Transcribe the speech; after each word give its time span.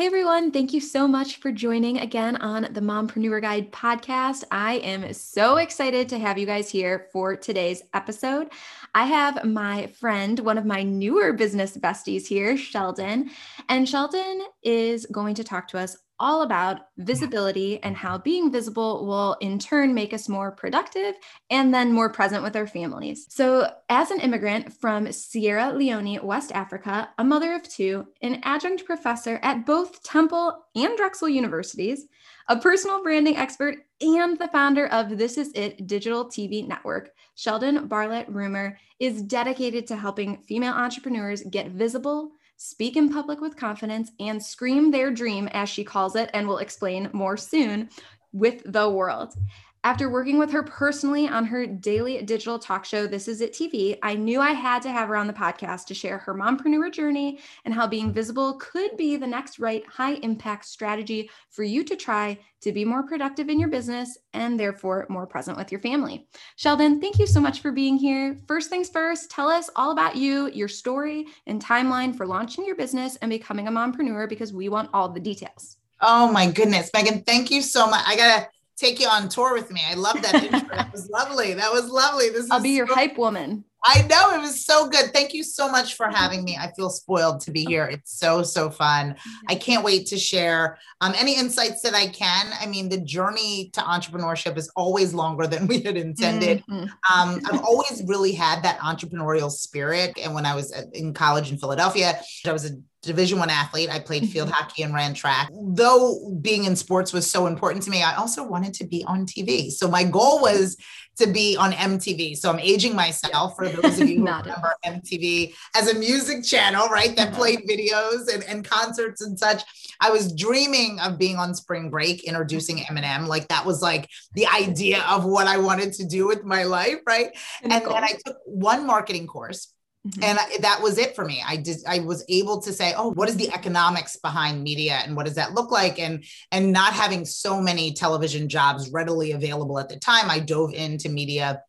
Hey 0.00 0.06
everyone, 0.06 0.50
thank 0.50 0.72
you 0.72 0.80
so 0.80 1.06
much 1.06 1.40
for 1.40 1.52
joining 1.52 1.98
again 1.98 2.36
on 2.36 2.68
the 2.70 2.80
Mompreneur 2.80 3.42
Guide 3.42 3.70
podcast. 3.70 4.44
I 4.50 4.76
am 4.76 5.12
so 5.12 5.58
excited 5.58 6.08
to 6.08 6.18
have 6.18 6.38
you 6.38 6.46
guys 6.46 6.70
here 6.70 7.08
for 7.12 7.36
today's 7.36 7.82
episode. 7.92 8.48
I 8.94 9.04
have 9.04 9.44
my 9.44 9.88
friend, 9.88 10.38
one 10.40 10.56
of 10.56 10.64
my 10.64 10.82
newer 10.82 11.34
business 11.34 11.76
besties 11.76 12.26
here, 12.26 12.56
Sheldon, 12.56 13.28
and 13.68 13.86
Sheldon 13.86 14.40
is 14.62 15.04
going 15.12 15.34
to 15.34 15.44
talk 15.44 15.68
to 15.68 15.78
us 15.78 15.98
all 16.20 16.42
about 16.42 16.82
visibility 16.98 17.82
and 17.82 17.96
how 17.96 18.18
being 18.18 18.52
visible 18.52 19.06
will 19.06 19.36
in 19.40 19.58
turn 19.58 19.94
make 19.94 20.12
us 20.12 20.28
more 20.28 20.52
productive 20.52 21.14
and 21.48 21.74
then 21.74 21.92
more 21.92 22.12
present 22.12 22.42
with 22.42 22.54
our 22.54 22.66
families. 22.66 23.26
So, 23.30 23.72
as 23.88 24.10
an 24.10 24.20
immigrant 24.20 24.72
from 24.72 25.10
Sierra 25.10 25.72
Leone, 25.72 26.22
West 26.22 26.52
Africa, 26.52 27.08
a 27.18 27.24
mother 27.24 27.54
of 27.54 27.68
two, 27.68 28.06
an 28.20 28.40
adjunct 28.44 28.84
professor 28.84 29.40
at 29.42 29.66
both 29.66 30.02
Temple 30.02 30.64
and 30.76 30.96
Drexel 30.96 31.28
universities, 31.28 32.06
a 32.48 32.58
personal 32.58 33.02
branding 33.02 33.36
expert, 33.36 33.78
and 34.00 34.38
the 34.38 34.48
founder 34.48 34.86
of 34.88 35.16
This 35.16 35.38
Is 35.38 35.52
It 35.54 35.86
digital 35.86 36.26
TV 36.26 36.66
network, 36.66 37.10
Sheldon 37.34 37.86
Barlett 37.86 38.28
Rumer 38.28 38.78
is 38.98 39.22
dedicated 39.22 39.86
to 39.86 39.96
helping 39.96 40.42
female 40.42 40.74
entrepreneurs 40.74 41.42
get 41.50 41.70
visible 41.70 42.32
speak 42.62 42.94
in 42.94 43.10
public 43.10 43.40
with 43.40 43.56
confidence, 43.56 44.12
and 44.20 44.42
scream 44.42 44.90
their 44.90 45.10
dream, 45.10 45.48
as 45.52 45.66
she 45.66 45.82
calls 45.82 46.14
it, 46.14 46.28
and 46.34 46.46
will 46.46 46.58
explain 46.58 47.08
more 47.14 47.38
soon, 47.38 47.88
with 48.34 48.60
the 48.70 48.88
world. 48.88 49.34
After 49.82 50.10
working 50.10 50.38
with 50.38 50.50
her 50.50 50.62
personally 50.62 51.26
on 51.26 51.46
her 51.46 51.64
daily 51.64 52.20
digital 52.20 52.58
talk 52.58 52.84
show, 52.84 53.06
This 53.06 53.26
Is 53.26 53.40
It 53.40 53.54
TV, 53.54 53.96
I 54.02 54.14
knew 54.14 54.38
I 54.38 54.50
had 54.50 54.82
to 54.82 54.90
have 54.90 55.08
her 55.08 55.16
on 55.16 55.26
the 55.26 55.32
podcast 55.32 55.86
to 55.86 55.94
share 55.94 56.18
her 56.18 56.34
mompreneur 56.34 56.92
journey 56.92 57.38
and 57.64 57.72
how 57.72 57.86
being 57.86 58.12
visible 58.12 58.58
could 58.58 58.94
be 58.98 59.16
the 59.16 59.26
next 59.26 59.58
right 59.58 59.82
high 59.86 60.16
impact 60.16 60.66
strategy 60.66 61.30
for 61.48 61.62
you 61.62 61.82
to 61.84 61.96
try 61.96 62.38
to 62.60 62.72
be 62.72 62.84
more 62.84 63.04
productive 63.04 63.48
in 63.48 63.58
your 63.58 63.70
business 63.70 64.18
and 64.34 64.60
therefore 64.60 65.06
more 65.08 65.26
present 65.26 65.56
with 65.56 65.72
your 65.72 65.80
family. 65.80 66.28
Sheldon, 66.56 67.00
thank 67.00 67.18
you 67.18 67.26
so 67.26 67.40
much 67.40 67.60
for 67.60 67.72
being 67.72 67.96
here. 67.96 68.36
First 68.46 68.68
things 68.68 68.90
first, 68.90 69.30
tell 69.30 69.48
us 69.48 69.70
all 69.76 69.92
about 69.92 70.14
you, 70.14 70.50
your 70.50 70.68
story, 70.68 71.24
and 71.46 71.64
timeline 71.64 72.14
for 72.14 72.26
launching 72.26 72.66
your 72.66 72.76
business 72.76 73.16
and 73.16 73.30
becoming 73.30 73.66
a 73.66 73.72
mompreneur 73.72 74.28
because 74.28 74.52
we 74.52 74.68
want 74.68 74.90
all 74.92 75.08
the 75.08 75.20
details. 75.20 75.78
Oh 76.02 76.30
my 76.30 76.50
goodness, 76.50 76.90
Megan, 76.92 77.22
thank 77.22 77.50
you 77.50 77.62
so 77.62 77.86
much. 77.86 78.04
I 78.06 78.16
got 78.16 78.40
to 78.40 78.48
take 78.80 78.98
you 78.98 79.06
on 79.06 79.28
tour 79.28 79.52
with 79.52 79.70
me. 79.70 79.82
I 79.86 79.94
love 79.94 80.20
that 80.22 80.34
intro. 80.42 80.68
that 80.72 80.90
was 80.90 81.08
lovely. 81.10 81.54
That 81.54 81.72
was 81.72 81.88
lovely. 81.88 82.30
This 82.30 82.50
I'll 82.50 82.62
be 82.62 82.70
your 82.70 82.86
so, 82.86 82.94
hype 82.94 83.18
woman. 83.18 83.64
I 83.84 84.02
know 84.02 84.34
it 84.34 84.40
was 84.40 84.64
so 84.64 84.88
good. 84.88 85.12
Thank 85.12 85.32
you 85.32 85.42
so 85.42 85.70
much 85.70 85.94
for 85.94 86.08
having 86.08 86.44
me. 86.44 86.56
I 86.60 86.70
feel 86.72 86.90
spoiled 86.90 87.40
to 87.42 87.50
be 87.50 87.64
here. 87.64 87.86
It's 87.86 88.18
so 88.18 88.42
so 88.42 88.68
fun. 88.68 89.16
I 89.48 89.54
can't 89.54 89.82
wait 89.82 90.06
to 90.08 90.18
share 90.18 90.78
um, 91.00 91.14
any 91.16 91.36
insights 91.36 91.80
that 91.82 91.94
I 91.94 92.08
can. 92.08 92.52
I 92.60 92.66
mean, 92.66 92.90
the 92.90 93.00
journey 93.00 93.70
to 93.72 93.80
entrepreneurship 93.80 94.58
is 94.58 94.70
always 94.76 95.14
longer 95.14 95.46
than 95.46 95.66
we 95.66 95.80
had 95.80 95.96
intended. 95.96 96.62
Mm-hmm. 96.68 96.84
Um, 97.12 97.40
I've 97.50 97.64
always 97.64 98.02
really 98.06 98.32
had 98.32 98.62
that 98.64 98.78
entrepreneurial 98.80 99.50
spirit, 99.50 100.18
and 100.22 100.34
when 100.34 100.44
I 100.44 100.54
was 100.54 100.72
in 100.92 101.14
college 101.14 101.50
in 101.50 101.56
Philadelphia, 101.56 102.20
I 102.46 102.52
was 102.52 102.70
a 102.70 102.76
division 103.02 103.38
one 103.38 103.50
athlete. 103.50 103.90
I 103.90 103.98
played 103.98 104.28
field 104.28 104.48
mm-hmm. 104.48 104.56
hockey 104.56 104.82
and 104.82 104.94
ran 104.94 105.14
track. 105.14 105.50
Though 105.52 106.30
being 106.40 106.64
in 106.64 106.76
sports 106.76 107.12
was 107.12 107.30
so 107.30 107.46
important 107.46 107.82
to 107.84 107.90
me 107.90 108.02
i 108.02 108.14
also 108.14 108.42
wanted 108.42 108.74
to 108.74 108.84
be 108.86 109.04
on 109.04 109.26
tv 109.26 109.70
so 109.70 109.88
my 109.88 110.04
goal 110.04 110.40
was 110.40 110.76
to 111.16 111.26
be 111.26 111.56
on 111.56 111.72
mtv 111.72 112.36
so 112.36 112.50
i'm 112.50 112.58
aging 112.60 112.94
myself 112.94 113.54
for 113.56 113.68
those 113.68 114.00
of 114.00 114.08
you 114.08 114.18
who 114.18 114.24
remember 114.26 114.72
mtv 114.86 115.52
as 115.76 115.88
a 115.88 115.98
music 115.98 116.44
channel 116.44 116.88
right 116.88 117.16
that 117.16 117.32
played 117.34 117.60
videos 117.68 118.32
and, 118.32 118.42
and 118.44 118.64
concerts 118.64 119.22
and 119.22 119.38
such. 119.38 119.62
I 120.02 120.10
was 120.10 120.32
dreaming 120.32 120.98
of 121.00 121.18
being 121.18 121.36
on 121.36 121.54
spring 121.54 121.90
break 121.90 122.24
introducing 122.24 122.78
eminem. 122.78 123.26
Like 123.26 123.48
that 123.48 123.66
was 123.66 123.82
like 123.82 124.08
the 124.34 124.46
idea 124.46 125.02
of 125.02 125.24
what 125.24 125.46
i 125.46 125.58
wanted 125.58 125.92
to 125.94 126.06
do 126.06 126.26
with 126.26 126.44
my 126.44 126.64
life 126.64 126.98
right? 127.06 127.36
And, 127.62 127.72
and 127.72 127.84
then 127.84 128.04
i 128.04 128.12
took 128.24 128.36
one 128.46 128.86
marketing 128.86 129.26
course 129.26 129.72
Mm-hmm. 130.06 130.24
And 130.24 130.38
I, 130.38 130.58
that 130.60 130.80
was 130.80 130.96
it 130.96 131.14
for 131.14 131.26
me. 131.26 131.42
I 131.46 131.56
did. 131.56 131.76
I 131.86 131.98
was 131.98 132.24
able 132.30 132.62
to 132.62 132.72
say, 132.72 132.94
"Oh, 132.96 133.10
what 133.12 133.28
is 133.28 133.36
the 133.36 133.52
economics 133.52 134.16
behind 134.16 134.62
media, 134.62 135.00
and 135.04 135.14
what 135.14 135.26
does 135.26 135.34
that 135.34 135.52
look 135.52 135.70
like?" 135.70 135.98
And 135.98 136.24
and 136.50 136.72
not 136.72 136.94
having 136.94 137.26
so 137.26 137.60
many 137.60 137.92
television 137.92 138.48
jobs 138.48 138.90
readily 138.90 139.32
available 139.32 139.78
at 139.78 139.90
the 139.90 139.98
time, 139.98 140.30
I 140.30 140.38
dove 140.40 140.72
into 140.72 141.10
media 141.10 141.62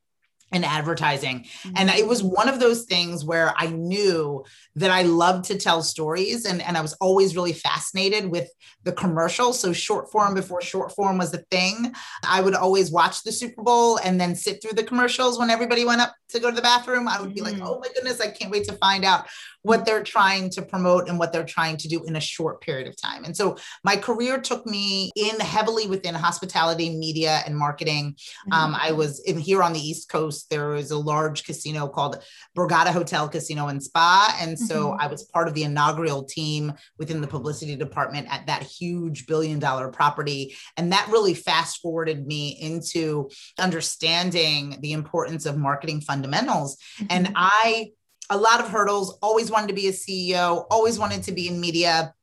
and 0.51 0.65
advertising. 0.65 1.41
Mm-hmm. 1.41 1.71
And 1.75 1.89
it 1.89 2.07
was 2.07 2.23
one 2.23 2.49
of 2.49 2.59
those 2.59 2.83
things 2.83 3.23
where 3.23 3.53
I 3.57 3.67
knew 3.67 4.43
that 4.75 4.91
I 4.91 5.03
loved 5.03 5.45
to 5.45 5.57
tell 5.57 5.81
stories 5.81 6.45
and, 6.45 6.61
and 6.61 6.77
I 6.77 6.81
was 6.81 6.93
always 6.93 7.35
really 7.35 7.53
fascinated 7.53 8.29
with 8.29 8.49
the 8.83 8.91
commercial. 8.91 9.53
So 9.53 9.73
short 9.73 10.11
form 10.11 10.33
before 10.33 10.61
short 10.61 10.91
form 10.93 11.17
was 11.17 11.31
the 11.31 11.45
thing. 11.51 11.93
I 12.27 12.41
would 12.41 12.55
always 12.55 12.91
watch 12.91 13.23
the 13.23 13.31
Super 13.31 13.61
Bowl 13.61 13.97
and 13.97 14.19
then 14.19 14.35
sit 14.35 14.61
through 14.61 14.73
the 14.73 14.83
commercials 14.83 15.39
when 15.39 15.49
everybody 15.49 15.85
went 15.85 16.01
up 16.01 16.13
to 16.29 16.39
go 16.39 16.49
to 16.49 16.55
the 16.55 16.61
bathroom. 16.61 17.07
I 17.07 17.21
would 17.21 17.33
be 17.33 17.41
like, 17.41 17.55
mm. 17.55 17.65
oh 17.65 17.79
my 17.79 17.87
goodness, 17.93 18.21
I 18.21 18.31
can't 18.31 18.51
wait 18.51 18.65
to 18.65 18.73
find 18.73 19.05
out 19.05 19.27
what 19.63 19.85
they're 19.85 20.03
trying 20.03 20.49
to 20.51 20.61
promote 20.61 21.07
and 21.07 21.19
what 21.19 21.31
they're 21.31 21.45
trying 21.45 21.77
to 21.77 21.87
do 21.87 22.03
in 22.05 22.15
a 22.15 22.19
short 22.19 22.61
period 22.61 22.87
of 22.87 22.95
time. 22.99 23.23
And 23.23 23.35
so 23.35 23.57
my 23.83 23.95
career 23.95 24.39
took 24.39 24.65
me 24.65 25.11
in 25.15 25.39
heavily 25.39 25.87
within 25.87 26.15
hospitality, 26.15 26.89
media, 26.89 27.41
and 27.45 27.55
marketing. 27.55 28.13
Mm-hmm. 28.13 28.53
Um, 28.53 28.75
I 28.79 28.91
was 28.91 29.19
in 29.21 29.37
here 29.37 29.61
on 29.61 29.73
the 29.73 29.79
East 29.79 30.09
Coast. 30.09 30.49
There 30.49 30.69
was 30.69 30.91
a 30.91 30.97
large 30.97 31.43
casino 31.43 31.87
called 31.87 32.23
Borgata 32.57 32.91
Hotel 32.91 33.29
Casino 33.29 33.67
and 33.67 33.81
Spa. 33.83 34.35
And 34.39 34.57
so 34.57 34.91
mm-hmm. 34.91 35.01
I 35.01 35.07
was 35.07 35.23
part 35.23 35.47
of 35.47 35.53
the 35.53 35.63
inaugural 35.63 36.23
team 36.23 36.73
within 36.97 37.21
the 37.21 37.27
publicity 37.27 37.75
department 37.75 38.27
at 38.31 38.47
that 38.47 38.63
huge 38.63 39.27
billion 39.27 39.59
dollar 39.59 39.89
property. 39.89 40.55
And 40.77 40.91
that 40.91 41.07
really 41.11 41.33
fast 41.33 41.81
forwarded 41.81 42.25
me 42.25 42.49
into 42.59 43.29
understanding 43.59 44.77
the 44.81 44.93
importance 44.93 45.45
of 45.45 45.57
marketing 45.57 46.01
fundamentals. 46.01 46.77
Mm-hmm. 46.97 47.05
And 47.09 47.33
I 47.35 47.91
a 48.29 48.37
lot 48.37 48.59
of 48.59 48.69
hurdles, 48.69 49.17
always 49.21 49.51
wanted 49.51 49.67
to 49.67 49.73
be 49.73 49.87
a 49.87 49.91
CEO, 49.91 50.65
always 50.69 50.97
wanted 50.97 51.23
to 51.23 51.31
be 51.31 51.47
in 51.47 51.59
media, 51.59 52.13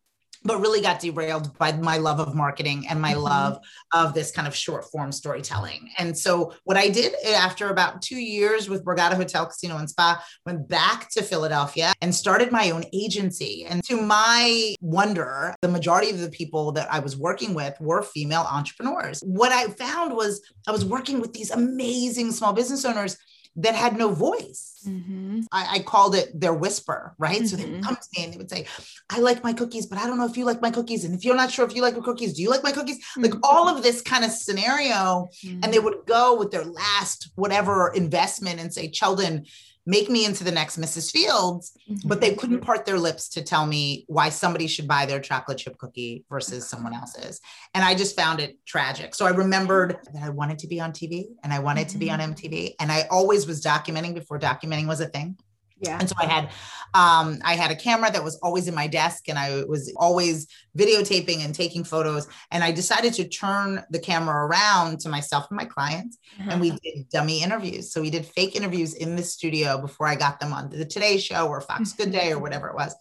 but 0.45 0.61
really 0.61 0.81
got 0.81 1.01
derailed 1.01 1.57
by 1.59 1.73
my 1.73 1.99
love 1.99 2.21
of 2.21 2.35
marketing 2.35 2.87
and 2.89 3.01
my 3.01 3.13
mm-hmm. 3.13 3.23
love 3.23 3.59
of 3.93 4.15
this 4.15 4.31
kind 4.31 4.47
of 4.47 4.55
short 4.55 4.85
form 4.91 5.13
storytelling. 5.13 5.91
And 5.99 6.17
so, 6.17 6.55
what 6.65 6.77
I 6.77 6.89
did 6.89 7.15
after 7.27 7.69
about 7.69 8.03
two 8.03 8.19
years 8.19 8.69
with 8.69 8.85
Borgata 8.85 9.15
Hotel, 9.15 9.47
Casino, 9.47 9.77
and 9.79 9.91
Spa, 9.91 10.25
went 10.47 10.69
back 10.69 11.11
to 11.11 11.23
Philadelphia 11.23 11.93
and 12.01 12.15
started 12.15 12.53
my 12.53 12.71
own 12.71 12.85
agency. 12.93 13.67
And 13.69 13.83
to 13.85 14.01
my 14.01 14.75
wonder, 14.81 15.55
the 15.61 15.69
majority 15.69 16.11
of 16.11 16.21
the 16.21 16.31
people 16.31 16.73
that 16.73 16.93
I 16.93 17.01
was 17.01 17.17
working 17.17 17.55
with 17.55 17.79
were 17.81 18.03
female 18.03 18.47
entrepreneurs. 18.51 19.21
What 19.21 19.53
I 19.53 19.69
found 19.69 20.15
was 20.15 20.41
I 20.67 20.73
was 20.73 20.85
working 20.85 21.21
with 21.21 21.33
these 21.33 21.51
amazing 21.51 22.33
small 22.33 22.53
business 22.53 22.85
owners 22.85 23.17
that 23.57 23.75
had 23.75 23.97
no 23.97 24.11
voice. 24.11 24.78
Mm-hmm. 24.87 25.41
I, 25.53 25.77
I, 25.77 25.79
called 25.81 26.15
it 26.15 26.39
their 26.39 26.55
whisper, 26.55 27.15
right? 27.19 27.39
Mm-hmm. 27.39 27.47
So 27.47 27.57
they 27.57 27.65
would 27.65 27.73
mm-hmm. 27.75 27.83
come 27.83 27.97
to 27.97 28.09
me 28.17 28.25
and 28.25 28.33
they 28.33 28.37
would 28.37 28.51
say, 28.51 28.67
I 29.11 29.21
like 29.21 29.43
my 29.43 29.53
cookies, 29.53 29.87
but 29.87 29.99
I 29.99 30.07
don't 30.07 30.19
know 30.19 30.27
if 30.27 30.37
you 30.37 30.45
like 30.45 30.63
my 30.63 30.71
cookies. 30.71 31.05
And 31.05 31.15
if 31.15 31.25
you're 31.25 31.37
not 31.37 31.51
sure 31.51 31.67
if 31.67 31.75
you 31.75 31.83
like 31.83 31.97
my 31.97 32.03
cookies, 32.03 32.35
do 32.35 32.43
you 32.43 32.51
like 32.51 32.63
my 32.63 32.73
cookies? 32.73 32.99
Mm-hmm. 32.99 33.23
Like 33.23 33.35
all 33.43 33.69
of 33.69 33.83
this 33.83 34.03
kind 34.03 34.25
of 34.25 34.31
scenario. 34.31 35.29
And 35.45 35.63
they 35.63 35.77
mm-hmm. 35.77 35.85
would 35.85 36.07
go 36.07 36.37
with 36.37 36.51
their 36.51 36.65
last 36.65 37.31
whatever 37.35 37.93
investment 37.95 38.61
and 38.61 38.73
say, 38.73 38.93
Sheldon, 38.93 39.47
make 39.89 40.11
me 40.11 40.27
into 40.27 40.45
the 40.45 40.53
next 40.53 40.79
Mrs. 40.79 41.11
Fields, 41.11 41.73
mm-hmm. 41.91 42.07
but 42.07 42.21
they 42.21 42.35
couldn't 42.35 42.61
part 42.61 42.85
their 42.85 42.99
lips 42.99 43.27
to 43.31 43.43
tell 43.43 43.65
me 43.65 44.05
why 44.07 44.29
somebody 44.29 44.67
should 44.67 44.87
buy 44.87 45.07
their 45.07 45.19
chocolate 45.19 45.57
chip 45.57 45.79
cookie 45.79 46.27
versus 46.29 46.69
someone 46.69 46.95
else's. 46.95 47.41
And 47.73 47.83
I 47.83 47.95
just 47.95 48.15
found 48.15 48.39
it 48.39 48.59
tragic. 48.67 49.15
So 49.15 49.25
I 49.25 49.31
remembered 49.31 49.97
that 50.13 50.23
I 50.23 50.29
wanted 50.29 50.59
to 50.59 50.67
be 50.67 50.79
on 50.79 50.93
TV 50.93 51.29
and 51.43 51.55
I 51.55 51.59
wanted 51.61 51.87
mm-hmm. 51.87 51.93
to 51.93 51.99
be 51.99 52.11
on 52.11 52.21
MTV. 52.21 52.53
Mm-hmm. 52.53 52.75
And 52.81 52.93
I 52.93 53.07
always 53.11 53.47
was 53.47 53.65
documenting 53.65 54.15
before 54.15 54.39
documenting 54.39 54.87
was 54.87 55.01
a 55.01 55.07
thing. 55.07 55.39
Yeah. 55.81 55.99
And 55.99 56.09
so 56.09 56.15
I 56.19 56.27
had 56.27 56.51
um, 56.95 57.39
I 57.45 57.55
had 57.55 57.71
a 57.71 57.77
camera 57.77 58.11
that 58.11 58.25
was 58.25 58.37
always 58.43 58.67
in 58.67 58.75
my 58.75 58.87
desk 58.87 59.29
and 59.29 59.39
I 59.39 59.65
was 59.65 59.93
always 59.97 60.47
videotaping 60.77 61.45
and 61.45 61.55
taking 61.55 61.85
photos. 61.85 62.27
And 62.51 62.65
I 62.65 62.73
decided 62.73 63.13
to 63.15 63.29
turn 63.29 63.85
the 63.91 63.99
camera 63.99 64.47
around 64.47 65.01
to 65.01 65.09
myself 65.09 65.47
and 65.51 65.57
my 65.57 65.65
clients. 65.65 66.19
Uh-huh. 66.41 66.51
And 66.53 66.61
we 66.61 66.71
uh-huh. 66.71 66.79
did 66.83 67.09
dummy 67.11 67.43
interviews. 67.43 67.93
So 67.93 68.01
we 68.01 68.11
did 68.11 68.25
fake 68.25 68.57
interviews 68.57 68.95
in 68.95 69.17
the 69.17 69.23
studio 69.23 69.79
before 69.81 70.07
I 70.07 70.15
got 70.15 70.41
them 70.41 70.53
on 70.53 70.71
the 70.71 70.85
Today 70.85 71.19
Show 71.19 71.49
or 71.49 71.61
Fox 71.61 71.93
Good 71.99 72.13
Day 72.13 72.33
or 72.33 72.39
whatever 72.39 72.69
it 72.69 72.75
was. 72.75 72.95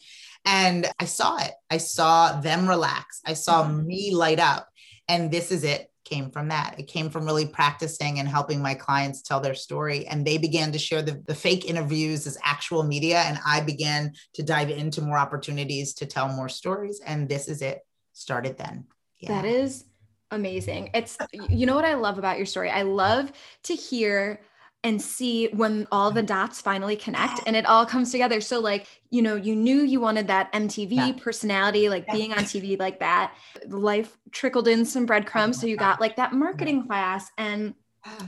And 0.46 0.88
I 1.00 1.06
saw 1.06 1.38
it. 1.38 1.52
I 1.70 1.78
saw 1.78 2.40
them 2.40 2.68
relax. 2.68 3.22
I 3.26 3.34
saw 3.34 3.62
uh-huh. 3.62 3.72
me 3.72 4.14
light 4.14 4.40
up. 4.40 4.68
And 5.10 5.32
this 5.32 5.52
is 5.52 5.64
it 5.64 5.90
came 6.08 6.32
from 6.32 6.48
that. 6.48 6.76
It 6.80 6.88
came 6.88 7.10
from 7.10 7.26
really 7.26 7.46
practicing 7.46 8.20
and 8.20 8.28
helping 8.28 8.62
my 8.62 8.74
clients 8.74 9.22
tell 9.22 9.40
their 9.40 9.56
story. 9.56 10.08
And 10.08 10.26
they 10.26 10.38
began 10.38 10.72
to 10.72 10.80
share 10.80 11.02
the, 11.02 11.22
the 11.26 11.36
fake 11.36 11.66
interviews 11.66 12.26
as 12.26 12.38
actual 12.44 12.84
media. 12.84 13.20
And 13.20 13.40
I 13.46 13.62
began 13.62 14.14
to 14.34 14.44
dive 14.44 14.70
into 14.70 15.02
more 15.02 15.18
opportunities 15.18 15.94
to 15.96 16.06
tell 16.06 16.30
more 16.30 16.50
stories. 16.50 17.02
And 17.06 17.28
this 17.28 17.48
is 17.48 17.62
it, 17.62 17.82
started 18.14 18.58
then. 18.58 18.86
Yeah. 19.20 19.30
That 19.30 19.46
is 19.46 19.86
amazing. 20.32 20.92
It's, 20.94 21.18
you 21.50 21.66
know 21.66 21.76
what 21.76 21.86
I 21.86 21.96
love 21.96 22.18
about 22.18 22.38
your 22.38 22.46
story? 22.46 22.70
I 22.70 22.84
love 22.84 23.32
to 23.64 23.76
hear 23.76 24.40
and 24.84 25.02
see 25.02 25.48
when 25.48 25.88
all 25.92 26.12
the 26.12 26.22
mm. 26.22 26.28
dots 26.28 26.62
finally 26.62 26.96
connect 26.96 27.42
and 27.46 27.56
it 27.56 27.66
all 27.66 27.86
comes 27.86 28.12
together. 28.12 28.40
So, 28.40 28.60
like, 28.60 28.88
you 29.10 29.22
know, 29.22 29.36
you 29.36 29.56
knew 29.56 29.82
you 29.82 30.00
wanted 30.00 30.28
that 30.28 30.52
MTV 30.54 30.92
yeah. 30.92 31.12
personality, 31.14 31.90
like 31.90 32.06
yeah. 32.08 32.14
being 32.14 32.32
on 32.32 32.40
TV 32.40 32.80
like 32.80 33.00
that. 33.00 33.34
Life 33.68 34.18
trickled 34.32 34.68
in 34.68 34.86
some 34.86 35.06
breadcrumbs. 35.06 35.60
So, 35.60 35.68
you 35.68 35.78
got 35.78 36.00
like 36.00 36.16
that 36.18 36.34
marketing 36.34 36.88
class 36.88 37.30
and 37.38 37.74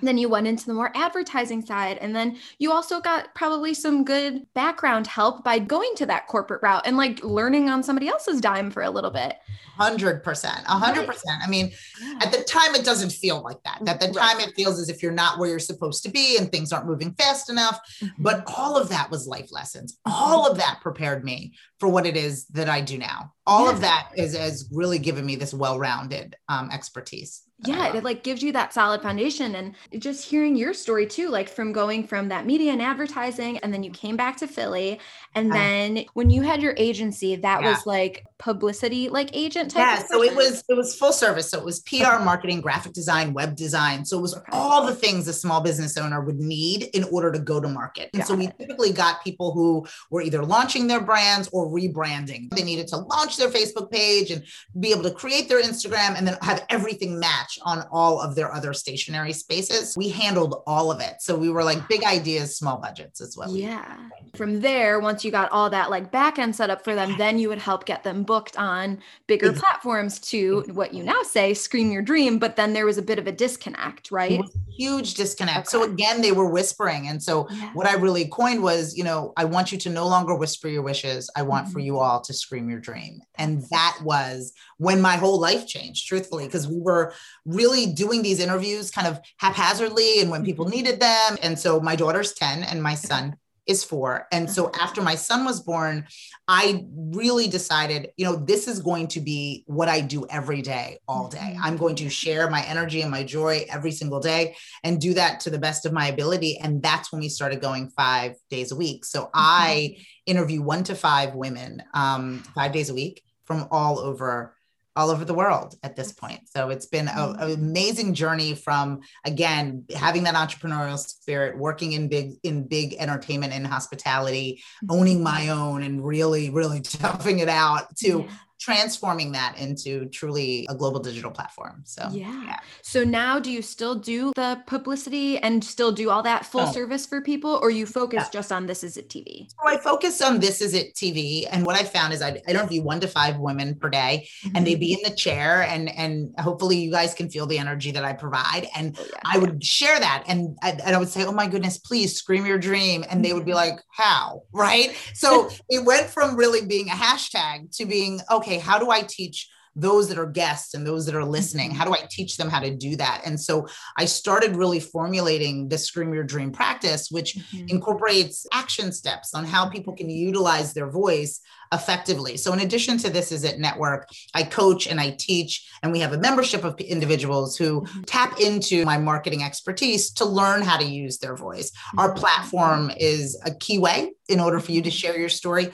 then 0.02 0.18
you 0.18 0.30
went 0.30 0.48
into 0.48 0.66
the 0.66 0.74
more 0.74 0.92
advertising 0.96 1.66
side. 1.66 1.98
And 1.98 2.16
then 2.16 2.38
you 2.58 2.72
also 2.72 3.00
got 3.00 3.34
probably 3.36 3.74
some 3.74 4.04
good 4.04 4.46
background 4.54 5.08
help 5.08 5.44
by 5.44 5.60
going 5.60 5.94
to 5.98 6.06
that 6.08 6.28
corporate 6.28 6.62
route 6.62 6.84
and 6.86 6.98
like 6.98 7.24
learning 7.24 7.70
on 7.70 7.84
somebody 7.84 8.08
else's 8.08 8.42
dime 8.42 8.72
for 8.72 8.84
a 8.84 8.90
little 8.90 9.12
bit. 9.12 9.36
100%. 9.80 10.24
100%. 10.24 11.22
I 11.42 11.48
mean, 11.48 11.72
yeah. 12.02 12.20
at 12.22 12.31
the 12.31 12.44
time, 12.44 12.76
it 12.76 12.84
doesn't 12.84 13.12
feel 13.12 13.42
like 13.42 13.62
that. 13.64 13.88
At 13.88 14.00
the 14.00 14.08
right. 14.08 14.16
time, 14.16 14.40
it 14.42 14.54
feels 14.56 14.80
as 14.80 14.90
if 14.90 15.02
you're 15.02 15.12
not 15.12 15.40
where 15.40 15.50
you're 15.50 15.60
supposed 15.60 16.04
to 16.04 16.10
be 16.10 16.38
and 16.38 16.52
things 16.52 16.74
aren't 16.74 16.88
moving 16.88 17.14
fast 17.14 17.50
enough. 17.50 17.80
Mm-hmm. 18.02 18.24
But 18.24 18.44
all 18.58 18.78
of 18.78 18.90
that 18.90 19.10
was 19.10 19.28
life 19.28 19.52
lessons. 19.52 19.98
All 20.06 20.50
of 20.50 20.58
that 20.58 20.80
prepared 20.81 21.24
me 21.24 21.54
for 21.80 21.88
what 21.88 22.06
it 22.06 22.18
is 22.18 22.46
that 22.48 22.68
I 22.68 22.81
do 22.81 22.98
now. 22.98 23.34
All 23.48 23.66
yeah. 23.66 23.72
of 23.72 23.81
that 23.81 24.10
is, 24.18 24.36
has 24.36 24.70
really 24.72 25.00
given 25.00 25.26
me 25.26 25.36
this 25.38 25.54
well 25.54 25.80
rounded 25.80 26.36
um, 26.50 26.70
expertise 26.72 27.44
yeah 27.66 27.94
it 27.94 28.04
like 28.04 28.24
gives 28.24 28.42
you 28.42 28.52
that 28.52 28.74
solid 28.74 29.02
foundation 29.02 29.56
and 29.56 29.76
just 29.98 30.26
hearing 30.26 30.56
your 30.56 30.74
story 30.74 31.06
too 31.06 31.30
like 31.30 31.50
from 31.50 31.74
going 31.74 32.06
from 32.06 32.30
that 32.30 32.46
media 32.46 32.72
and 32.72 32.82
advertising 32.82 33.58
and 33.60 33.74
then 33.74 33.84
you 33.84 33.92
came 33.92 34.16
back 34.16 34.38
to 34.38 34.48
philly 34.48 35.00
and 35.36 35.52
then 35.52 36.06
when 36.14 36.30
you 36.30 36.42
had 36.42 36.62
your 36.62 36.74
agency 36.78 37.36
that 37.36 37.62
yeah. 37.62 37.70
was 37.70 37.86
like 37.86 38.26
publicity 38.38 39.10
like 39.10 39.30
agent 39.34 39.72
type 39.72 39.82
yeah 39.82 40.04
so 40.08 40.24
it 40.24 40.34
was 40.36 40.64
it 40.70 40.74
was 40.74 40.96
full 40.96 41.12
service 41.12 41.50
so 41.50 41.58
it 41.58 41.66
was 41.66 41.82
pr 41.82 42.04
marketing 42.24 42.62
graphic 42.62 42.94
design 42.94 43.34
web 43.34 43.56
design 43.56 44.06
so 44.06 44.18
it 44.18 44.22
was 44.22 44.36
okay. 44.36 44.46
all 44.54 44.86
the 44.86 44.96
things 44.96 45.28
a 45.28 45.34
small 45.34 45.60
business 45.60 45.98
owner 45.98 46.22
would 46.22 46.40
need 46.40 46.84
in 46.94 47.04
order 47.06 47.32
to 47.32 47.40
go 47.40 47.60
to 47.60 47.68
market 47.68 48.10
and 48.14 48.22
got 48.22 48.28
so 48.28 48.36
we 48.36 48.48
it. 48.48 48.58
typically 48.58 48.94
got 48.94 49.22
people 49.24 49.52
who 49.52 49.86
were 50.10 50.22
either 50.22 50.44
launching 50.44 50.88
their 50.88 51.02
brands 51.02 51.50
or 51.52 51.68
rebranding 51.68 52.50
they 52.56 52.64
needed 52.64 52.88
to 52.88 52.98
launch 52.98 53.36
their 53.36 53.50
facebook 53.50 53.92
page 53.92 54.32
and 54.32 54.44
be 54.80 54.92
able 54.92 55.04
to 55.04 55.12
create 55.12 55.50
their 55.50 55.62
instagram 55.62 56.18
and 56.18 56.26
then 56.26 56.38
have 56.42 56.66
everything 56.70 57.20
match 57.20 57.49
match 57.50 57.60
on 57.63 57.88
all 57.92 58.19
of 58.19 58.36
their 58.36 58.54
other 58.54 58.74
stationary 58.74 59.34
spaces. 59.34 59.96
We 59.98 60.10
handled 60.10 60.62
all 60.68 60.92
of 60.92 61.00
it. 61.00 61.22
So 61.22 61.38
we 61.38 61.50
were 61.50 61.63
like 61.63 61.88
big 61.88 62.04
ideas, 62.04 62.57
small 62.57 62.78
budgets 62.78 63.22
as 63.22 63.36
well. 63.38 63.56
Yeah. 63.56 63.98
From 64.36 64.62
there, 64.62 65.00
once 65.00 65.24
you 65.25 65.31
got 65.31 65.51
all 65.51 65.69
that 65.69 65.90
like 65.90 66.12
back 66.12 66.40
end 66.40 66.56
set 66.56 66.69
up 66.69 66.84
for 66.84 66.96
them, 66.96 67.16
then 67.18 67.40
you 67.40 67.50
would 67.50 67.60
help 67.60 67.86
get 67.86 68.04
them 68.04 68.24
booked 68.24 68.57
on 68.57 69.00
bigger 69.28 69.48
exactly. 69.48 69.62
platforms 69.62 70.19
to 70.19 70.63
what 70.74 70.94
you 70.94 71.04
now 71.04 71.24
say, 71.24 71.54
scream 71.54 71.92
your 71.92 72.01
dream. 72.01 72.40
But 72.40 72.56
then 72.56 72.74
there 72.74 72.86
was 72.86 72.98
a 72.98 73.04
bit 73.04 73.19
of 73.19 73.28
a 73.28 73.31
disconnect, 73.31 74.12
right? 74.12 74.42
huge 74.80 75.16
disconnect. 75.16 75.68
Okay. 75.68 75.68
So 75.68 75.84
again, 75.84 76.22
they 76.22 76.31
were 76.31 76.50
whispering. 76.50 77.10
And 77.10 77.22
so 77.22 77.48
yeah. 77.52 77.74
what 77.74 77.86
I 77.86 77.95
really 77.95 78.25
coined 78.30 78.63
was, 78.63 78.95
you 78.98 79.04
know, 79.04 79.34
I 79.36 79.44
want 79.44 79.74
you 79.74 79.78
to 79.80 79.90
no 79.90 80.07
longer 80.07 80.34
whisper 80.36 80.69
your 80.69 80.84
wishes. 80.84 81.30
I 81.36 81.42
want 81.42 81.66
mm-hmm. 81.66 81.74
for 81.74 81.80
you 81.80 82.00
all 82.00 82.22
to 82.22 82.34
scream 82.34 82.69
your 82.69 82.80
dream. 82.80 83.19
And 83.38 83.62
that 83.72 83.98
was 84.04 84.54
when 84.78 85.02
my 85.02 85.18
whole 85.18 85.38
life 85.38 85.68
changed, 85.68 86.07
truthfully, 86.07 86.45
because 86.45 86.66
we 86.66 86.80
were 86.80 87.13
really 87.46 87.88
doing 87.88 88.22
these 88.22 88.40
interviews 88.40 88.92
kind 88.92 89.08
of 89.08 89.20
haphazardly 89.38 90.22
and 90.22 90.30
when 90.30 90.44
people 90.44 90.66
mm-hmm. 90.66 90.76
needed 90.76 91.00
them. 91.00 91.38
And 91.42 91.58
so 91.58 91.80
my 91.80 91.96
daughter's 91.96 92.34
10 92.34 92.64
and 92.64 92.82
my 92.82 92.96
son 92.96 93.36
is 93.70 93.84
four. 93.84 94.28
And 94.32 94.50
so 94.50 94.72
after 94.80 95.00
my 95.00 95.14
son 95.14 95.46
was 95.46 95.62
born, 95.62 96.08
I 96.48 96.86
really 96.96 97.48
decided, 97.48 98.10
you 98.18 98.26
know, 98.26 98.36
this 98.36 98.68
is 98.68 98.80
going 98.80 99.08
to 99.10 99.22
be 99.22 99.64
what 99.68 99.88
I 99.88 100.02
do 100.02 100.26
every 100.28 100.64
day, 100.64 100.98
all 101.08 101.28
day. 101.28 101.38
Mm-hmm. 101.38 101.64
I'm 101.64 101.78
going 101.78 101.96
to 101.98 102.10
share 102.10 102.50
my 102.50 102.64
energy 102.64 103.04
and 103.04 103.12
my 103.12 103.24
joy 103.24 103.66
every 103.70 103.92
single 103.92 104.20
day 104.20 104.56
and 104.84 105.00
do 105.00 105.14
that 105.14 105.42
to 105.42 105.52
the 105.52 105.60
best 105.60 105.86
of 105.86 105.94
my 105.94 106.08
ability. 106.08 106.58
And 106.58 106.82
that's 106.82 107.12
when 107.12 107.22
we 107.22 107.30
started 107.30 107.62
going 107.62 107.92
five 107.92 108.34
days 108.50 108.72
a 108.72 108.76
week. 108.76 109.06
So 109.06 109.26
mm-hmm. 109.26 109.30
I 109.36 109.98
interview 110.26 110.64
one 110.64 110.84
to 110.86 110.96
five 110.96 111.36
women 111.36 111.84
um, 111.94 112.40
five 112.56 112.72
days 112.72 112.90
a 112.90 112.96
week 112.96 113.22
from 113.46 113.68
all 113.70 114.00
over 114.00 114.56
all 115.00 115.10
over 115.10 115.24
the 115.24 115.34
world 115.34 115.75
at 115.81 115.96
this 115.96 116.12
point. 116.12 116.42
So 116.50 116.69
it's 116.69 116.86
been 116.86 117.07
an 117.07 117.36
amazing. 117.40 118.13
journey 118.13 118.54
from 118.54 119.01
again 119.25 119.86
having 119.96 120.24
that 120.24 120.36
entrepreneurial 120.36 120.98
spirit, 120.98 121.57
working 121.57 121.94
in 121.94 122.10
big 122.10 122.34
in 122.44 122.68
big 122.68 122.96
entertainment 123.00 123.54
and 123.54 123.66
hospitality, 123.66 124.62
owning 124.90 125.18
mm-hmm. 125.18 125.24
my 125.24 125.50
own 125.50 125.84
and 125.84 126.06
really 126.06 126.50
really 126.50 126.81
toughing 127.04 127.40
it 127.40 127.50
out 127.50 127.96
to 127.98 128.25
yeah 128.28 128.31
transforming 128.60 129.32
that 129.32 129.58
into 129.58 130.06
truly 130.08 130.68
a 130.70 130.76
global 130.76 131.00
digital 131.00 131.32
platform. 131.32 131.82
So, 131.86 132.10
yeah. 132.12 132.44
yeah. 132.46 132.60
So 132.82 133.06
now 133.06 133.40
do 133.40 133.52
you 133.52 133.62
still 133.62 133.96
do 133.96 134.34
the 134.36 134.62
publicity 134.68 135.38
and 135.38 135.64
still 135.64 135.94
do 135.94 136.10
all 136.10 136.22
that 136.24 136.46
full 136.46 136.62
oh. 136.62 136.72
service 136.72 137.06
for 137.06 137.22
people 137.22 137.58
or 137.62 137.72
you 137.72 137.86
focus 137.86 138.26
yeah. 138.26 138.30
just 138.32 138.52
on 138.52 138.66
This 138.66 138.84
Is 138.84 138.98
It 138.98 139.10
TV? 139.10 139.50
So 139.50 139.66
I 139.66 139.78
focus 139.78 140.22
on 140.22 140.42
This 140.42 140.62
Is 140.62 140.74
It 140.74 140.94
TV. 140.94 141.48
And 141.50 141.66
what 141.66 141.80
I 141.80 141.84
found 141.84 142.12
is 142.12 142.22
I, 142.22 142.42
I 142.48 142.54
don't 142.54 142.68
view 142.68 142.84
one 142.84 143.00
to 143.00 143.08
five 143.08 143.38
women 143.38 143.76
per 143.76 143.90
day 143.90 144.28
mm-hmm. 144.44 144.58
and 144.58 144.68
they'd 144.68 144.80
be 144.80 144.94
in 144.94 145.00
the 145.04 145.16
chair 145.16 145.64
and, 145.64 145.90
and 145.90 146.36
hopefully 146.40 146.78
you 146.78 146.92
guys 146.92 147.14
can 147.14 147.30
feel 147.30 147.46
the 147.46 147.58
energy 147.58 147.92
that 147.92 148.04
I 148.04 148.12
provide. 148.12 148.68
And 148.76 148.98
oh, 149.00 149.06
yeah. 149.10 149.20
I 149.26 149.38
would 149.38 149.64
share 149.64 149.98
that 149.98 150.26
and 150.28 150.58
I, 150.62 150.72
and 150.72 150.96
I 150.96 151.00
would 151.00 151.10
say, 151.10 151.24
oh 151.24 151.32
my 151.32 151.48
goodness, 151.48 151.78
please 151.78 152.18
scream 152.18 152.46
your 152.46 152.60
dream. 152.60 153.06
And 153.10 153.24
they 153.24 153.32
would 153.32 153.46
be 153.46 153.52
mm-hmm. 153.52 153.70
like, 153.70 153.80
how? 153.90 154.44
Right. 154.52 154.98
So 155.14 155.50
it 155.70 155.86
went 155.86 156.08
from 156.08 156.36
really 156.36 156.66
being 156.66 156.90
a 156.90 156.94
hashtag 156.94 157.76
to 157.78 157.86
being, 157.86 158.20
okay, 158.30 158.49
okay, 158.50 158.60
how 158.60 158.80
do 158.80 158.90
I 158.90 159.01
teach 159.01 159.50
those 159.75 160.10
that 160.10 160.18
are 160.18 160.25
guests 160.25 160.74
and 160.74 160.86
those 160.86 161.06
that 161.06 161.16
are 161.16 161.24
listening? 161.24 161.72
How 161.72 161.86
do 161.86 161.94
I 161.94 162.06
teach 162.10 162.36
them 162.38 162.50
how 162.50 162.60
to 162.60 162.75
do 162.75 162.96
that? 162.96 163.22
And 163.24 163.40
so 163.40 163.68
I 163.98 164.06
started 164.06 164.56
really 164.56 164.80
formulating 164.80 165.69
the 165.69 165.78
Scream 165.78 166.12
Your 166.12 166.24
Dream 166.24 166.51
practice, 166.51 167.10
which 167.12 167.36
mm-hmm. 167.36 167.68
incorporates 167.68 168.48
action 168.51 168.92
steps 168.92 169.36
on 169.36 169.46
how 169.46 169.69
people 169.69 169.96
can 169.96 170.10
utilize 170.10 170.74
their 170.74 170.90
voice 170.90 171.40
effectively. 171.72 172.36
So, 172.36 172.51
in 172.51 172.60
addition 172.62 172.98
to 172.98 173.12
this 173.12 173.31
is 173.31 173.44
it 173.44 173.60
network, 173.60 174.10
I 174.34 174.42
coach 174.42 174.88
and 174.88 175.00
I 175.00 175.12
teach, 175.12 175.69
and 175.84 175.92
we 175.92 176.00
have 176.00 176.13
a 176.13 176.18
membership 176.18 176.63
of 176.63 176.80
individuals 176.80 177.56
who 177.56 177.81
mm-hmm. 177.81 178.02
tap 178.02 178.40
into 178.40 178.84
my 178.86 178.98
marketing 178.98 179.44
expertise 179.44 180.12
to 180.13 180.25
learn 180.25 180.64
how 180.64 180.78
to 180.78 180.85
use 180.85 181.19
their 181.19 181.35
voice. 181.35 181.71
Our 181.95 182.09
mm-hmm. 182.09 182.19
platform 182.19 182.92
is 182.97 183.40
a 183.45 183.54
key 183.54 183.78
way 183.78 184.12
in 184.28 184.40
order 184.40 184.59
for 184.59 184.71
you 184.71 184.81
to 184.81 184.92
share 184.92 185.18
your 185.18 185.30
story. 185.30 185.69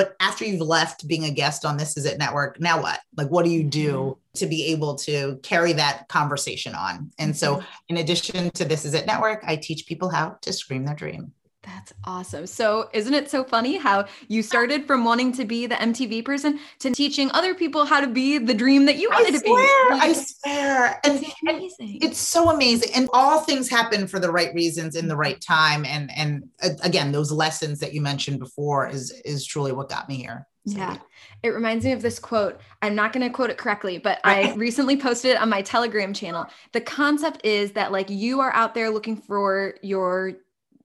But 0.00 0.16
after 0.18 0.46
you've 0.46 0.62
left 0.62 1.06
being 1.06 1.26
a 1.26 1.30
guest 1.30 1.66
on 1.66 1.76
This 1.76 1.94
Is 1.98 2.06
It 2.06 2.16
Network, 2.16 2.58
now 2.58 2.80
what? 2.80 3.00
Like, 3.18 3.28
what 3.28 3.44
do 3.44 3.50
you 3.50 3.62
do 3.62 3.92
mm-hmm. 3.92 4.38
to 4.38 4.46
be 4.46 4.64
able 4.72 4.94
to 4.94 5.38
carry 5.42 5.74
that 5.74 6.08
conversation 6.08 6.74
on? 6.74 7.10
And 7.18 7.36
so, 7.36 7.56
mm-hmm. 7.56 7.66
in 7.90 7.96
addition 7.98 8.50
to 8.52 8.64
This 8.64 8.86
Is 8.86 8.94
It 8.94 9.04
Network, 9.04 9.44
I 9.46 9.56
teach 9.56 9.84
people 9.84 10.08
how 10.08 10.38
to 10.40 10.54
scream 10.54 10.86
their 10.86 10.94
dream. 10.94 11.34
That's 11.62 11.92
awesome. 12.04 12.46
So, 12.46 12.88
isn't 12.94 13.12
it 13.12 13.30
so 13.30 13.44
funny 13.44 13.76
how 13.76 14.06
you 14.28 14.42
started 14.42 14.86
from 14.86 15.04
wanting 15.04 15.32
to 15.32 15.44
be 15.44 15.66
the 15.66 15.74
MTV 15.74 16.24
person 16.24 16.58
to 16.78 16.90
teaching 16.90 17.30
other 17.32 17.54
people 17.54 17.84
how 17.84 18.00
to 18.00 18.06
be 18.06 18.38
the 18.38 18.54
dream 18.54 18.86
that 18.86 18.96
you 18.96 19.10
wanted 19.10 19.34
I 19.34 19.38
to 19.38 19.44
be? 19.44 19.50
I 19.50 19.62
swear. 19.62 20.00
I 20.00 20.12
swear. 20.12 21.00
And, 21.04 21.24
and 21.46 21.70
it's 22.02 22.18
so 22.18 22.50
amazing. 22.50 22.92
And 22.94 23.10
all 23.12 23.40
things 23.40 23.68
happen 23.68 24.06
for 24.06 24.18
the 24.18 24.30
right 24.30 24.54
reasons 24.54 24.96
in 24.96 25.06
the 25.06 25.16
right 25.16 25.40
time. 25.40 25.84
And 25.84 26.10
and 26.16 26.48
uh, 26.62 26.70
again, 26.82 27.12
those 27.12 27.30
lessons 27.30 27.78
that 27.80 27.92
you 27.92 28.00
mentioned 28.00 28.38
before 28.38 28.88
is 28.88 29.10
is 29.26 29.44
truly 29.44 29.72
what 29.72 29.90
got 29.90 30.08
me 30.08 30.16
here. 30.16 30.46
So. 30.66 30.76
Yeah. 30.76 30.96
It 31.42 31.50
reminds 31.50 31.84
me 31.84 31.92
of 31.92 32.02
this 32.02 32.18
quote. 32.18 32.60
I'm 32.82 32.94
not 32.94 33.12
going 33.12 33.26
to 33.26 33.34
quote 33.34 33.50
it 33.50 33.58
correctly, 33.58 33.98
but 33.98 34.20
I 34.24 34.52
recently 34.56 34.96
posted 34.96 35.32
it 35.32 35.40
on 35.40 35.48
my 35.48 35.62
Telegram 35.62 36.12
channel. 36.12 36.46
The 36.72 36.80
concept 36.80 37.44
is 37.44 37.72
that 37.72 37.92
like 37.92 38.10
you 38.10 38.40
are 38.40 38.52
out 38.52 38.74
there 38.74 38.90
looking 38.90 39.16
for 39.16 39.74
your 39.82 40.34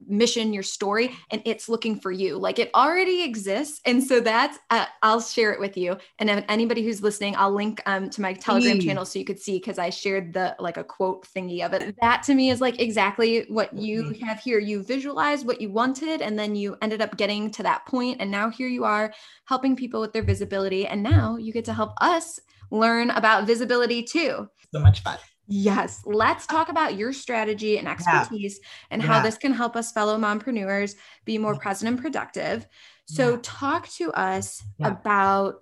mission, 0.08 0.54
your 0.54 0.64
story, 0.64 1.16
and 1.32 1.42
it's 1.46 1.68
looking 1.68 2.00
for 2.00 2.12
you. 2.12 2.38
Like 2.38 2.60
it 2.60 2.70
already 2.76 3.24
exists. 3.24 3.82
And 3.86 4.04
so 4.04 4.20
that's, 4.20 4.60
uh, 4.70 4.86
I'll 5.02 5.22
share 5.22 5.52
it 5.52 5.60
with 5.60 5.76
you. 5.76 5.98
And 6.20 6.46
anybody 6.48 6.84
who's 6.84 7.02
listening, 7.02 7.36
I'll 7.36 7.54
link 7.54 7.82
um, 7.86 8.10
to 8.12 8.22
my 8.22 8.34
Telegram 8.34 8.78
mm. 8.78 8.86
channel 8.86 9.06
so 9.06 9.18
you 9.18 9.26
could 9.26 9.40
see 9.40 9.58
because 9.58 9.80
I 9.80 9.90
shared 9.90 10.34
the 10.34 10.56
like 10.60 10.78
a 10.78 10.84
quote 10.84 11.28
thingy 11.36 11.66
of 11.66 11.74
it. 11.74 11.96
That 12.02 12.24
to 12.24 12.36
me 12.36 12.52
is 12.52 12.62
like 12.62 12.80
exactly 12.80 13.46
what 13.50 13.74
you 13.74 14.04
mm-hmm. 14.04 14.26
have 14.26 14.40
here. 14.40 14.60
You 14.60 14.84
visualized 14.84 15.48
what 15.48 15.60
you 15.60 15.72
wanted, 15.72 16.22
and 16.22 16.38
then 16.38 16.56
you 16.56 16.78
ended 16.82 17.02
up 17.02 17.18
getting 17.18 17.50
to 17.52 17.64
that 17.64 17.86
point. 17.86 17.96
point, 17.96 18.20
And 18.20 18.30
now 18.30 18.50
here 18.50 18.68
you 18.68 18.84
are 18.84 19.14
helping 19.46 19.76
people 19.76 20.02
with 20.02 20.12
their 20.12 20.24
visibility. 20.24 20.86
And 20.86 21.02
now 21.02 21.38
you 21.38 21.54
get 21.54 21.66
to 21.66 21.74
help 21.74 21.94
us 22.02 22.40
learn 22.72 23.10
about 23.12 23.48
visibility 23.48 24.04
too. 24.04 24.50
So 24.74 24.80
much 24.80 25.02
fun. 25.02 25.18
Yes. 25.48 26.02
Let's 26.06 26.48
talk 26.48 26.70
about 26.70 26.96
your 26.96 27.14
strategy 27.14 27.78
and 27.78 27.88
expertise 27.88 28.60
yeah. 28.62 28.68
and 28.92 29.02
yeah. 29.02 29.08
how 29.08 29.22
this 29.22 29.38
can 29.38 29.54
help 29.54 29.76
us 29.76 29.92
fellow 29.92 30.18
mompreneurs 30.18 30.96
be 31.24 31.38
more 31.38 31.56
present 31.56 31.90
and 31.90 32.02
productive. 32.02 32.68
So, 33.08 33.38
talk 33.38 33.88
to 33.98 34.12
us 34.14 34.64
about 34.84 35.62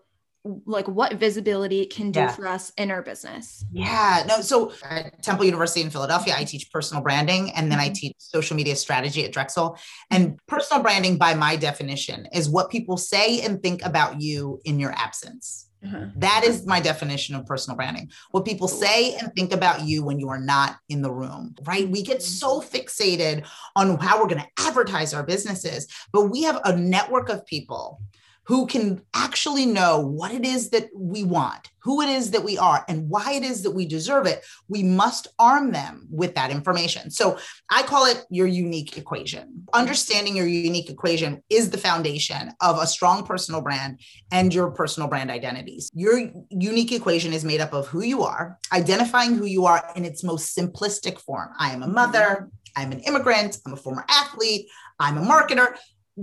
like 0.66 0.88
what 0.88 1.14
visibility 1.14 1.86
can 1.86 2.12
do 2.12 2.20
Yeah. 2.20 2.28
for 2.28 2.48
us 2.48 2.72
in 2.78 2.92
our 2.92 3.02
business. 3.02 3.64
Yeah, 3.72 4.26
no. 4.28 4.42
So 4.42 4.74
at 4.84 5.24
Temple 5.24 5.46
University 5.46 5.82
in 5.82 5.90
Philadelphia, 5.90 6.36
I 6.38 6.44
teach 6.44 6.70
personal 6.70 7.02
branding 7.02 7.52
and 7.52 7.72
then 7.72 7.80
I 7.80 7.90
Mhm. 7.90 7.96
teach 7.96 8.16
social 8.18 8.58
media 8.58 8.76
strategy 8.76 9.24
at 9.24 9.32
Drexel. 9.32 9.78
And 10.12 10.38
personal 10.48 10.84
branding, 10.84 11.18
by 11.18 11.34
my 11.34 11.56
definition, 11.56 12.28
is 12.34 12.50
what 12.50 12.70
people 12.70 12.98
say 12.98 13.42
and 13.42 13.64
think 13.64 13.86
about 13.86 14.22
you 14.22 14.60
in 14.66 14.80
your 14.80 14.92
absence. 14.92 15.70
Uh-huh. 15.86 16.06
That 16.16 16.44
is 16.46 16.66
my 16.66 16.80
definition 16.80 17.36
of 17.36 17.46
personal 17.46 17.76
branding. 17.76 18.10
What 18.32 18.46
people 18.46 18.68
say 18.68 19.16
and 19.16 19.34
think 19.36 19.52
about 19.54 19.82
you 19.82 20.04
when 20.04 20.20
you 20.20 20.30
are 20.30 20.40
not 20.40 20.78
in 20.90 21.02
the 21.02 21.12
room, 21.12 21.56
right? 21.64 21.88
We 21.88 22.04
get 22.04 22.22
so 22.22 22.60
mm-hmm. 22.60 22.76
fixated 22.76 23.46
on 23.76 23.98
how 23.98 24.20
we're 24.20 24.30
going 24.30 24.42
to 24.42 24.66
advertise 24.66 25.14
our 25.14 25.24
businesses, 25.24 25.88
but 26.12 26.30
we 26.30 26.44
have 26.44 26.62
a 26.64 26.76
network 26.76 27.30
of 27.30 27.46
people 27.46 28.02
who 28.46 28.68
can 28.68 29.02
actually 29.14 29.66
know 29.66 30.00
what 30.00 30.34
it 30.34 30.46
is 30.46 30.70
that 30.72 30.90
we 30.96 31.24
want, 31.24 31.70
who 31.80 32.02
it 32.02 32.10
is 32.10 32.32
that 32.32 32.44
we 32.44 32.58
are, 32.58 32.84
and 32.90 33.10
why 33.10 33.34
it 33.34 33.44
is 33.44 33.64
that 33.64 33.72
we 33.72 33.86
deserve 33.86 34.26
it. 34.26 34.44
We 34.68 34.84
must 34.84 35.28
arm 35.40 35.72
them 35.72 36.08
with 36.12 36.36
that 36.36 36.52
information. 36.52 37.10
So 37.10 37.38
I 37.70 37.84
call 37.84 38.06
it 38.06 38.26
your 38.30 38.48
unique 38.48 38.98
equation. 38.98 39.66
Understanding 39.74 40.36
your 40.36 40.48
unique 40.48 40.90
equation 40.90 41.42
is 41.50 41.70
the 41.70 41.78
foundation 41.78 42.52
of 42.60 42.80
a 42.80 42.88
strong 42.88 43.26
personal 43.26 43.62
brand 43.62 44.02
and 44.32 44.54
your 44.54 44.72
personal 44.72 45.08
brand 45.08 45.32
identities. 45.32 45.90
Your 45.94 46.30
unique 46.50 46.92
equation 46.92 47.32
is 47.32 47.46
made 47.46 47.62
up 47.62 47.74
of 47.74 47.88
who 47.88 48.04
you 48.04 48.24
are, 48.24 48.60
identifying 48.74 49.36
who 49.36 49.46
you 49.46 49.66
are 49.66 49.90
in 49.96 50.04
its 50.04 50.24
most 50.24 50.56
simplistic 50.58 51.18
form. 51.20 51.50
I 51.60 51.72
am 51.72 51.82
a 51.82 51.88
mother, 51.88 52.50
I'm 52.76 52.92
an 52.92 53.00
immigrant, 53.02 53.58
I'm 53.66 53.74
a 53.74 53.78
former 53.78 54.06
athlete, 54.10 54.68
I'm 55.00 55.18
a 55.18 55.22
marketer, 55.22 55.76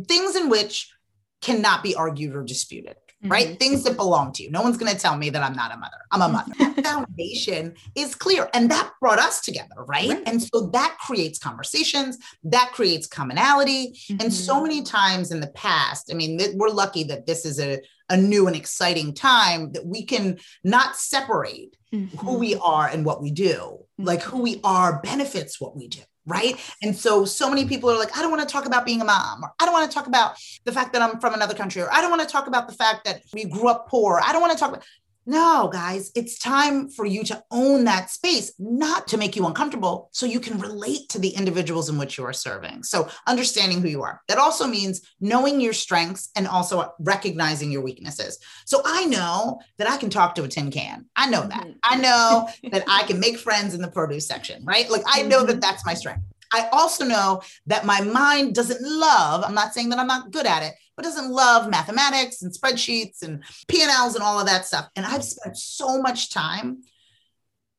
things 0.07 0.37
in 0.37 0.49
which 0.49 0.93
cannot 1.41 1.83
be 1.83 1.95
argued 1.95 2.35
or 2.37 2.43
disputed. 2.43 2.97
Right? 3.23 3.59
Things 3.59 3.83
that 3.85 3.99
belong 3.99 4.33
to 4.33 4.43
you. 4.43 4.51
No 4.51 4.63
one's 4.63 4.79
going 4.79 4.91
to 4.91 4.99
tell 4.99 5.15
me 5.15 5.29
that 5.29 5.43
I'm 5.43 5.53
not 5.55 5.75
a 5.75 5.77
mother. 5.77 5.99
I'm 6.11 6.23
a 6.23 6.29
mother. 6.31 6.55
that 6.59 6.83
foundation 6.83 7.75
is 7.95 8.15
clear. 8.15 8.49
And 8.55 8.71
that 8.71 8.93
brought 8.99 9.19
us 9.19 9.43
together. 9.43 9.75
Right? 9.77 10.09
Right. 10.09 10.23
And 10.25 10.43
so 10.43 10.69
that 10.73 10.97
creates 11.07 11.39
conversations, 11.39 12.17
that 12.45 12.71
creates 12.73 13.07
commonality. 13.07 14.01
And 14.09 14.33
so 14.33 14.55
Mhm. 14.55 14.63
many 14.63 14.83
times 14.85 15.33
in 15.33 15.41
the 15.41 15.49
past, 15.49 16.11
I 16.11 16.15
mean, 16.15 16.39
th- 16.39 16.53
we're 16.55 16.71
lucky 16.71 17.05
that 17.05 17.27
this 17.27 17.45
is 17.45 17.61
a, 17.61 17.81
a 18.09 18.17
new 18.17 18.47
and 18.47 18.57
exciting 18.57 19.13
time 19.13 19.73
that 19.73 19.85
we 19.85 20.03
can 20.03 20.39
not 20.65 20.97
separate 20.97 21.77
who 21.91 21.99
Mhm. 22.07 22.39
we 22.39 22.55
are 22.55 22.89
and 22.89 23.05
what 23.05 23.21
we 23.21 23.31
do. 23.33 23.81
Like 23.99 24.23
who 24.23 24.41
we 24.41 24.61
are 24.65 24.99
benefits 25.03 25.61
what 25.61 25.77
we 25.77 25.89
do. 25.89 26.01
Right. 26.27 26.61
And 26.83 26.95
so, 26.95 27.25
so 27.25 27.49
many 27.49 27.65
mm. 27.65 27.69
people 27.69 27.91
are 27.91 27.99
like, 27.99 28.17
I 28.17 28.21
don't 28.21 28.31
want 28.31 28.47
to 28.47 28.53
talk 28.53 28.67
about 28.67 28.85
being 28.85 29.01
a 29.01 29.05
mom, 29.05 29.43
or 29.43 29.53
I 29.59 29.65
don't 29.65 29.73
want 29.73 29.91
to 29.91 29.95
talk 29.95 30.07
about 30.07 30.37
the 30.65 30.73
fact 30.73 30.93
that 30.93 31.03
I'm 31.03 31.19
from 31.19 31.35
another 31.35 31.55
country, 31.55 31.83
or 31.83 31.93
I 31.93 32.01
don't 32.01 32.11
want 32.11 32.23
to 32.23 32.29
talk 32.29 32.47
about 32.47 32.69
the 32.69 32.75
fact 32.75 33.05
that 33.07 33.23
we 33.33 33.45
grew 33.45 33.69
up 33.69 33.89
poor. 33.89 34.21
I 34.23 34.33
don't 34.33 34.43
want 34.43 34.53
to 34.53 34.59
talk 34.59 34.71
about. 34.71 34.85
No, 35.31 35.69
guys, 35.73 36.11
it's 36.17 36.41
time 36.41 36.89
for 36.89 37.07
you 37.07 37.23
to 37.23 37.41
own 37.53 37.85
that 37.85 38.11
space, 38.11 38.53
not 38.59 39.07
to 39.07 39.17
make 39.17 39.37
you 39.37 39.47
uncomfortable, 39.47 40.09
so 40.11 40.27
you 40.27 40.41
can 40.41 40.59
relate 40.59 41.09
to 41.11 41.21
the 41.21 41.29
individuals 41.29 41.89
in 41.89 41.99
which 41.99 42.19
you 42.19 42.25
are 42.25 42.33
serving. 42.33 42.83
So, 42.83 43.09
understanding 43.29 43.81
who 43.81 43.87
you 43.87 44.03
are. 44.03 44.21
That 44.27 44.39
also 44.39 44.67
means 44.67 45.03
knowing 45.21 45.61
your 45.61 45.73
strengths 45.73 46.31
and 46.35 46.49
also 46.49 46.93
recognizing 46.99 47.71
your 47.71 47.81
weaknesses. 47.81 48.41
So, 48.65 48.83
I 48.85 49.05
know 49.07 49.61
that 49.79 49.89
I 49.89 49.99
can 49.99 50.11
talk 50.11 50.35
to 50.35 50.43
a 50.43 50.49
tin 50.49 50.69
can. 50.73 51.07
I 51.15 51.31
know 51.31 51.43
that. 51.43 51.65
Mhm. 51.65 51.77
I 51.85 51.97
know 51.97 52.49
that 52.73 52.83
I 52.89 53.05
can 53.05 53.21
make 53.21 53.39
friends 53.39 53.73
in 53.73 53.83
the 53.83 53.91
produce 53.91 54.27
section, 54.27 54.65
right? 54.65 54.91
Like, 54.91 55.05
I 55.07 55.23
know 55.23 55.47
that 55.47 55.59
Mhm. 55.59 55.61
that's 55.61 55.87
my 55.87 55.95
strength. 55.95 56.25
I 56.53 56.69
also 56.73 57.05
know 57.05 57.43
that 57.67 57.87
my 57.87 58.01
mind 58.01 58.55
doesn't 58.55 58.81
love, 58.83 59.45
I'm 59.45 59.55
not 59.55 59.73
saying 59.73 59.91
that 59.91 59.99
I'm 59.99 60.07
not 60.07 60.31
good 60.31 60.47
at 60.47 60.63
it, 60.63 60.75
but 60.97 61.05
doesn't 61.05 61.31
love 61.31 61.71
mathematics 61.71 62.43
and 62.43 62.53
spreadsheets 62.53 63.23
and 63.23 63.43
P&Ls 63.69 64.15
and 64.15 64.23
all 64.23 64.39
of 64.39 64.47
that 64.47 64.67
stuff. 64.67 64.89
And 64.97 65.07
I've 65.07 65.25
spent 65.25 65.57
so 65.57 66.01
much 66.01 66.31
time 66.31 66.83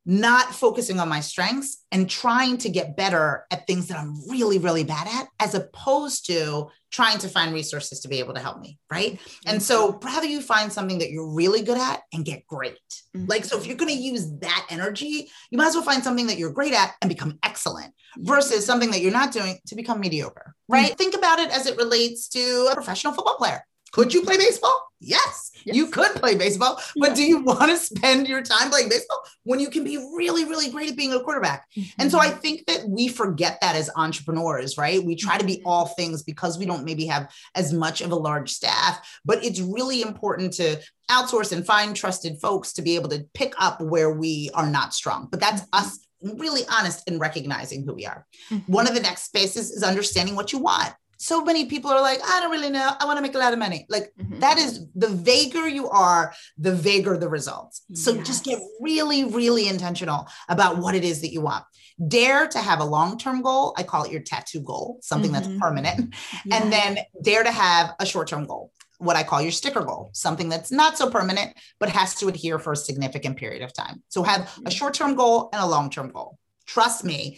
not 0.06 0.56
focusing 0.56 1.00
on 1.00 1.08
my 1.08 1.20
strengths 1.20 1.84
and 1.92 2.10
trying 2.10 2.58
to 2.58 2.70
get 2.70 2.98
better 2.98 3.46
at 3.52 3.68
things 3.68 3.88
that 3.88 4.00
I'm 4.00 4.16
really, 4.30 4.58
really 4.58 4.84
bad 4.84 5.08
at, 5.08 5.28
as 5.40 5.54
opposed 5.54 6.26
to 6.28 6.70
trying 6.92 7.20
to 7.20 7.30
find 7.30 7.54
resources 7.54 8.02
to 8.02 8.08
be 8.08 8.20
able 8.20 8.34
to 8.34 8.40
help 8.40 8.60
me. 8.60 8.80
Right. 8.92 9.20
And 9.46 9.62
so, 9.62 10.00
rather 10.04 10.26
you 10.26 10.42
find 10.42 10.74
something 10.74 10.98
that 11.00 11.12
you're 11.12 11.32
really 11.32 11.62
good 11.62 11.78
at 11.78 12.02
and 12.12 12.26
get 12.26 12.46
great. 12.48 12.78
Mhm. 13.16 13.30
Like, 13.30 13.46
so 13.46 13.58
if 13.58 13.66
you're 13.66 13.78
going 13.78 13.96
to 13.96 14.02
use 14.02 14.28
that 14.40 14.66
energy, 14.70 15.32
you 15.52 15.58
might 15.58 15.68
as 15.68 15.76
well 15.76 15.84
find 15.84 16.04
something 16.04 16.28
that 16.28 16.38
you're 16.38 16.52
great 16.52 16.74
at 16.74 16.96
and 17.02 17.08
become 17.08 17.38
excellent 17.44 17.94
versus 18.18 18.66
something 18.66 18.92
that 18.92 19.02
you're 19.02 19.12
not 19.12 19.32
doing 19.32 19.60
to 19.68 19.76
become 19.76 20.00
mediocre. 20.00 20.56
Right. 20.68 20.98
Think 20.98 21.16
about 21.16 21.40
it 21.40 21.52
as 21.52 21.68
it 21.68 21.78
relates 21.78 22.28
to 22.30 22.70
a 22.72 22.74
professional 22.74 23.14
football 23.14 23.38
player. 23.38 23.66
Could 23.92 24.14
you 24.14 24.22
play 24.24 24.38
baseball? 24.38 24.92
Yes, 25.00 25.52
Yes. 25.66 25.76
you 25.76 25.88
could 25.88 26.12
play 26.16 26.36
baseball, 26.36 26.80
but 26.98 27.16
do 27.16 27.24
you 27.24 27.42
want 27.44 27.72
to 27.72 27.78
spend 27.78 28.28
your 28.28 28.42
time 28.42 28.70
playing 28.70 28.90
baseball 28.90 29.24
when 29.44 29.60
you 29.60 29.70
can 29.70 29.84
be 29.84 29.98
really, 29.98 30.46
really 30.46 30.70
great 30.70 30.90
at 30.90 30.96
being 30.96 31.14
a 31.14 31.20
quarterback? 31.20 31.68
And 32.00 32.12
so 32.12 32.20
I 32.20 32.28
mm-hmm. 32.28 32.40
think 32.40 32.66
that 32.68 32.88
we 32.88 33.08
forget 33.08 33.60
that 33.62 33.76
as 33.76 33.90
entrepreneurs, 33.96 34.78
right? 34.78 35.04
We 35.04 35.16
try 35.16 35.38
to 35.38 35.46
be 35.46 35.58
mm-hmm. 35.58 35.68
all 35.68 35.88
things 35.88 36.24
because 36.24 36.58
we 36.58 36.66
don't 36.66 36.86
maybe 36.86 37.06
have 37.06 37.32
as 37.56 37.74
much 37.74 38.02
of 38.02 38.12
a 38.12 38.16
large 38.16 38.52
staff, 38.52 39.20
but 39.26 39.44
it's 39.44 39.60
really 39.60 40.02
important 40.02 40.54
to 40.54 40.80
outsource 41.10 41.52
and 41.52 41.66
find 41.66 41.96
trusted 41.96 42.40
folks 42.40 42.74
to 42.74 42.82
be 42.82 42.96
able 42.96 43.10
to 43.10 43.26
pick 43.34 43.54
up 43.60 43.82
where 43.82 44.12
we 44.12 44.50
are 44.54 44.70
not 44.70 44.94
strong. 44.94 45.28
But 45.30 45.40
that's 45.40 45.62
mm-hmm. 45.64 45.86
us 45.86 46.00
really 46.22 46.62
honest 46.70 47.08
in 47.08 47.20
recognizing 47.20 47.84
who 47.84 47.94
we 47.94 48.06
are. 48.06 48.26
Mhm. 48.52 48.70
One 48.70 48.88
of 48.88 48.94
the 48.94 49.00
next 49.00 49.24
spaces 49.24 49.72
is 49.72 49.84
understanding 49.84 50.36
what 50.36 50.54
you 50.54 50.60
want. 50.60 50.94
So 51.22 51.44
many 51.44 51.66
people 51.68 51.92
are 51.92 52.02
like, 52.02 52.20
I 52.28 52.40
don't 52.40 52.50
really 52.50 52.72
know. 52.72 52.90
I 53.00 53.06
want 53.06 53.18
to 53.18 53.22
make 53.22 53.36
a 53.36 53.38
lot 53.38 53.54
of 53.54 53.60
money. 53.60 53.86
Like 53.90 54.12
Mhm. 54.20 54.40
that 54.40 54.58
is 54.58 54.88
the 54.96 55.08
vaguer 55.08 55.68
you 55.68 55.88
are, 55.88 56.34
the 56.58 56.74
vaguer 56.74 57.16
the 57.16 57.30
results. 57.30 57.84
So 57.94 58.20
just 58.24 58.44
get 58.44 58.60
really, 58.80 59.24
really 59.26 59.68
intentional 59.68 60.28
about 60.50 60.80
what 60.80 60.96
it 60.96 61.04
is 61.04 61.22
that 61.22 61.32
you 61.32 61.42
want. 61.42 61.64
Dare 62.08 62.48
to 62.48 62.58
have 62.60 62.80
a 62.80 62.84
long 62.86 63.20
term 63.20 63.44
goal. 63.44 63.76
I 63.78 63.84
call 63.84 64.04
it 64.06 64.12
your 64.12 64.22
tattoo 64.22 64.62
goal, 64.62 64.98
something 65.04 65.30
Mhm. 65.30 65.34
that's 65.36 65.50
permanent. 65.60 66.16
Yeah. 66.44 66.56
And 66.58 66.74
then 66.74 66.98
dare 67.22 67.44
to 67.44 67.52
have 67.52 67.94
a 68.00 68.06
short 68.08 68.28
term 68.28 68.48
goal, 68.48 68.72
what 68.98 69.16
I 69.16 69.22
call 69.22 69.44
your 69.44 69.52
sticker 69.52 69.84
goal, 69.84 70.10
something 70.14 70.50
that's 70.50 70.72
not 70.72 70.98
so 70.98 71.08
permanent, 71.18 71.54
but 71.80 71.90
has 71.90 72.16
to 72.16 72.30
adhere 72.30 72.58
for 72.58 72.74
a 72.74 72.78
significant 72.90 73.38
period 73.38 73.62
of 73.62 73.72
time. 73.74 74.02
So 74.10 74.24
have 74.24 74.50
a 74.66 74.72
short 74.72 74.96
term 74.96 75.14
goal 75.14 75.50
and 75.54 75.62
a 75.62 75.68
long 75.68 75.92
term 75.92 76.10
goal. 76.12 76.40
Trust 76.66 77.04
me, 77.04 77.38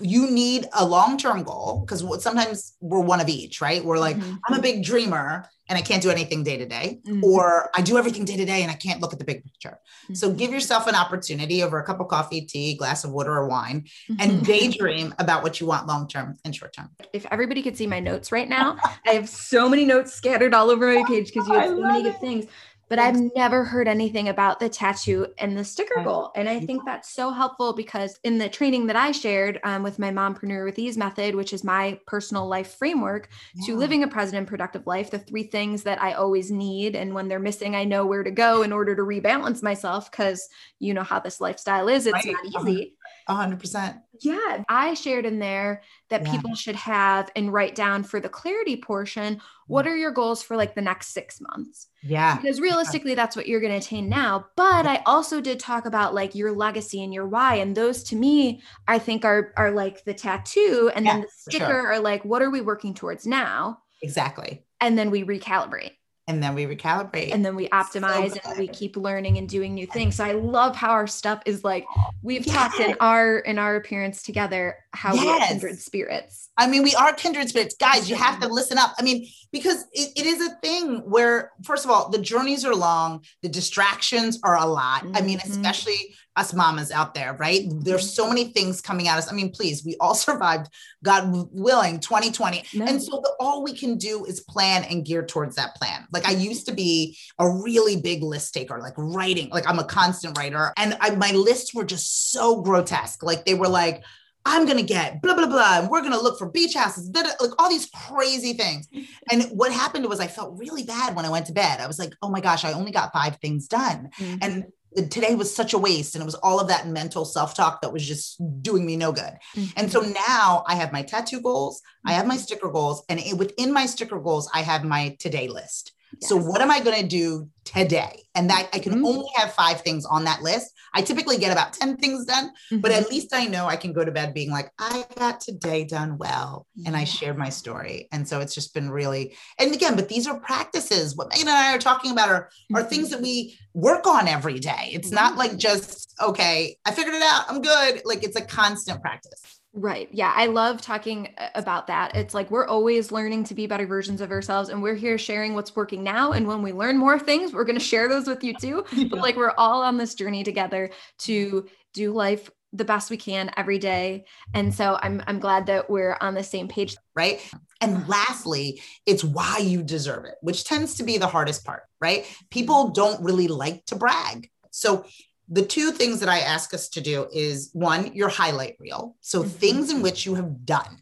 you 0.00 0.30
need 0.30 0.66
a 0.78 0.84
long 0.84 1.16
term 1.16 1.42
goal 1.42 1.82
because 1.86 2.04
sometimes 2.22 2.76
we're 2.80 3.00
one 3.00 3.20
of 3.20 3.28
each, 3.28 3.60
right? 3.60 3.84
We're 3.84 3.98
like, 3.98 4.16
Mhm. 4.18 4.38
I'm 4.46 4.58
a 4.58 4.62
big 4.62 4.84
dreamer 4.84 5.48
and 5.68 5.78
I 5.78 5.82
can't 5.82 6.02
do 6.02 6.10
anything 6.10 6.42
day 6.42 6.56
to 6.58 6.66
day, 6.66 6.98
Mhm. 7.06 7.22
or 7.22 7.70
I 7.74 7.80
do 7.80 7.96
everything 7.96 8.24
day 8.24 8.36
to 8.36 8.44
day 8.44 8.62
and 8.62 8.70
I 8.70 8.74
can't 8.74 9.00
look 9.00 9.12
at 9.12 9.18
the 9.20 9.24
big 9.24 9.44
picture. 9.44 9.78
So 10.12 10.28
Mhm. 10.30 10.36
give 10.36 10.50
yourself 10.52 10.86
an 10.86 10.96
opportunity 10.96 11.62
over 11.62 11.78
a 11.78 11.84
cup 11.84 12.00
of 12.00 12.08
coffee, 12.08 12.42
tea, 12.42 12.74
glass 12.74 13.04
of 13.04 13.12
water, 13.12 13.32
or 13.32 13.46
wine, 13.48 13.86
and 14.18 14.40
Mhm. 14.42 14.44
daydream 14.44 15.14
about 15.18 15.42
what 15.42 15.60
you 15.60 15.66
want 15.66 15.86
long 15.86 16.08
term 16.08 16.36
and 16.44 16.54
short 16.54 16.72
term. 16.74 16.90
if 17.12 17.26
everybody 17.30 17.62
could 17.62 17.76
see 17.76 17.86
my 17.86 17.98
notes 18.00 18.30
right 18.30 18.48
now, 18.48 18.76
I 19.06 19.12
have 19.12 19.28
so 19.28 19.68
many 19.68 19.84
notes 19.84 20.12
scattered 20.12 20.54
all 20.54 20.70
over 20.70 20.86
my 20.94 21.02
page 21.04 21.26
because 21.32 21.48
you 21.48 21.54
have 21.58 21.68
so 21.70 21.80
many 21.80 22.02
good 22.02 22.20
things. 22.20 22.46
But 22.90 22.98
I've 22.98 23.20
never 23.36 23.64
heard 23.64 23.88
anything 23.88 24.28
about 24.28 24.58
the 24.58 24.68
tattoo 24.68 25.28
and 25.38 25.56
the 25.56 25.64
sticker 25.64 26.02
goal. 26.04 26.32
And 26.34 26.48
I 26.48 26.58
think 26.58 26.84
that's 26.84 27.08
so 27.14 27.30
helpful 27.30 27.72
because 27.72 28.18
in 28.24 28.38
the 28.38 28.48
training 28.48 28.88
that 28.88 28.96
I 28.96 29.12
shared 29.12 29.60
um, 29.62 29.84
with 29.84 30.00
my 30.00 30.10
Mompreneur 30.10 30.64
with 30.64 30.78
Ease 30.78 30.98
method, 30.98 31.36
which 31.36 31.52
is 31.52 31.62
my 31.64 32.00
personal 32.06 32.48
life 32.48 32.74
framework 32.74 33.30
to 33.64 33.76
living 33.76 34.02
a 34.02 34.08
present 34.08 34.38
and 34.38 34.46
productive 34.46 34.86
life, 34.88 35.10
the 35.10 35.20
three 35.20 35.44
things 35.44 35.84
that 35.84 36.02
I 36.02 36.14
always 36.14 36.50
need. 36.50 36.96
And 36.96 37.14
when 37.14 37.28
they're 37.28 37.38
missing, 37.38 37.76
I 37.76 37.84
know 37.84 38.04
where 38.04 38.24
to 38.24 38.30
go 38.32 38.62
in 38.62 38.72
order 38.72 38.96
to 38.96 39.02
rebalance 39.02 39.62
myself 39.62 40.10
because 40.10 40.48
you 40.80 40.92
know 40.92 41.04
how 41.04 41.20
this 41.20 41.40
lifestyle 41.40 41.88
is. 41.88 42.06
It's 42.06 42.26
Right. 42.26 42.34
not 42.44 42.68
easy. 42.68 42.96
A 43.30 43.34
hundred 43.34 43.60
percent. 43.60 43.96
Yeah, 44.20 44.64
I 44.68 44.94
shared 44.94 45.24
in 45.24 45.38
there 45.38 45.82
that 46.08 46.24
Yeah. 46.24 46.32
people 46.32 46.54
should 46.56 46.74
have 46.74 47.30
and 47.36 47.52
write 47.52 47.76
down 47.76 48.02
for 48.02 48.18
the 48.18 48.28
clarity 48.28 48.76
portion 48.76 49.36
mm. 49.36 49.40
what 49.68 49.86
are 49.86 49.96
your 49.96 50.10
goals 50.10 50.42
for 50.42 50.56
like 50.56 50.74
the 50.74 50.82
next 50.82 51.14
six 51.14 51.40
months? 51.40 51.86
Yeah. 52.02 52.36
Because 52.36 52.60
realistically, 52.60 53.14
that's 53.14 53.36
what 53.36 53.46
you're 53.46 53.60
going 53.60 53.72
to 53.72 53.78
attain 53.78 54.08
now. 54.08 54.46
But 54.56 54.84
I 54.84 55.00
also 55.06 55.40
did 55.40 55.60
talk 55.60 55.86
about 55.86 56.12
like 56.12 56.34
your 56.34 56.50
legacy 56.50 57.04
and 57.04 57.14
your 57.14 57.28
why. 57.28 57.54
And 57.54 57.76
those 57.76 58.02
to 58.04 58.16
me, 58.16 58.62
I 58.88 58.98
think 58.98 59.24
are, 59.24 59.52
are 59.56 59.70
like 59.70 60.04
the 60.04 60.14
tattoo. 60.14 60.90
And 60.96 61.06
then 61.06 61.20
the 61.20 61.28
sticker 61.30 61.66
sure. 61.66 61.92
are 61.92 62.00
like, 62.00 62.24
what 62.24 62.42
are 62.42 62.50
we 62.50 62.60
working 62.60 62.94
towards 62.94 63.28
now? 63.28 63.78
Exactly. 64.02 64.64
And 64.80 64.98
then 64.98 65.12
we 65.12 65.22
recalibrate 65.22 65.92
And 66.30 66.42
then 66.42 66.54
we 66.54 66.64
recalibrate. 66.64 67.32
and 67.34 67.44
then 67.44 67.56
we 67.56 67.68
optimize 67.68 68.38
and 68.44 68.58
we 68.58 68.68
keep 68.68 68.96
learning 68.96 69.36
and 69.38 69.48
doing 69.48 69.74
new 69.74 69.86
things. 69.86 70.14
So 70.16 70.24
I 70.24 70.32
love 70.32 70.76
how 70.76 70.90
our 70.90 71.06
stuff 71.06 71.42
is 71.44 71.64
like 71.64 71.84
we've 72.22 72.46
talked 72.46 72.78
in 72.78 72.94
our 73.00 73.38
in 73.40 73.58
our 73.58 73.74
appearance 73.76 74.22
together 74.22 74.76
how 74.92 75.12
we 75.12 75.28
are 75.28 75.38
kindred 75.48 75.78
spirits. 75.78 76.48
I 76.56 76.66
mean, 76.66 76.82
we 76.82 76.94
are 76.94 77.12
kindred 77.12 77.48
spirits. 77.48 77.74
Guys, 77.78 78.08
you 78.08 78.16
have 78.16 78.40
to 78.40 78.48
listen 78.48 78.78
up. 78.78 78.94
I 78.98 79.02
mean, 79.02 79.26
because 79.50 79.84
it, 79.92 80.10
it 80.16 80.26
is 80.26 80.40
a 80.46 80.54
thing 80.56 80.98
where, 81.10 81.52
first 81.64 81.84
of 81.84 81.90
all, 81.90 82.10
the 82.10 82.18
journeys 82.18 82.64
are 82.64 82.74
long, 82.74 83.24
the 83.42 83.48
distractions 83.48 84.38
are 84.44 84.56
a 84.56 84.66
lot. 84.66 85.04
I 85.14 85.20
mean, 85.22 85.38
Mhm. 85.38 85.48
especially 85.50 86.14
us 86.40 86.54
mamas 86.54 86.90
out 86.90 87.14
there, 87.14 87.34
right? 87.34 87.66
There's 87.70 88.12
so 88.12 88.28
many 88.28 88.46
things 88.52 88.80
coming 88.80 89.08
at 89.08 89.18
us. 89.18 89.30
I 89.30 89.34
mean, 89.34 89.50
please, 89.50 89.84
we 89.84 89.96
all 90.00 90.14
survived, 90.26 90.68
God 91.04 91.30
willing, 91.52 92.00
2020. 92.00 92.64
No. 92.74 92.86
And 92.86 93.02
so 93.02 93.20
the, 93.22 93.32
all 93.38 93.62
we 93.62 93.76
can 93.76 93.96
do 93.96 94.24
is 94.24 94.40
plan 94.40 94.84
and 94.84 95.04
gear 95.04 95.24
towards 95.24 95.56
that 95.56 95.74
plan. 95.76 96.06
Like 96.12 96.26
I 96.26 96.32
used 96.32 96.66
to 96.66 96.74
be 96.74 97.16
a 97.38 97.48
really 97.48 98.00
big 98.00 98.22
list 98.22 98.52
taker, 98.54 98.78
like 98.78 98.94
writing, 98.96 99.50
like 99.50 99.68
I'm 99.68 99.78
a 99.78 99.84
constant 99.84 100.36
writer. 100.36 100.72
And 100.76 100.96
I, 101.00 101.10
my 101.14 101.32
lists 101.32 101.74
were 101.74 101.84
just 101.84 102.32
so 102.32 102.62
grotesque. 102.62 103.22
Like 103.22 103.44
they 103.44 103.54
were 103.54 103.68
like, 103.68 104.02
I'm 104.46 104.66
gonna 104.66 104.82
get 104.82 105.20
blah 105.20 105.34
blah 105.34 105.46
blah, 105.46 105.80
and 105.80 105.90
we're 105.90 106.00
gonna 106.00 106.20
look 106.20 106.38
for 106.38 106.48
beach 106.48 106.74
houses, 106.74 107.10
blah, 107.10 107.22
blah, 107.22 107.32
like 107.40 107.50
all 107.58 107.68
these 107.68 107.90
crazy 108.08 108.54
things. 108.54 108.88
And 109.30 109.44
what 109.52 109.70
happened 109.70 110.08
was 110.08 110.18
I 110.18 110.26
felt 110.26 110.58
really 110.58 110.82
bad 110.82 111.14
when 111.14 111.24
I 111.24 111.28
went 111.28 111.46
to 111.46 111.52
bed. 111.52 111.78
I 111.78 111.86
was 111.86 112.00
like, 112.00 112.14
oh 112.20 112.30
my 112.30 112.40
gosh, 112.40 112.64
I 112.64 112.72
only 112.72 112.90
got 112.90 113.12
five 113.12 113.36
things 113.36 113.68
done. 113.68 114.10
Mm-hmm. 114.18 114.36
And 114.42 114.64
today 114.96 115.34
was 115.34 115.54
such 115.54 115.72
a 115.72 115.78
waste 115.78 116.14
and 116.14 116.22
it 116.22 116.24
was 116.24 116.34
all 116.36 116.58
of 116.58 116.68
that 116.68 116.88
mental 116.88 117.24
self-talk 117.24 117.80
that 117.80 117.92
was 117.92 118.06
just 118.06 118.40
doing 118.62 118.84
me 118.84 118.96
no 118.96 119.12
good 119.12 119.38
mm-hmm. 119.54 119.64
and 119.76 119.90
so 119.90 120.00
now 120.00 120.64
i 120.66 120.74
have 120.74 120.92
my 120.92 121.02
tattoo 121.02 121.40
goals 121.40 121.80
i 122.04 122.12
have 122.12 122.26
my 122.26 122.34
mm-hmm. 122.34 122.42
sticker 122.42 122.70
goals 122.70 123.04
and 123.08 123.20
within 123.38 123.72
my 123.72 123.86
sticker 123.86 124.18
goals 124.18 124.50
i 124.52 124.62
have 124.62 124.84
my 124.84 125.16
today 125.20 125.48
list 125.48 125.92
yes. 126.18 126.28
so 126.28 126.36
what 126.36 126.60
am 126.60 126.70
i 126.70 126.80
going 126.80 127.00
to 127.00 127.06
do 127.06 127.48
today 127.64 128.22
and 128.34 128.50
that 128.50 128.68
i 128.72 128.78
can 128.78 128.92
mm-hmm. 128.92 129.04
only 129.04 129.28
have 129.36 129.52
five 129.52 129.80
things 129.80 130.04
on 130.04 130.24
that 130.24 130.42
list 130.42 130.72
I 130.92 131.02
typically 131.02 131.38
get 131.38 131.52
about 131.52 131.72
10 131.72 131.96
things 131.96 132.24
done, 132.24 132.48
mm-hmm. 132.48 132.78
but 132.78 132.90
at 132.90 133.08
least 133.08 133.28
I 133.32 133.46
know 133.46 133.66
I 133.66 133.76
can 133.76 133.92
go 133.92 134.04
to 134.04 134.10
bed 134.10 134.34
being 134.34 134.50
like, 134.50 134.72
I 134.78 135.04
got 135.16 135.40
today 135.40 135.84
done 135.84 136.18
well. 136.18 136.66
And 136.84 136.96
I 136.96 137.04
shared 137.04 137.38
my 137.38 137.48
story. 137.48 138.08
And 138.12 138.26
so 138.26 138.40
it's 138.40 138.54
just 138.54 138.74
been 138.74 138.90
really, 138.90 139.36
and 139.58 139.72
again, 139.72 139.96
but 139.96 140.08
these 140.08 140.26
are 140.26 140.40
practices. 140.40 141.16
What 141.16 141.28
Megan 141.30 141.48
and 141.48 141.56
I 141.56 141.74
are 141.74 141.78
talking 141.78 142.10
about 142.10 142.28
are, 142.28 142.50
are 142.74 142.82
things 142.82 143.08
mm-hmm. 143.08 143.16
that 143.16 143.22
we 143.22 143.56
work 143.74 144.06
on 144.06 144.26
every 144.26 144.58
day. 144.58 144.90
It's 144.92 145.10
not 145.10 145.36
like 145.36 145.56
just, 145.56 146.14
okay, 146.20 146.76
I 146.84 146.90
figured 146.90 147.14
it 147.14 147.22
out. 147.22 147.44
I'm 147.48 147.62
good. 147.62 148.02
Like 148.04 148.24
it's 148.24 148.36
a 148.36 148.44
constant 148.44 149.00
practice. 149.00 149.59
Right. 149.72 150.08
Yeah. 150.10 150.32
I 150.34 150.46
love 150.46 150.80
talking 150.80 151.32
uh, 151.38 151.48
about 151.54 151.86
that. 151.86 152.16
It's 152.16 152.34
like 152.34 152.50
we're 152.50 152.66
always 152.66 153.12
learning 153.12 153.44
to 153.44 153.54
be 153.54 153.68
better 153.68 153.86
versions 153.86 154.20
of 154.20 154.32
ourselves, 154.32 154.68
and 154.68 154.82
we're 154.82 154.96
here 154.96 155.16
sharing 155.16 155.54
what's 155.54 155.76
working 155.76 156.02
now. 156.02 156.32
And 156.32 156.48
when 156.48 156.60
we 156.62 156.72
learn 156.72 156.98
more 156.98 157.18
things, 157.18 157.52
we're 157.52 157.64
going 157.64 157.78
to 157.78 157.84
share 157.84 158.08
those 158.08 158.26
with 158.26 158.42
you 158.42 158.54
too. 158.54 158.84
Yeah. 158.92 159.06
But 159.08 159.20
like 159.20 159.36
we're 159.36 159.54
all 159.56 159.82
on 159.82 159.96
this 159.96 160.14
journey 160.14 160.42
together 160.42 160.90
to 161.20 161.68
do 161.94 162.12
life 162.12 162.50
the 162.72 162.84
best 162.84 163.10
we 163.10 163.16
can 163.16 163.50
every 163.56 163.78
day. 163.78 164.24
And 164.52 164.74
so 164.74 164.98
I'm 165.00 165.22
I'm 165.26 165.38
glad 165.38 165.66
that 165.66 165.88
we're 165.88 166.16
on 166.20 166.34
the 166.34 166.42
same 166.42 166.68
page. 166.68 166.96
Right. 167.14 167.40
And 167.80 168.06
lastly, 168.08 168.82
it's 169.06 169.24
why 169.24 169.58
you 169.58 169.82
deserve 169.82 170.24
it, 170.24 170.34
which 170.42 170.64
tends 170.64 170.96
to 170.96 171.04
be 171.04 171.18
the 171.18 171.26
hardest 171.26 171.64
part, 171.64 171.84
right? 172.00 172.26
People 172.50 172.90
don't 172.90 173.22
really 173.24 173.48
like 173.48 173.84
to 173.86 173.96
brag. 173.96 174.50
So 174.70 175.04
the 175.50 175.62
two 175.62 175.90
things 175.90 176.20
that 176.20 176.28
I 176.28 176.38
ask 176.40 176.72
us 176.72 176.88
to 176.90 177.00
do 177.00 177.26
is 177.32 177.70
one, 177.72 178.14
your 178.14 178.28
highlight 178.28 178.76
reel. 178.78 179.16
So 179.20 179.40
mm-hmm. 179.40 179.50
things 179.50 179.90
in 179.90 180.00
which 180.00 180.24
you 180.24 180.36
have 180.36 180.64
done, 180.64 180.98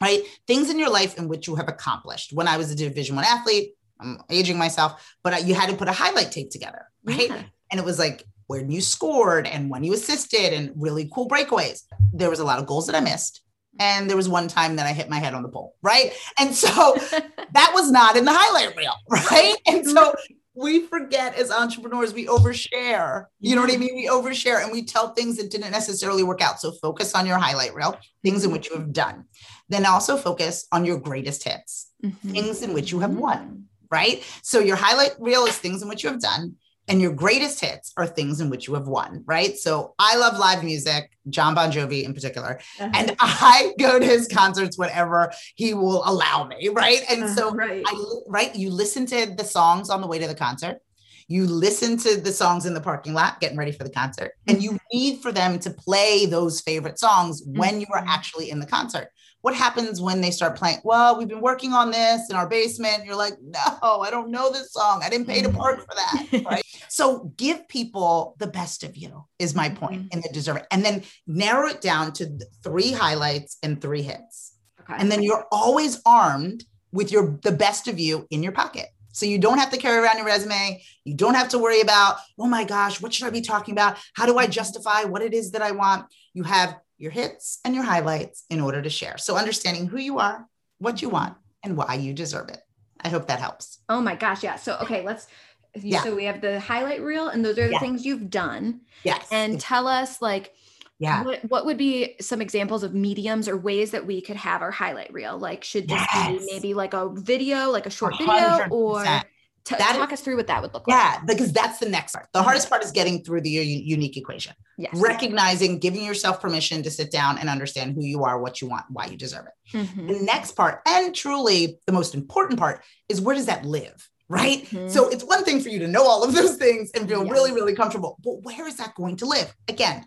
right? 0.00 0.22
Things 0.46 0.70
in 0.70 0.78
your 0.78 0.90
life 0.90 1.18
in 1.18 1.28
which 1.28 1.46
you 1.46 1.54
have 1.56 1.68
accomplished. 1.68 2.32
When 2.32 2.48
I 2.48 2.56
was 2.56 2.70
a 2.70 2.74
division 2.74 3.16
one 3.16 3.26
athlete, 3.26 3.74
I'm 4.00 4.18
aging 4.30 4.56
myself, 4.56 5.14
but 5.22 5.46
you 5.46 5.54
had 5.54 5.68
to 5.68 5.76
put 5.76 5.88
a 5.88 5.92
highlight 5.92 6.32
tape 6.32 6.50
together, 6.50 6.86
right? 7.04 7.28
Yeah. 7.28 7.42
And 7.70 7.78
it 7.78 7.84
was 7.84 7.98
like 7.98 8.24
when 8.46 8.70
you 8.70 8.80
scored 8.80 9.46
and 9.46 9.70
when 9.70 9.84
you 9.84 9.92
assisted 9.92 10.54
and 10.54 10.72
really 10.74 11.08
cool 11.14 11.28
breakaways. 11.28 11.82
There 12.12 12.30
was 12.30 12.40
a 12.40 12.44
lot 12.44 12.58
of 12.58 12.66
goals 12.66 12.86
that 12.86 12.96
I 12.96 13.00
missed. 13.00 13.42
And 13.78 14.10
there 14.10 14.16
was 14.16 14.28
one 14.28 14.48
time 14.48 14.74
that 14.76 14.86
I 14.86 14.92
hit 14.92 15.08
my 15.08 15.18
head 15.18 15.34
on 15.34 15.42
the 15.42 15.48
pole, 15.48 15.76
right? 15.82 16.12
And 16.38 16.52
so 16.52 16.68
that 17.52 17.70
was 17.72 17.92
not 17.92 18.16
in 18.16 18.24
the 18.24 18.32
highlight 18.34 18.76
reel, 18.76 18.94
right? 19.08 19.54
And 19.66 19.86
so 19.86 20.14
we 20.60 20.86
forget 20.86 21.34
as 21.36 21.50
entrepreneurs, 21.50 22.12
we 22.12 22.26
overshare. 22.26 23.24
You 23.40 23.56
know 23.56 23.62
what 23.62 23.72
I 23.72 23.78
mean? 23.78 23.94
We 23.94 24.08
overshare 24.08 24.62
and 24.62 24.70
we 24.70 24.84
tell 24.84 25.14
things 25.14 25.38
that 25.38 25.50
didn't 25.50 25.70
necessarily 25.70 26.22
work 26.22 26.42
out. 26.42 26.60
So 26.60 26.72
focus 26.72 27.14
on 27.14 27.26
your 27.26 27.38
highlight 27.38 27.74
reel, 27.74 27.98
things 28.22 28.44
in 28.44 28.52
which 28.52 28.68
you 28.68 28.76
have 28.76 28.92
done. 28.92 29.24
Then 29.70 29.86
also 29.86 30.18
focus 30.18 30.66
on 30.70 30.84
your 30.84 30.98
greatest 30.98 31.44
hits, 31.44 31.90
mm-hmm. 32.04 32.30
things 32.30 32.62
in 32.62 32.74
which 32.74 32.92
you 32.92 33.00
have 33.00 33.12
won, 33.12 33.64
right? 33.90 34.22
So 34.42 34.58
your 34.58 34.76
highlight 34.76 35.12
reel 35.18 35.46
is 35.46 35.56
things 35.56 35.80
in 35.82 35.88
which 35.88 36.04
you 36.04 36.10
have 36.10 36.20
done 36.20 36.56
and 36.90 37.00
your 37.00 37.12
greatest 37.12 37.60
hits 37.60 37.92
are 37.96 38.06
things 38.06 38.40
in 38.40 38.50
which 38.50 38.66
you 38.66 38.74
have 38.74 38.88
won, 38.88 39.22
right? 39.24 39.56
So 39.56 39.94
I 40.00 40.16
love 40.16 40.38
live 40.38 40.64
music, 40.64 41.10
Jon 41.28 41.54
Bon 41.54 41.70
Jovi 41.70 42.02
in 42.02 42.12
particular, 42.12 42.60
uh-huh. 42.80 42.90
and 42.92 43.16
I 43.20 43.72
go 43.78 44.00
to 44.00 44.04
his 44.04 44.26
concerts 44.26 44.76
whenever 44.76 45.32
he 45.54 45.72
will 45.72 46.02
allow 46.04 46.44
me, 46.44 46.68
right? 46.68 47.02
And 47.08 47.22
uh-huh, 47.22 47.34
so, 47.34 47.54
right. 47.54 47.84
I, 47.86 48.04
right, 48.26 48.54
you 48.56 48.70
listen 48.70 49.06
to 49.06 49.32
the 49.36 49.44
songs 49.44 49.88
on 49.88 50.00
the 50.00 50.08
way 50.08 50.18
to 50.18 50.26
the 50.26 50.34
concert. 50.34 50.80
You 51.28 51.46
listen 51.46 51.96
to 51.98 52.20
the 52.20 52.32
songs 52.32 52.66
in 52.66 52.74
the 52.74 52.80
parking 52.80 53.14
lot, 53.14 53.38
getting 53.38 53.56
ready 53.56 53.70
for 53.70 53.84
the 53.84 53.90
concert, 53.90 54.32
and 54.48 54.60
you 54.60 54.72
mm-hmm. 54.72 54.98
need 54.98 55.20
for 55.20 55.30
them 55.30 55.60
to 55.60 55.70
play 55.70 56.26
those 56.26 56.60
favorite 56.60 56.98
songs 56.98 57.44
when 57.46 57.80
you 57.80 57.86
are 57.92 58.00
mm-hmm. 58.00 58.08
actually 58.08 58.50
in 58.50 58.58
the 58.58 58.66
concert 58.66 59.10
what 59.42 59.54
happens 59.54 60.00
when 60.00 60.20
they 60.20 60.30
start 60.30 60.56
playing? 60.56 60.78
Well, 60.84 61.18
we've 61.18 61.28
been 61.28 61.40
working 61.40 61.72
on 61.72 61.90
this 61.90 62.28
in 62.30 62.36
our 62.36 62.48
basement. 62.48 63.04
You're 63.04 63.16
like, 63.16 63.34
no, 63.40 64.00
I 64.00 64.10
don't 64.10 64.30
know 64.30 64.52
this 64.52 64.72
song. 64.72 65.02
I 65.02 65.08
didn't 65.08 65.26
pay 65.26 65.42
to 65.42 65.50
park 65.50 65.80
for 65.80 65.94
that. 65.94 66.44
Right. 66.44 66.64
so 66.88 67.32
give 67.36 67.66
people 67.68 68.36
the 68.38 68.46
best 68.46 68.84
of 68.84 68.96
you, 68.96 69.24
is 69.38 69.54
my 69.54 69.68
point, 69.68 70.02
mm-hmm. 70.02 70.08
and 70.12 70.22
they 70.22 70.28
deserve 70.32 70.56
it. 70.56 70.66
And 70.70 70.84
then 70.84 71.02
narrow 71.26 71.68
it 71.68 71.80
down 71.80 72.12
to 72.14 72.38
three 72.62 72.92
highlights 72.92 73.58
and 73.62 73.80
three 73.80 74.02
hits. 74.02 74.56
Okay. 74.80 74.94
And 74.98 75.10
then 75.10 75.22
you're 75.22 75.46
always 75.52 76.00
armed 76.04 76.64
with 76.92 77.12
your 77.12 77.38
the 77.42 77.52
best 77.52 77.88
of 77.88 77.98
you 77.98 78.26
in 78.30 78.42
your 78.42 78.52
pocket. 78.52 78.86
So 79.12 79.26
you 79.26 79.38
don't 79.38 79.58
have 79.58 79.70
to 79.70 79.76
carry 79.76 79.98
around 79.98 80.18
your 80.18 80.26
resume. 80.26 80.82
You 81.04 81.14
don't 81.14 81.34
have 81.34 81.48
to 81.50 81.58
worry 81.58 81.80
about, 81.80 82.18
oh 82.38 82.46
my 82.46 82.64
gosh, 82.64 83.00
what 83.00 83.12
should 83.12 83.26
I 83.26 83.30
be 83.30 83.40
talking 83.40 83.72
about? 83.72 83.98
How 84.14 84.26
do 84.26 84.38
I 84.38 84.46
justify 84.46 85.04
what 85.04 85.22
it 85.22 85.34
is 85.34 85.50
that 85.52 85.62
I 85.62 85.72
want? 85.72 86.06
You 86.32 86.44
have 86.44 86.76
your 87.00 87.10
hits 87.10 87.58
and 87.64 87.74
your 87.74 87.82
highlights 87.82 88.44
in 88.50 88.60
order 88.60 88.80
to 88.82 88.90
share. 88.90 89.16
So 89.18 89.36
understanding 89.36 89.86
who 89.86 89.98
you 89.98 90.18
are, 90.18 90.46
what 90.78 91.00
you 91.02 91.08
want, 91.08 91.34
and 91.64 91.76
why 91.76 91.94
you 91.94 92.12
deserve 92.12 92.50
it. 92.50 92.58
I 93.00 93.08
hope 93.08 93.26
that 93.28 93.40
helps. 93.40 93.78
Oh 93.88 94.02
my 94.02 94.14
gosh. 94.14 94.44
Yeah. 94.44 94.56
So, 94.56 94.76
okay, 94.82 95.02
let's. 95.04 95.26
Yeah. 95.74 96.02
So 96.02 96.14
we 96.14 96.24
have 96.24 96.40
the 96.40 96.60
highlight 96.60 97.00
reel, 97.00 97.28
and 97.28 97.44
those 97.44 97.58
are 97.58 97.66
the 97.66 97.72
yeah. 97.72 97.78
things 97.78 98.04
you've 98.04 98.28
done. 98.28 98.82
Yes. 99.02 99.26
And 99.32 99.58
tell 99.60 99.86
us, 99.88 100.20
like, 100.20 100.52
yeah. 100.98 101.24
What, 101.24 101.44
what 101.46 101.64
would 101.64 101.78
be 101.78 102.16
some 102.20 102.42
examples 102.42 102.82
of 102.82 102.92
mediums 102.92 103.48
or 103.48 103.56
ways 103.56 103.92
that 103.92 104.04
we 104.04 104.20
could 104.20 104.36
have 104.36 104.60
our 104.60 104.70
highlight 104.70 105.10
reel? 105.14 105.38
Like, 105.38 105.64
should 105.64 105.88
this 105.88 106.02
yes. 106.12 106.44
be 106.44 106.52
maybe 106.52 106.74
like 106.74 106.92
a 106.92 107.08
video, 107.08 107.70
like 107.70 107.86
a 107.86 107.90
short 107.90 108.14
100%. 108.14 108.18
video, 108.18 108.68
or 108.68 109.22
T- 109.64 109.76
that 109.76 109.96
talk 109.96 110.10
is, 110.10 110.18
us 110.18 110.24
through 110.24 110.36
what 110.36 110.46
that 110.46 110.62
would 110.62 110.72
look 110.72 110.84
yeah, 110.88 110.94
like. 110.94 111.14
Yeah, 111.14 111.24
because 111.26 111.52
that's 111.52 111.78
the 111.78 111.88
next 111.88 112.12
part. 112.12 112.28
The 112.32 112.42
hardest 112.42 112.70
part 112.70 112.82
is 112.82 112.90
getting 112.90 113.22
through 113.22 113.42
the 113.42 113.50
u- 113.50 113.62
unique 113.62 114.16
equation. 114.16 114.54
Yes. 114.78 114.94
Recognizing, 114.96 115.78
giving 115.78 116.04
yourself 116.04 116.40
permission 116.40 116.82
to 116.82 116.90
sit 116.90 117.10
down 117.10 117.38
and 117.38 117.48
understand 117.48 117.94
who 117.94 118.04
you 118.04 118.24
are, 118.24 118.40
what 118.40 118.60
you 118.60 118.68
want, 118.68 118.86
why 118.88 119.06
you 119.06 119.16
deserve 119.16 119.46
it. 119.46 119.76
Mm-hmm. 119.76 120.06
The 120.06 120.20
next 120.20 120.52
part, 120.52 120.80
and 120.86 121.14
truly 121.14 121.78
the 121.86 121.92
most 121.92 122.14
important 122.14 122.58
part, 122.58 122.82
is 123.08 123.20
where 123.20 123.36
does 123.36 123.46
that 123.46 123.64
live? 123.64 124.08
Right. 124.28 124.64
Mm-hmm. 124.66 124.88
So 124.88 125.08
it's 125.08 125.24
one 125.24 125.44
thing 125.44 125.60
for 125.60 125.70
you 125.70 125.80
to 125.80 125.88
know 125.88 126.06
all 126.06 126.22
of 126.22 126.34
those 126.34 126.56
things 126.56 126.90
and 126.94 127.08
feel 127.08 127.24
yes. 127.24 127.32
really, 127.32 127.52
really 127.52 127.74
comfortable. 127.74 128.16
But 128.22 128.42
where 128.42 128.66
is 128.66 128.76
that 128.76 128.94
going 128.94 129.16
to 129.16 129.26
live? 129.26 129.54
Again, 129.68 130.06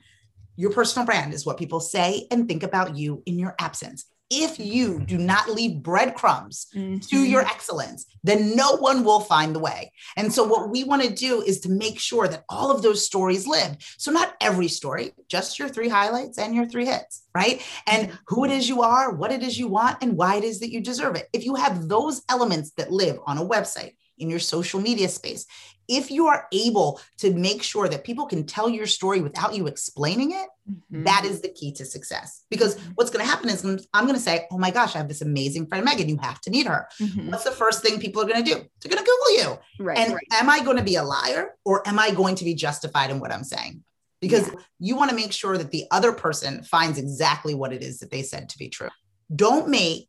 your 0.56 0.72
personal 0.72 1.06
brand 1.06 1.34
is 1.34 1.46
what 1.46 1.58
people 1.58 1.80
say 1.80 2.28
and 2.32 2.48
think 2.48 2.64
about 2.64 2.96
you 2.96 3.22
in 3.26 3.38
your 3.38 3.56
absence 3.60 4.06
if 4.30 4.60
you 4.60 5.00
do 5.00 5.18
not 5.18 5.50
leave 5.50 5.84
breadcrumbs 5.84 6.68
mm-hmm. 6.76 7.00
to 7.00 7.24
your 7.24 7.42
excellence, 7.42 8.06
then 8.24 8.56
no 8.56 8.78
one 8.78 9.04
will 9.04 9.20
find 9.20 9.56
the 9.56 9.60
way. 9.60 9.92
And 10.18 10.34
so, 10.34 10.44
what 10.44 10.70
we 10.70 10.84
want 10.84 11.04
to 11.04 11.14
do 11.14 11.42
is 11.42 11.60
to 11.62 11.70
make 11.70 12.00
sure 12.00 12.28
that 12.28 12.44
all 12.50 12.72
of 12.72 12.82
those 12.82 13.06
stories 13.06 13.46
live. 13.48 13.78
So, 13.98 14.12
not 14.12 14.36
every 14.42 14.68
story, 14.68 15.14
just 15.28 15.60
your 15.60 15.70
three 15.70 15.90
highlights 15.90 16.38
and 16.38 16.56
your 16.56 16.66
three 16.66 16.86
hits, 16.86 17.24
right? 17.36 17.62
And 17.88 18.18
who 18.28 18.46
it 18.46 18.52
is 18.52 18.68
you 18.68 18.82
are, 18.82 19.14
what 19.14 19.32
it 19.32 19.44
is 19.44 19.58
you 19.58 19.68
want, 19.68 19.98
and 20.02 20.18
why 20.18 20.36
it 20.38 20.44
is 20.44 20.60
that 20.62 20.72
you 20.72 20.82
deserve 20.82 21.16
it. 21.16 21.28
If 21.34 21.46
you 21.46 21.56
have 21.56 21.88
those 21.88 22.22
elements 22.30 22.72
that 22.78 22.92
live 22.92 23.20
on 23.26 23.38
a 23.38 23.46
website, 23.46 23.94
in 24.18 24.30
your 24.30 24.40
social 24.40 24.80
media 24.80 25.10
space, 25.10 25.46
if 25.88 26.12
you 26.12 26.28
are 26.28 26.48
able 26.52 27.00
to 27.18 27.34
make 27.34 27.64
sure 27.64 27.88
that 27.88 28.04
people 28.04 28.26
can 28.26 28.46
tell 28.46 28.70
your 28.70 28.86
story 28.86 29.22
without 29.22 29.54
you 29.54 29.68
explaining 29.68 30.32
it, 30.32 30.48
mm-hmm. 30.70 31.04
that 31.04 31.26
is 31.26 31.42
the 31.42 31.50
key 31.50 31.72
to 31.74 31.86
success. 31.86 32.44
Because 32.50 32.76
mm-hmm. 32.76 32.92
what's 32.96 33.12
going 33.12 33.26
to 33.26 33.30
happen 33.30 33.50
is 33.50 33.64
I'm 33.94 34.06
going 34.06 34.16
to 34.16 34.22
say, 34.22 34.48
Oh 34.52 34.58
my 34.58 34.72
gosh, 34.72 34.96
I 34.96 35.00
have 35.00 35.08
this 35.08 35.22
amazing 35.22 35.68
friend, 35.68 35.86
Megan. 35.86 36.10
You 36.10 36.18
have 36.18 36.42
to 36.42 36.52
meet 36.52 36.68
her. 36.68 36.88
Mm-hmm. 37.00 37.32
What's 37.32 37.44
the 37.44 37.52
first 37.52 37.82
thing 37.82 38.00
people 38.00 38.22
are 38.22 38.28
going 38.28 38.44
to 38.44 38.50
do? 38.50 38.56
They're 38.56 38.96
going 38.96 39.04
to 39.04 39.10
Google 39.10 39.38
you. 39.38 39.60
Right, 39.86 39.98
and 39.98 40.14
right. 40.14 40.28
am 40.32 40.50
I 40.50 40.64
going 40.64 40.78
to 40.78 40.84
be 40.84 40.96
a 40.96 41.04
liar 41.04 41.56
or 41.66 41.88
am 41.88 42.00
I 42.00 42.12
going 42.12 42.36
to 42.36 42.46
be 42.46 42.54
justified 42.54 43.10
in 43.10 43.20
what 43.20 43.32
I'm 43.32 43.44
saying? 43.44 43.84
Because 44.22 44.48
yeah. 44.48 44.60
you 44.80 44.96
want 44.96 45.10
to 45.10 45.16
make 45.16 45.34
sure 45.34 45.58
that 45.58 45.72
the 45.72 45.86
other 45.92 46.14
person 46.14 46.64
finds 46.64 46.98
exactly 46.98 47.54
what 47.54 47.74
it 47.74 47.84
is 47.84 48.00
that 48.00 48.10
they 48.10 48.22
said 48.22 48.50
to 48.50 48.58
be 48.58 48.70
true. 48.70 48.90
Don't 49.36 49.68
make 49.68 50.08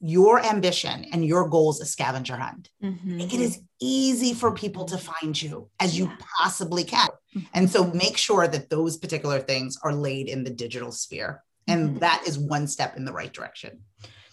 your 0.00 0.44
ambition 0.44 1.06
and 1.12 1.24
your 1.24 1.48
goals 1.48 1.80
a 1.80 1.86
scavenger 1.86 2.36
hunt. 2.36 2.68
Mm-hmm. 2.82 3.16
Make 3.16 3.34
it 3.34 3.40
as 3.40 3.60
easy 3.80 4.34
for 4.34 4.52
people 4.52 4.84
to 4.86 4.98
find 4.98 5.40
you 5.40 5.68
as 5.80 5.98
you 5.98 6.10
possibly 6.38 6.84
can. 6.84 7.08
Mm-hmm. 7.08 7.40
And 7.54 7.70
so 7.70 7.90
make 7.92 8.16
sure 8.16 8.46
that 8.46 8.70
those 8.70 8.96
particular 8.96 9.40
things 9.40 9.78
are 9.82 9.94
laid 9.94 10.28
in 10.28 10.44
the 10.44 10.50
digital 10.50 10.92
sphere. 10.92 11.42
And 11.66 11.90
mm-hmm. 11.90 11.98
that 12.00 12.24
is 12.26 12.38
one 12.38 12.66
step 12.66 12.96
in 12.96 13.04
the 13.04 13.12
right 13.12 13.32
direction. 13.32 13.80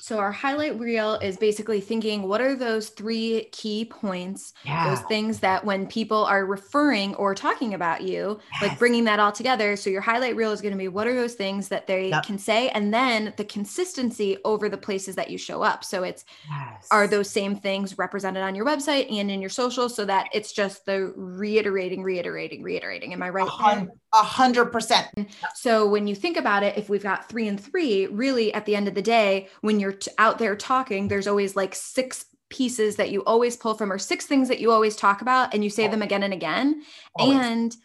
So 0.04 0.20
our 0.20 0.34
highlight 0.34 0.78
reel 0.78 1.16
is 1.16 1.38
basically 1.38 1.80
thinking 1.80 2.24
what 2.24 2.42
are 2.42 2.56
those 2.56 2.90
three 2.90 3.48
key 3.54 3.86
points, 3.86 4.52
yeah. 4.66 4.90
those 4.90 5.00
things 5.06 5.40
that 5.40 5.64
when 5.64 5.88
people 5.88 6.26
are 6.26 6.46
referring 6.46 7.16
or 7.16 7.34
talking 7.34 7.74
about 7.74 8.02
you, 8.02 8.38
yes. 8.52 8.62
like 8.62 8.80
bringing 8.80 9.06
that 9.06 9.22
all 9.22 9.32
together. 9.32 9.78
So 9.78 9.90
your 9.90 10.02
highlight 10.02 10.36
reel 10.36 10.52
is 10.52 10.60
going 10.60 10.74
to 10.74 10.78
be 10.78 10.90
what 10.90 11.08
are 11.08 11.16
those 11.16 11.36
things 11.36 11.70
that 11.70 11.88
they 11.88 12.10
yep. 12.10 12.26
can 12.26 12.38
say 12.38 12.68
and 12.72 12.94
then 12.94 13.34
the 13.38 13.46
consistency 13.46 14.36
over 14.44 14.68
the 14.68 14.76
places 14.76 15.16
that 15.16 15.30
you 15.30 15.38
show 15.38 15.62
up. 15.62 15.86
So 15.86 16.04
it's 16.04 16.26
yes. 16.50 16.86
are 16.92 17.08
those 17.08 17.30
same 17.30 17.56
things 17.56 17.98
represented 17.98 18.44
on 18.44 18.56
your 18.56 18.66
website 18.66 19.10
and 19.10 19.32
in 19.32 19.40
your 19.40 19.50
social 19.50 19.88
so 19.88 20.04
that 20.04 20.28
it's 20.34 20.52
just 20.52 20.86
the 20.86 21.14
reiterating 21.16 22.04
reiterating 22.04 22.62
reiterating. 22.62 23.14
Am 23.14 23.24
I 23.24 23.30
right? 23.30 23.88
A 24.14 24.24
hundred 24.24 24.66
percent. 24.66 25.08
So 25.56 25.88
when 25.88 26.08
you 26.08 26.16
think 26.16 26.38
about 26.38 26.64
it, 26.64 26.78
if 26.78 26.88
we've 26.90 27.04
got 27.04 27.28
three 27.28 27.48
and 27.48 27.60
three, 27.60 28.06
really 28.08 28.54
at 28.54 28.66
the 28.66 28.76
end 28.76 28.88
of 28.88 28.94
the 28.94 29.02
day, 29.02 29.50
when 29.62 29.80
you're 29.80 29.94
t- 29.94 30.12
out 30.18 30.38
there 30.38 30.56
talking, 30.56 31.08
there's 31.08 31.28
always 31.28 31.56
like 31.56 31.74
six 31.74 32.26
pieces 32.50 32.98
that 32.98 33.10
you 33.10 33.24
always 33.24 33.58
pull 33.58 33.74
from 33.74 33.92
or 33.92 33.98
six 33.98 34.26
things 34.26 34.48
that 34.48 34.60
you 34.60 34.72
always 34.72 34.96
talk 34.96 35.22
about 35.22 35.54
and 35.54 35.64
you 35.64 35.70
say 35.70 35.88
them 35.88 36.04
again 36.04 36.24
and 36.24 36.34
again. 36.34 36.84
Always. 37.16 37.38
And 37.38 37.76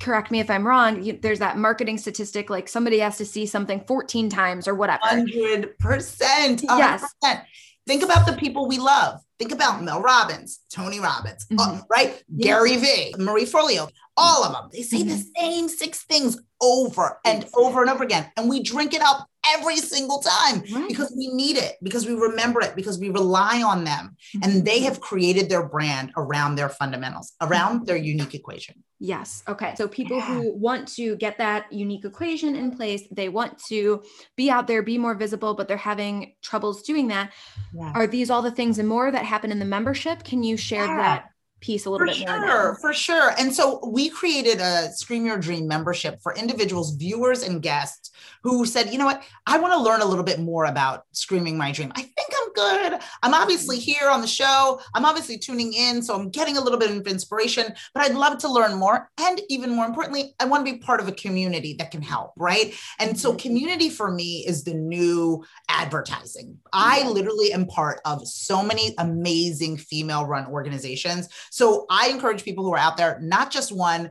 correct 0.00 0.30
me 0.30 0.40
if 0.40 0.50
I'm 0.50 0.66
wrong, 0.66 1.02
you, 1.02 1.18
there's 1.20 1.38
that 1.38 1.56
marketing 1.56 1.96
statistic 1.96 2.50
like 2.50 2.68
somebody 2.68 2.98
has 2.98 3.16
to 3.18 3.24
see 3.24 3.46
something 3.46 3.80
14 3.86 4.28
times 4.28 4.68
or 4.68 4.74
whatever. 4.74 5.00
100%. 5.04 5.76
100%. 5.80 6.62
Yes. 6.62 7.14
Think 7.86 8.02
about 8.02 8.26
the 8.26 8.34
people 8.34 8.68
we 8.68 8.76
love. 8.76 9.20
Think 9.38 9.50
about 9.50 9.82
Mel 9.82 10.02
Robbins, 10.02 10.60
Tony 10.70 11.00
Robbins, 11.00 11.46
mm-hmm. 11.46 11.78
uh, 11.78 11.80
right? 11.88 12.22
Yes. 12.28 12.46
Gary 12.46 12.76
Vee, 12.76 13.14
Marie 13.18 13.46
Forleo, 13.46 13.88
all 14.18 14.44
of 14.44 14.52
them. 14.52 14.68
They 14.72 14.82
say 14.82 14.98
mm-hmm. 14.98 15.10
the 15.10 15.24
same 15.36 15.68
six 15.68 16.02
things 16.02 16.36
over 16.60 17.20
and 17.24 17.46
over 17.54 17.82
and 17.82 17.90
over 17.90 18.02
again. 18.02 18.30
And 18.36 18.48
we 18.48 18.62
drink 18.62 18.92
it 18.92 19.00
up 19.00 19.28
every 19.54 19.76
single 19.76 20.18
time 20.18 20.62
right. 20.72 20.88
because 20.88 21.14
we 21.16 21.28
need 21.28 21.56
it, 21.56 21.76
because 21.82 22.04
we 22.04 22.14
remember 22.14 22.60
it, 22.60 22.74
because 22.74 22.98
we 22.98 23.10
rely 23.10 23.62
on 23.62 23.84
them. 23.84 24.16
Mm-hmm. 24.36 24.42
And 24.42 24.64
they 24.64 24.80
have 24.80 25.00
created 25.00 25.48
their 25.48 25.66
brand 25.66 26.12
around 26.16 26.56
their 26.56 26.68
fundamentals, 26.68 27.32
around 27.40 27.86
their 27.86 27.96
unique 27.96 28.34
equation. 28.34 28.82
Yes. 28.98 29.44
Okay. 29.46 29.74
So 29.76 29.86
people 29.86 30.16
yeah. 30.16 30.26
who 30.26 30.52
want 30.56 30.88
to 30.96 31.14
get 31.16 31.38
that 31.38 31.72
unique 31.72 32.04
equation 32.04 32.56
in 32.56 32.76
place, 32.76 33.04
they 33.12 33.28
want 33.28 33.62
to 33.68 34.02
be 34.36 34.50
out 34.50 34.66
there, 34.66 34.82
be 34.82 34.98
more 34.98 35.14
visible, 35.14 35.54
but 35.54 35.68
they're 35.68 35.76
having 35.76 36.34
troubles 36.42 36.82
doing 36.82 37.06
that. 37.08 37.32
Yeah. 37.72 37.92
Are 37.94 38.08
these 38.08 38.30
all 38.30 38.42
the 38.42 38.50
things 38.50 38.80
and 38.80 38.88
more 38.88 39.08
that 39.10 39.24
happen 39.24 39.52
in 39.52 39.60
the 39.60 39.64
membership? 39.64 40.24
Can 40.24 40.42
you 40.42 40.56
share 40.56 40.86
yeah. 40.86 40.96
that 40.96 41.30
piece 41.60 41.86
a 41.86 41.90
little 41.90 42.06
for 42.06 42.12
bit 42.12 42.16
sure, 42.16 42.46
more. 42.46 42.74
For 42.76 42.92
sure. 42.92 43.32
And 43.38 43.52
so 43.52 43.80
we 43.86 44.08
created 44.08 44.60
a 44.60 44.90
Scream 44.92 45.26
Your 45.26 45.38
Dream 45.38 45.66
membership 45.66 46.20
for 46.22 46.34
individuals, 46.34 46.94
viewers, 46.96 47.42
and 47.42 47.62
guests 47.62 48.10
who 48.42 48.64
said, 48.64 48.92
you 48.92 48.98
know 48.98 49.06
what, 49.06 49.22
I 49.46 49.58
want 49.58 49.72
to 49.74 49.80
learn 49.80 50.00
a 50.00 50.04
little 50.04 50.24
bit 50.24 50.40
more 50.40 50.66
about 50.66 51.04
Screaming 51.12 51.58
My 51.58 51.72
Dream. 51.72 51.92
I 51.94 52.02
think 52.02 52.28
I'm 52.56 52.90
good. 52.90 53.00
I'm 53.22 53.34
obviously 53.34 53.78
here 53.78 54.08
on 54.08 54.20
the 54.20 54.26
show. 54.26 54.80
I'm 54.94 55.04
obviously 55.04 55.38
tuning 55.38 55.72
in. 55.72 56.02
So 56.02 56.14
I'm 56.14 56.30
getting 56.30 56.56
a 56.56 56.60
little 56.60 56.78
bit 56.78 56.90
of 56.90 57.06
inspiration, 57.06 57.72
but 57.94 58.02
I'd 58.02 58.14
love 58.14 58.38
to 58.38 58.52
learn 58.52 58.78
more. 58.78 59.10
And 59.18 59.40
even 59.48 59.70
more 59.70 59.86
importantly, 59.86 60.34
I 60.40 60.44
want 60.44 60.66
to 60.66 60.72
be 60.72 60.78
part 60.78 61.00
of 61.00 61.08
a 61.08 61.12
community 61.12 61.74
that 61.74 61.90
can 61.90 62.02
help. 62.02 62.32
Right. 62.36 62.74
And 62.98 63.18
so 63.18 63.30
mm-hmm. 63.30 63.38
community 63.38 63.90
for 63.90 64.10
me 64.10 64.44
is 64.46 64.64
the 64.64 64.74
new 64.74 65.44
advertising. 65.68 66.58
I 66.72 67.06
literally 67.08 67.52
am 67.52 67.66
part 67.66 68.00
of 68.04 68.26
so 68.26 68.62
many 68.62 68.94
amazing 68.98 69.76
female 69.76 70.26
run 70.26 70.46
organizations 70.46 71.28
so 71.50 71.86
I 71.90 72.08
encourage 72.08 72.44
people 72.44 72.64
who 72.64 72.72
are 72.72 72.78
out 72.78 72.96
there, 72.96 73.18
not 73.20 73.50
just 73.50 73.72
one, 73.72 74.10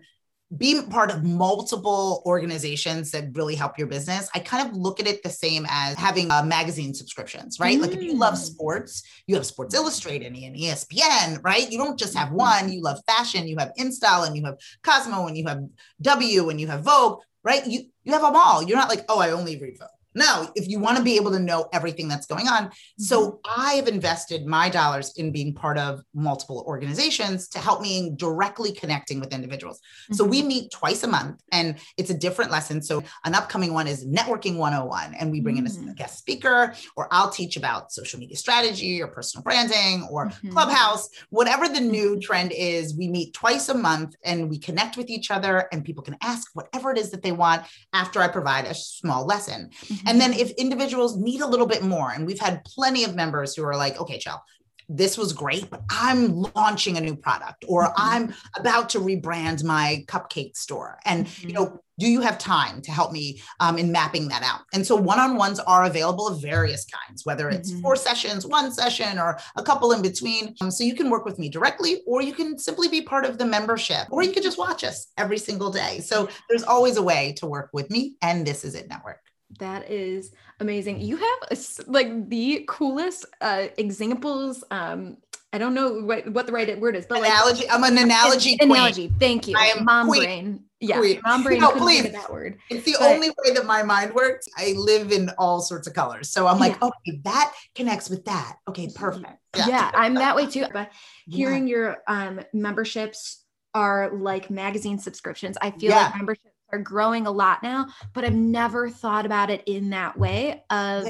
be 0.55 0.81
part 0.89 1.11
of 1.11 1.25
multiple 1.25 2.21
organizations 2.25 3.11
that 3.11 3.35
really 3.35 3.55
help 3.55 3.77
your 3.77 3.87
business. 3.87 4.29
I 4.33 4.39
kind 4.39 4.67
of 4.67 4.75
look 4.75 5.01
at 5.01 5.07
it 5.07 5.21
the 5.21 5.29
same 5.29 5.65
as 5.69 5.97
having 5.97 6.31
uh, 6.31 6.43
magazine 6.43 6.93
subscriptions, 6.93 7.59
right? 7.59 7.77
Mm. 7.77 7.81
Like 7.81 7.91
if 7.91 8.01
you 8.01 8.15
love 8.15 8.35
mm. 8.35 8.37
sports, 8.37 9.03
you 9.27 9.35
have 9.35 9.45
Sports 9.45 9.75
Illustrated 9.75 10.27
and 10.27 10.55
ESPN, 10.55 11.43
right? 11.43 11.69
You 11.69 11.77
don't 11.77 11.99
just 11.99 12.15
have 12.15 12.31
one. 12.31 12.71
You 12.71 12.81
love 12.81 13.01
fashion, 13.05 13.47
you 13.47 13.57
have 13.57 13.73
InStyle, 13.77 14.25
and 14.25 14.37
you 14.37 14.45
have 14.45 14.57
Cosmo, 14.83 15.27
and 15.27 15.37
you 15.37 15.45
have 15.47 15.63
W, 16.01 16.49
and 16.49 16.61
you 16.61 16.67
have 16.67 16.83
Vogue, 16.83 17.19
right? 17.43 17.65
You 17.67 17.81
you 18.05 18.13
have 18.13 18.21
them 18.21 18.35
all. 18.35 18.63
You're 18.63 18.77
not 18.77 18.89
like, 18.89 19.03
oh, 19.09 19.19
I 19.19 19.31
only 19.31 19.59
read 19.59 19.77
Vogue. 19.77 19.89
No, 20.17 20.49
if 20.55 20.67
you 20.67 20.79
want 20.79 20.97
to 20.97 21.03
be 21.03 21.15
able 21.15 21.29
to 21.31 21.39
know 21.39 21.69
everything 21.71 22.07
that's 22.07 22.25
going 22.25 22.47
on. 22.47 22.65
Mm-hmm. 22.65 23.03
So 23.03 23.39
I 23.45 23.73
have 23.73 23.87
invested 23.87 24.47
my 24.47 24.67
dollars 24.67 25.13
in 25.15 25.31
being 25.31 25.53
part 25.53 25.77
of 25.77 26.01
multiple 26.15 26.63
organizations 26.67 27.47
to 27.49 27.59
help 27.59 27.81
me 27.81 27.99
in 27.99 28.15
directly 28.15 28.71
connecting 28.71 29.19
with 29.19 29.31
individuals. 29.31 29.77
Mm-hmm. 29.79 30.15
So 30.15 30.23
we 30.25 30.39
mm-hmm. 30.39 30.47
meet 30.47 30.71
twice 30.71 31.03
a 31.03 31.07
month 31.07 31.43
and 31.51 31.75
it's 31.97 32.09
a 32.09 32.17
different 32.17 32.49
lesson. 32.49 32.81
So 32.81 33.03
an 33.25 33.35
upcoming 33.35 33.75
one 33.75 33.85
is 33.85 34.07
networking 34.07 34.57
101 34.57 35.13
and 35.13 35.31
we 35.31 35.39
bring 35.39 35.57
mm-hmm. 35.57 35.83
in 35.83 35.89
a 35.89 35.93
mm. 35.93 35.95
guest 35.95 36.17
speaker 36.17 36.73
or 36.95 37.07
I'll 37.11 37.29
teach 37.29 37.55
about 37.55 37.91
social 37.91 38.19
media 38.19 38.37
strategy 38.37 38.99
or 39.03 39.07
personal 39.07 39.43
branding 39.43 40.07
or 40.09 40.29
mm-hmm. 40.29 40.49
clubhouse, 40.49 41.09
whatever 41.29 41.69
the 41.69 41.79
new 41.79 42.13
mm-hmm. 42.13 42.21
trend 42.21 42.53
is, 42.53 42.97
we 42.97 43.07
meet 43.07 43.35
twice 43.35 43.69
a 43.69 43.75
month 43.75 44.15
and 44.23 44.49
we 44.49 44.57
connect 44.57 44.97
with 44.97 45.11
each 45.11 45.29
other 45.29 45.67
and 45.71 45.85
people 45.85 46.01
can 46.01 46.17
ask 46.23 46.49
whatever 46.55 46.91
it 46.91 46.97
is 46.97 47.11
that 47.11 47.21
they 47.21 47.31
want 47.31 47.61
after 47.93 48.19
I 48.19 48.27
provide 48.29 48.65
a 48.65 48.73
small 48.73 49.23
lesson. 49.23 49.69
And 50.07 50.19
then 50.19 50.33
if 50.33 50.51
individuals 50.51 51.17
need 51.17 51.41
a 51.41 51.47
little 51.47 51.67
bit 51.67 51.83
more, 51.83 52.11
and 52.11 52.25
we've 52.25 52.39
had 52.39 52.63
plenty 52.63 53.03
of 53.03 53.15
members 53.15 53.55
who 53.55 53.63
are 53.63 53.75
like, 53.75 53.99
okay, 53.99 54.17
Chell, 54.17 54.43
this 54.89 55.17
was 55.17 55.33
great, 55.33 55.69
but 55.69 55.81
I'm 55.89 56.43
launching 56.55 56.97
a 56.97 57.01
new 57.01 57.15
product 57.15 57.65
or 57.67 57.83
mm-hmm. 57.83 57.93
I'm 57.97 58.33
about 58.55 58.89
to 58.89 58.99
rebrand 58.99 59.63
my 59.63 60.05
cupcake 60.07 60.55
store. 60.55 60.97
And, 61.05 61.25
mm-hmm. 61.25 61.49
you 61.49 61.53
know, 61.53 61.81
do 61.99 62.07
you 62.07 62.21
have 62.21 62.37
time 62.37 62.81
to 62.83 62.91
help 62.91 63.11
me 63.11 63.41
um, 63.59 63.77
in 63.77 63.91
mapping 63.91 64.27
that 64.29 64.43
out? 64.43 64.61
And 64.73 64.85
so 64.85 64.95
one 64.95 65.19
on 65.19 65.35
ones 65.35 65.59
are 65.59 65.85
available 65.85 66.27
of 66.27 66.41
various 66.41 66.85
kinds, 66.85 67.25
whether 67.25 67.49
it's 67.49 67.71
mm-hmm. 67.71 67.81
four 67.81 67.95
sessions, 67.95 68.45
one 68.45 68.71
session, 68.71 69.17
or 69.17 69.39
a 69.55 69.63
couple 69.63 69.91
in 69.91 70.01
between. 70.01 70.55
Um, 70.61 70.69
so 70.69 70.83
you 70.83 70.95
can 70.95 71.09
work 71.09 71.25
with 71.25 71.39
me 71.39 71.49
directly, 71.49 72.03
or 72.05 72.21
you 72.21 72.33
can 72.33 72.57
simply 72.57 72.87
be 72.87 73.01
part 73.01 73.25
of 73.25 73.39
the 73.39 73.45
membership, 73.45 74.07
or 74.11 74.21
you 74.23 74.31
can 74.31 74.43
just 74.43 74.59
watch 74.59 74.83
us 74.83 75.07
every 75.17 75.39
single 75.39 75.71
day. 75.71 75.99
So 75.99 76.29
there's 76.47 76.63
always 76.63 76.97
a 76.97 77.03
way 77.03 77.33
to 77.37 77.47
work 77.47 77.71
with 77.73 77.89
me. 77.89 78.15
And 78.21 78.45
this 78.45 78.63
is 78.63 78.75
it 78.75 78.87
network. 78.87 79.19
That 79.59 79.89
is 79.89 80.31
amazing. 80.59 81.01
You 81.01 81.17
have 81.17 81.39
a, 81.51 81.57
like 81.87 82.29
the 82.29 82.65
coolest 82.67 83.25
uh, 83.41 83.67
examples. 83.77 84.63
Um, 84.71 85.17
I 85.53 85.57
don't 85.57 85.73
know 85.73 86.01
what, 86.01 86.27
what 86.33 86.45
the 86.45 86.51
right 86.51 86.79
word 86.79 86.95
is, 86.95 87.05
but 87.05 87.19
analogy. 87.19 87.65
Like, 87.65 87.73
I'm 87.73 87.83
an 87.83 87.97
analogy. 87.97 88.57
An, 88.59 88.69
analogy. 88.69 89.11
Thank 89.19 89.47
you. 89.47 89.55
I 89.57 89.67
am 89.67 89.85
mom 89.85 90.07
queen. 90.07 90.23
brain. 90.23 90.63
Yeah, 90.81 90.99
queen. 90.99 91.21
mom 91.25 91.43
brain. 91.43 91.61
No, 91.61 91.71
please. 91.71 92.11
That 92.11 92.31
word. 92.31 92.59
It's 92.69 92.83
the 92.83 92.97
but, 92.99 93.09
only 93.09 93.29
way 93.29 93.53
that 93.53 93.65
my 93.65 93.81
mind 93.81 94.13
works. 94.13 94.47
I 94.57 94.73
live 94.77 95.11
in 95.13 95.31
all 95.37 95.61
sorts 95.61 95.87
of 95.87 95.93
colors, 95.93 96.29
so 96.29 96.45
I'm 96.47 96.59
like, 96.59 96.77
yeah. 96.81 96.89
okay, 96.89 97.21
that 97.23 97.53
connects 97.73 98.09
with 98.09 98.25
that. 98.25 98.57
Okay, 98.67 98.89
perfect. 98.93 99.39
Yeah, 99.55 99.67
yeah 99.67 99.91
I'm 99.93 100.15
that 100.15 100.35
way 100.35 100.47
too. 100.47 100.65
But 100.71 100.91
hearing 101.27 101.65
yeah. 101.67 101.75
your 101.75 101.97
um, 102.07 102.41
memberships 102.53 103.45
are 103.73 104.11
like 104.13 104.49
magazine 104.49 104.99
subscriptions. 104.99 105.57
I 105.61 105.71
feel 105.71 105.91
like 105.91 106.15
memberships 106.15 106.56
are 106.71 106.79
growing 106.79 107.27
a 107.27 107.31
lot 107.31 107.63
now, 107.63 107.87
but 108.13 108.25
I've 108.25 108.33
never 108.33 108.89
thought 108.89 109.25
about 109.25 109.49
it 109.49 109.63
in 109.65 109.91
that 109.91 110.17
way 110.17 110.63
of 110.69 111.07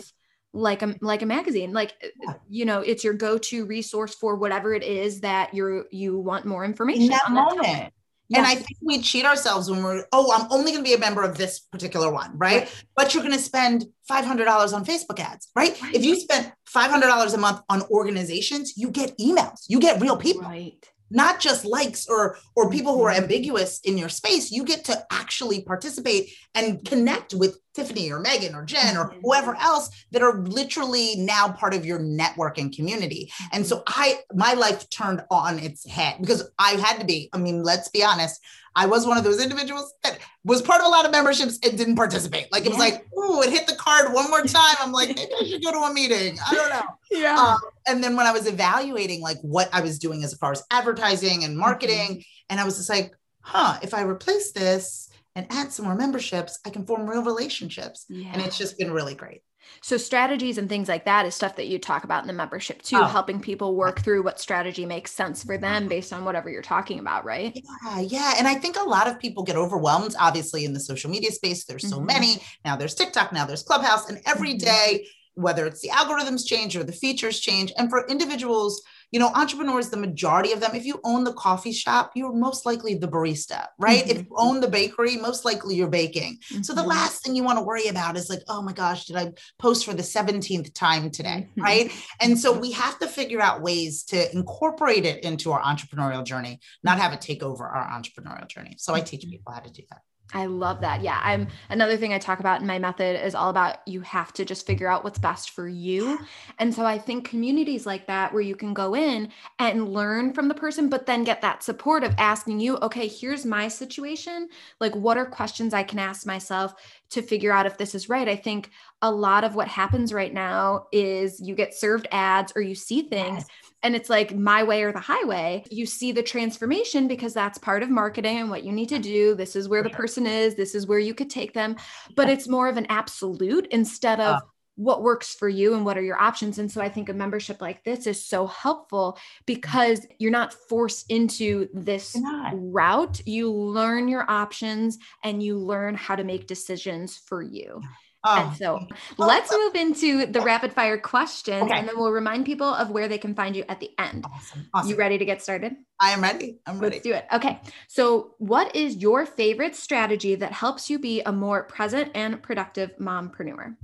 like 0.54 0.82
a 0.82 0.96
like 1.02 1.22
a 1.22 1.26
magazine. 1.26 1.74
Like 1.74 1.94
uh, 2.04 2.08
yeah. 2.22 2.34
you 2.50 2.66
know, 2.66 2.82
it's 2.82 3.04
your 3.04 3.14
go-to 3.14 3.66
resource 3.66 4.16
for 4.16 4.36
whatever 4.36 4.74
it 4.74 4.84
is 4.84 5.22
that 5.22 5.54
you're 5.54 5.86
you 5.92 6.18
want 6.20 6.46
more 6.46 6.66
information 6.66 7.04
in 7.04 7.10
that 7.10 7.30
moment. 7.30 7.94
Yes. 8.30 8.40
And 8.40 8.46
I 8.46 8.56
think 8.56 8.78
we 8.82 9.02
cheat 9.02 9.24
ourselves 9.24 9.72
when 9.72 9.82
we're, 9.82 10.04
oh, 10.12 10.34
I'm 10.36 10.52
only 10.52 10.74
going 10.74 10.84
to 10.84 10.90
be 10.90 10.94
a 10.94 11.00
member 11.00 11.24
of 11.24 11.38
this 11.38 11.62
particular 11.62 12.12
one, 12.12 12.38
right? 12.38 12.64
right. 12.64 12.86
But 12.94 13.14
you're 13.14 13.24
going 13.24 13.34
to 13.34 13.42
spend 13.42 13.86
$500 14.12 14.74
on 14.74 14.84
Facebook 14.84 15.22
ads, 15.22 15.48
right? 15.56 15.82
right? 15.82 15.96
If 15.96 16.04
you 16.04 16.20
spend 16.20 16.52
$500 16.70 17.34
a 17.34 17.38
month 17.38 17.62
on 17.70 17.84
organizations, 17.84 18.74
you 18.76 18.92
get 18.92 19.18
emails, 19.18 19.64
you 19.70 19.80
get 19.80 20.02
real 20.02 20.18
people. 20.18 20.42
Right 20.42 20.86
not 21.10 21.40
just 21.40 21.66
likes 21.66 22.08
or 22.08 22.38
or 22.56 22.70
people 22.70 22.94
who 22.94 23.04
are 23.04 23.12
mm-hmm. 23.12 23.24
ambiguous 23.24 23.80
in 23.82 23.98
your 23.98 24.10
space 24.10 24.52
you 24.52 24.64
get 24.64 24.84
to 24.86 25.06
actually 25.12 25.62
participate 25.62 26.32
and 26.56 26.84
connect 26.86 27.34
with 27.34 27.60
tiffany 27.74 28.12
or 28.12 28.20
megan 28.20 28.56
or 28.56 28.66
jen 28.66 28.98
or 28.98 29.10
mm-hmm. 29.10 29.20
whoever 29.22 29.56
else 29.56 29.90
that 30.12 30.22
are 30.22 30.40
literally 30.40 31.16
now 31.18 31.50
part 31.50 31.74
of 31.74 31.86
your 31.86 32.00
network 32.00 32.58
and 32.58 32.76
community 32.76 33.32
and 33.52 33.66
so 33.66 33.78
mm-hmm. 33.78 34.02
i 34.02 34.20
my 34.34 34.54
life 34.54 34.90
turned 34.90 35.22
on 35.32 35.60
its 35.60 35.88
head 35.90 36.16
because 36.20 36.50
i 36.60 36.72
had 36.72 37.00
to 37.00 37.06
be 37.06 37.30
i 37.34 37.38
mean 37.38 37.64
let's 37.64 37.90
be 37.90 38.04
honest 38.04 38.42
I 38.78 38.86
was 38.86 39.08
one 39.08 39.18
of 39.18 39.24
those 39.24 39.42
individuals 39.42 39.92
that 40.04 40.20
was 40.44 40.62
part 40.62 40.82
of 40.82 40.86
a 40.86 40.90
lot 40.90 41.04
of 41.04 41.12
memberships 41.12 41.58
and 41.64 41.76
didn't 41.76 41.96
participate. 41.96 42.52
Like 42.52 42.64
it 42.68 42.70
was 42.70 42.78
like, 42.78 43.07
oh, 43.18 43.42
it 43.42 43.50
hit 43.50 43.68
the 43.68 43.76
card 43.76 44.14
one 44.14 44.30
more 44.30 44.42
time. 44.44 44.76
I'm 44.80 44.92
like, 44.92 45.10
maybe 45.16 45.32
I 45.40 45.46
should 45.46 45.64
go 45.64 45.72
to 45.72 45.80
a 45.80 45.94
meeting. 45.94 46.38
I 46.46 46.54
don't 46.54 46.70
know. 46.70 46.86
Yeah. 47.12 47.38
Um, 47.38 47.58
and 47.88 48.04
then 48.04 48.16
when 48.16 48.28
I 48.28 48.32
was 48.32 48.48
evaluating 48.48 49.22
like 49.22 49.38
what 49.42 49.70
I 49.74 49.82
was 49.82 50.00
doing 50.00 50.24
as 50.24 50.34
far 50.36 50.52
as 50.52 50.64
advertising 50.72 51.44
and 51.44 51.58
marketing, 51.58 52.10
mm-hmm. 52.12 52.50
and 52.50 52.60
I 52.60 52.64
was 52.64 52.78
just 52.78 52.90
like, 52.90 53.14
huh, 53.42 53.80
if 53.82 53.94
I 53.94 54.04
replace 54.04 54.52
this 54.52 55.10
and 55.36 55.48
add 55.50 55.72
some 55.72 55.86
more 55.86 55.96
memberships, 55.96 56.60
I 56.66 56.70
can 56.70 56.86
form 56.86 57.10
real 57.10 57.24
relationships. 57.24 58.06
Yeah. 58.10 58.30
And 58.34 58.42
it's 58.42 58.58
just 58.58 58.78
been 58.78 58.92
really 58.92 59.16
great. 59.16 59.42
So 59.82 59.98
strategies 59.98 60.58
and 60.58 60.68
things 60.68 60.88
like 60.88 61.06
that 61.06 61.26
is 61.26 61.36
stuff 61.36 61.56
that 61.56 61.68
you 61.68 61.80
talk 61.80 62.04
about 62.04 62.24
in 62.24 62.28
the 62.28 62.34
membership 62.34 62.82
too, 62.82 62.98
oh. 62.98 63.06
helping 63.06 63.40
people 63.40 63.76
work 63.76 64.00
through 64.00 64.24
what 64.24 64.40
strategy 64.40 64.86
makes 64.86 65.12
sense 65.12 65.44
for 65.44 65.58
them 65.58 65.88
based 65.88 66.14
on 66.14 66.26
whatever 66.26 66.50
you're 66.50 66.62
talking 66.62 67.00
about, 67.00 67.26
right? 67.26 67.60
Yeah, 67.86 68.00
yeah. 68.00 68.34
And 68.38 68.48
I 68.48 68.56
think 68.56 68.78
a 68.78 68.84
lot 68.84 69.08
of 69.08 69.20
people 69.20 69.44
get 69.44 69.56
overwhelmed, 69.56 70.16
obviously, 70.20 70.66
in 70.66 70.74
the 70.74 70.80
social 70.80 71.10
media 71.10 71.32
space. 71.32 71.66
There's 71.66 71.88
so 71.88 71.98
mm-hmm. 71.98 72.06
many. 72.06 72.44
Now 72.66 72.76
there's 72.76 72.96
TikTok, 72.96 73.32
now 73.32 73.46
there's 73.46 73.64
Clubhouse, 73.64 74.10
and 74.10 74.22
every 74.26 74.56
mm-hmm. 74.56 74.66
day 74.66 75.08
whether 75.38 75.68
it's 75.68 75.82
the 75.82 75.90
algorithms 75.90 76.46
change 76.46 76.76
or 76.76 76.84
the 76.84 76.92
features 76.92 77.40
change. 77.40 77.72
And 77.78 77.92
for 77.92 78.08
individuals, 78.08 78.82
you 79.12 79.20
know, 79.20 79.30
entrepreneurs, 79.30 79.90
the 79.90 79.98
majority 79.98 80.52
of 80.52 80.60
them, 80.60 80.76
if 80.76 80.86
you 80.86 81.00
own 81.04 81.24
the 81.24 81.34
coffee 81.34 81.72
shop, 81.72 82.12
you're 82.16 82.34
most 82.34 82.66
likely 82.66 82.96
the 82.96 83.08
barista, 83.08 83.68
right? 83.80 84.02
Mm-hmm. 84.04 84.12
If 84.12 84.18
you 84.26 84.36
own 84.38 84.60
the 84.60 84.68
bakery, 84.68 85.18
most 85.18 85.46
likely 85.46 85.76
you're 85.76 85.88
baking. 85.88 86.40
Mm-hmm. 86.52 86.64
So 86.64 86.74
the 86.74 86.82
mm-hmm. 86.82 86.90
last 86.90 87.24
thing 87.24 87.36
you 87.36 87.44
want 87.44 87.58
to 87.58 87.64
worry 87.64 87.88
about 87.88 88.18
is 88.18 88.30
like, 88.30 88.42
oh 88.50 88.62
my 88.62 88.74
gosh, 88.74 89.06
did 89.06 89.16
I 89.16 89.34
post 89.60 89.86
for 89.86 89.94
the 89.94 90.04
17th 90.04 90.74
time 90.74 91.10
today? 91.10 91.48
Mm-hmm. 91.52 91.62
Right. 91.62 91.92
And 92.20 92.38
so 92.38 92.58
we 92.58 92.72
have 92.72 93.00
to 93.00 93.08
figure 93.08 93.42
out 93.42 93.62
ways 93.62 94.04
to 94.06 94.32
incorporate 94.36 95.06
it 95.06 95.24
into 95.24 95.52
our 95.52 95.62
entrepreneurial 95.62 96.24
journey, 96.24 96.60
not 96.84 97.00
have 97.00 97.14
it 97.14 97.22
take 97.22 97.44
over 97.44 97.66
our 97.66 97.88
entrepreneurial 97.90 98.48
journey. 98.48 98.76
So 98.78 98.94
I 98.94 99.00
teach 99.00 99.22
mm-hmm. 99.22 99.32
people 99.32 99.54
how 99.54 99.62
to 99.62 99.72
do 99.72 99.84
that. 99.90 100.02
I 100.34 100.46
love 100.46 100.82
that. 100.82 101.02
Yeah. 101.02 101.20
I'm 101.24 101.48
another 101.70 101.96
thing 101.96 102.14
I 102.14 102.18
talk 102.18 102.42
about 102.42 102.60
in 102.60 102.68
my 102.68 102.80
method 102.80 103.26
is 103.26 103.34
all 103.34 103.50
about 103.50 103.78
you 103.88 104.02
have 104.02 104.34
to 104.34 104.44
just 104.44 104.66
figure 104.68 104.90
out 104.90 105.06
what's 105.06 105.20
best 105.20 105.52
for 105.52 105.70
you. 105.70 106.20
And 106.60 106.74
so 106.74 106.86
I 106.86 106.98
think 106.98 107.30
communities 107.30 107.86
like 107.86 108.08
that 108.08 108.34
where 108.34 108.42
you 108.42 108.56
can 108.56 108.74
go 108.74 108.94
in 108.94 109.30
and 109.58 109.94
learn 109.94 110.34
from 110.34 110.50
the 110.50 110.54
person, 110.54 110.90
but 110.90 111.06
then 111.06 111.24
get 111.24 111.42
that 111.42 111.64
support 111.64 112.04
of 112.04 112.14
asking 112.18 112.60
you, 112.60 112.78
okay, 112.78 113.08
here's 113.08 113.46
my 113.46 113.70
situation. 113.70 114.50
Like, 114.82 114.96
what 114.96 115.18
are 115.18 115.26
questions 115.26 115.74
I 115.74 115.84
can 115.84 116.00
ask 116.00 116.26
myself 116.26 116.74
to 117.12 117.22
figure 117.22 117.54
out 117.54 117.66
if 117.66 117.78
this 117.78 117.96
is 117.96 118.10
right? 118.10 118.28
I 118.28 118.36
think 118.36 118.72
a 119.02 119.12
lot 119.12 119.46
of 119.46 119.56
what 119.56 119.70
happens 119.70 120.12
right 120.12 120.34
now 120.34 120.88
is 120.92 121.40
you 121.40 121.56
get 121.56 121.74
served 121.74 122.08
ads 122.12 122.52
or 122.56 122.62
you 122.62 122.76
see 122.76 123.04
things. 123.04 123.46
Yes 123.48 123.67
and 123.84 123.96
it's 123.96 124.10
like 124.10 124.36
my 124.36 124.64
way 124.64 124.84
or 124.84 124.92
the 124.92 125.00
highway. 125.00 125.64
You 125.70 125.86
see 125.86 126.12
the 126.12 126.24
transformation 126.24 127.08
because 127.08 127.34
that's 127.34 127.58
part 127.58 127.84
of 127.84 127.90
marketing 127.90 128.38
and 128.38 128.50
what 128.50 128.64
you 128.64 128.72
need 128.72 128.90
to 128.90 129.00
do. 129.00 129.36
This 129.36 129.56
is 129.56 129.70
where 129.70 129.84
the 129.84 129.90
person 129.90 130.26
is. 130.26 130.56
This 130.56 130.74
is 130.76 130.88
where 130.88 131.00
you 131.00 131.14
could 131.14 131.30
take 131.30 131.54
them. 131.54 131.76
But 132.16 132.30
it's 132.30 132.48
more 132.48 132.68
of 132.68 132.78
an 132.78 132.88
absolute 132.90 133.68
instead 133.72 134.20
of 134.20 134.38
uh, 134.38 134.42
what 134.76 135.04
works 135.04 135.34
for 135.34 135.50
you 135.50 135.74
and 135.74 135.86
what 135.86 135.98
are 135.98 136.04
your 136.04 136.22
options. 136.22 136.60
And 136.60 136.72
so 136.72 136.82
i 136.82 136.90
think 136.90 137.10
a 137.10 137.14
membership 137.14 137.62
like 137.62 137.84
this 137.84 138.08
is 138.08 138.24
so 138.24 138.48
helpful 138.48 139.18
because 139.46 140.06
you're 140.20 140.32
not 140.32 140.54
forced 140.54 141.10
into 141.10 141.68
this 141.74 142.16
route. 142.54 143.22
You 143.26 143.52
learn 143.52 144.08
your 144.08 144.30
options 144.30 144.98
and 145.24 145.42
you 145.42 145.58
learn 145.58 145.96
how 145.96 146.16
to 146.16 146.24
make 146.24 146.48
decisions 146.48 147.18
for 147.18 147.42
you 147.42 147.82
Oh. 148.28 148.42
and 148.42 148.50
oh. 148.62 148.80
so 148.88 148.88
let's 149.18 149.52
move 149.52 149.76
into 149.76 150.26
the 150.26 150.42
rapid 150.42 150.74
fire 150.74 150.98
questions 150.98 151.64
okay. 151.64 151.78
and 151.78 151.88
then 151.88 151.98
we'll 151.98 152.12
remind 152.12 152.46
people 152.46 152.68
of 152.68 152.90
where 152.90 153.08
they 153.08 153.18
can 153.18 153.34
find 153.34 153.56
you 153.56 153.64
at 153.70 153.80
the 153.80 153.92
end. 153.98 154.26
Awesome. 154.26 154.70
awesome. 154.74 154.90
You 154.90 154.96
ready 154.98 155.18
to 155.18 155.26
get 155.26 155.42
started? 155.42 155.74
I 156.00 156.12
am 156.12 156.22
ready. 156.22 156.60
I'm 156.66 156.80
ready. 156.80 156.96
Let's 156.96 157.04
do 157.04 157.14
it. 157.14 157.26
Okay. 157.32 157.60
So, 157.88 158.36
what 158.38 158.76
is 158.76 158.98
your 158.98 159.26
favorite 159.26 159.76
strategy 159.76 160.36
that 160.36 160.52
helps 160.52 160.90
you 160.90 161.00
be 161.00 161.22
a 161.22 161.32
more 161.32 161.64
present 161.64 162.12
and 162.14 162.42
productive 162.44 162.92
mompreneur? 163.00 163.76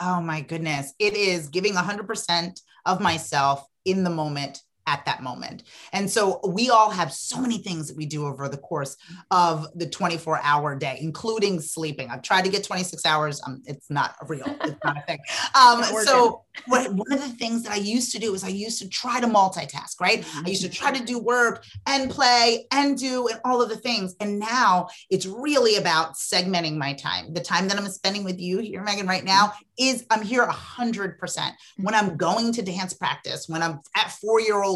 Oh 0.00 0.20
my 0.20 0.40
goodness. 0.42 0.92
It 0.98 1.14
is 1.14 1.48
giving 1.48 1.74
100% 1.74 2.60
of 2.84 3.00
myself 3.00 3.66
in 3.84 4.04
the 4.04 4.10
moment 4.10 4.60
at 4.86 5.04
that 5.04 5.22
moment. 5.22 5.64
And 5.92 6.08
so 6.08 6.40
we 6.46 6.70
all 6.70 6.90
have 6.90 7.12
so 7.12 7.40
many 7.40 7.58
things 7.58 7.88
that 7.88 7.96
we 7.96 8.06
do 8.06 8.26
over 8.26 8.48
the 8.48 8.56
course 8.56 8.96
of 9.30 9.66
the 9.74 9.86
24 9.86 10.40
hour 10.42 10.76
day, 10.76 10.98
including 11.00 11.60
sleeping. 11.60 12.10
I've 12.10 12.22
tried 12.22 12.44
to 12.44 12.50
get 12.50 12.64
26 12.64 13.04
hours. 13.04 13.40
Um, 13.46 13.62
it's 13.66 13.90
not 13.90 14.14
real. 14.28 14.46
It's 14.62 14.78
not 14.84 14.98
a 14.98 15.02
thing. 15.02 15.18
Um, 15.54 15.82
so 16.04 16.44
what, 16.66 16.92
one 16.92 17.12
of 17.12 17.20
the 17.20 17.28
things 17.30 17.62
that 17.62 17.72
I 17.72 17.76
used 17.76 18.12
to 18.12 18.18
do 18.18 18.34
is 18.34 18.44
I 18.44 18.48
used 18.48 18.80
to 18.82 18.88
try 18.88 19.20
to 19.20 19.26
multitask, 19.26 20.00
right? 20.00 20.24
I 20.34 20.48
used 20.48 20.62
to 20.62 20.68
try 20.68 20.92
to 20.92 21.04
do 21.04 21.18
work 21.18 21.64
and 21.86 22.10
play 22.10 22.66
and 22.72 22.98
do 22.98 23.28
and 23.28 23.40
all 23.44 23.62
of 23.62 23.68
the 23.68 23.76
things. 23.76 24.14
And 24.20 24.38
now 24.38 24.88
it's 25.08 25.26
really 25.26 25.76
about 25.76 26.14
segmenting 26.14 26.76
my 26.76 26.92
time. 26.94 27.32
The 27.32 27.40
time 27.40 27.68
that 27.68 27.78
I'm 27.78 27.88
spending 27.88 28.24
with 28.24 28.38
you 28.38 28.58
here, 28.58 28.82
Megan, 28.82 29.06
right 29.06 29.24
now 29.24 29.52
is 29.78 30.04
I'm 30.10 30.22
here 30.22 30.42
a 30.42 30.52
hundred 30.52 31.18
percent. 31.18 31.54
When 31.76 31.94
I'm 31.94 32.16
going 32.16 32.52
to 32.52 32.62
dance 32.62 32.94
practice, 32.94 33.48
when 33.48 33.62
I'm 33.62 33.80
at 33.96 34.10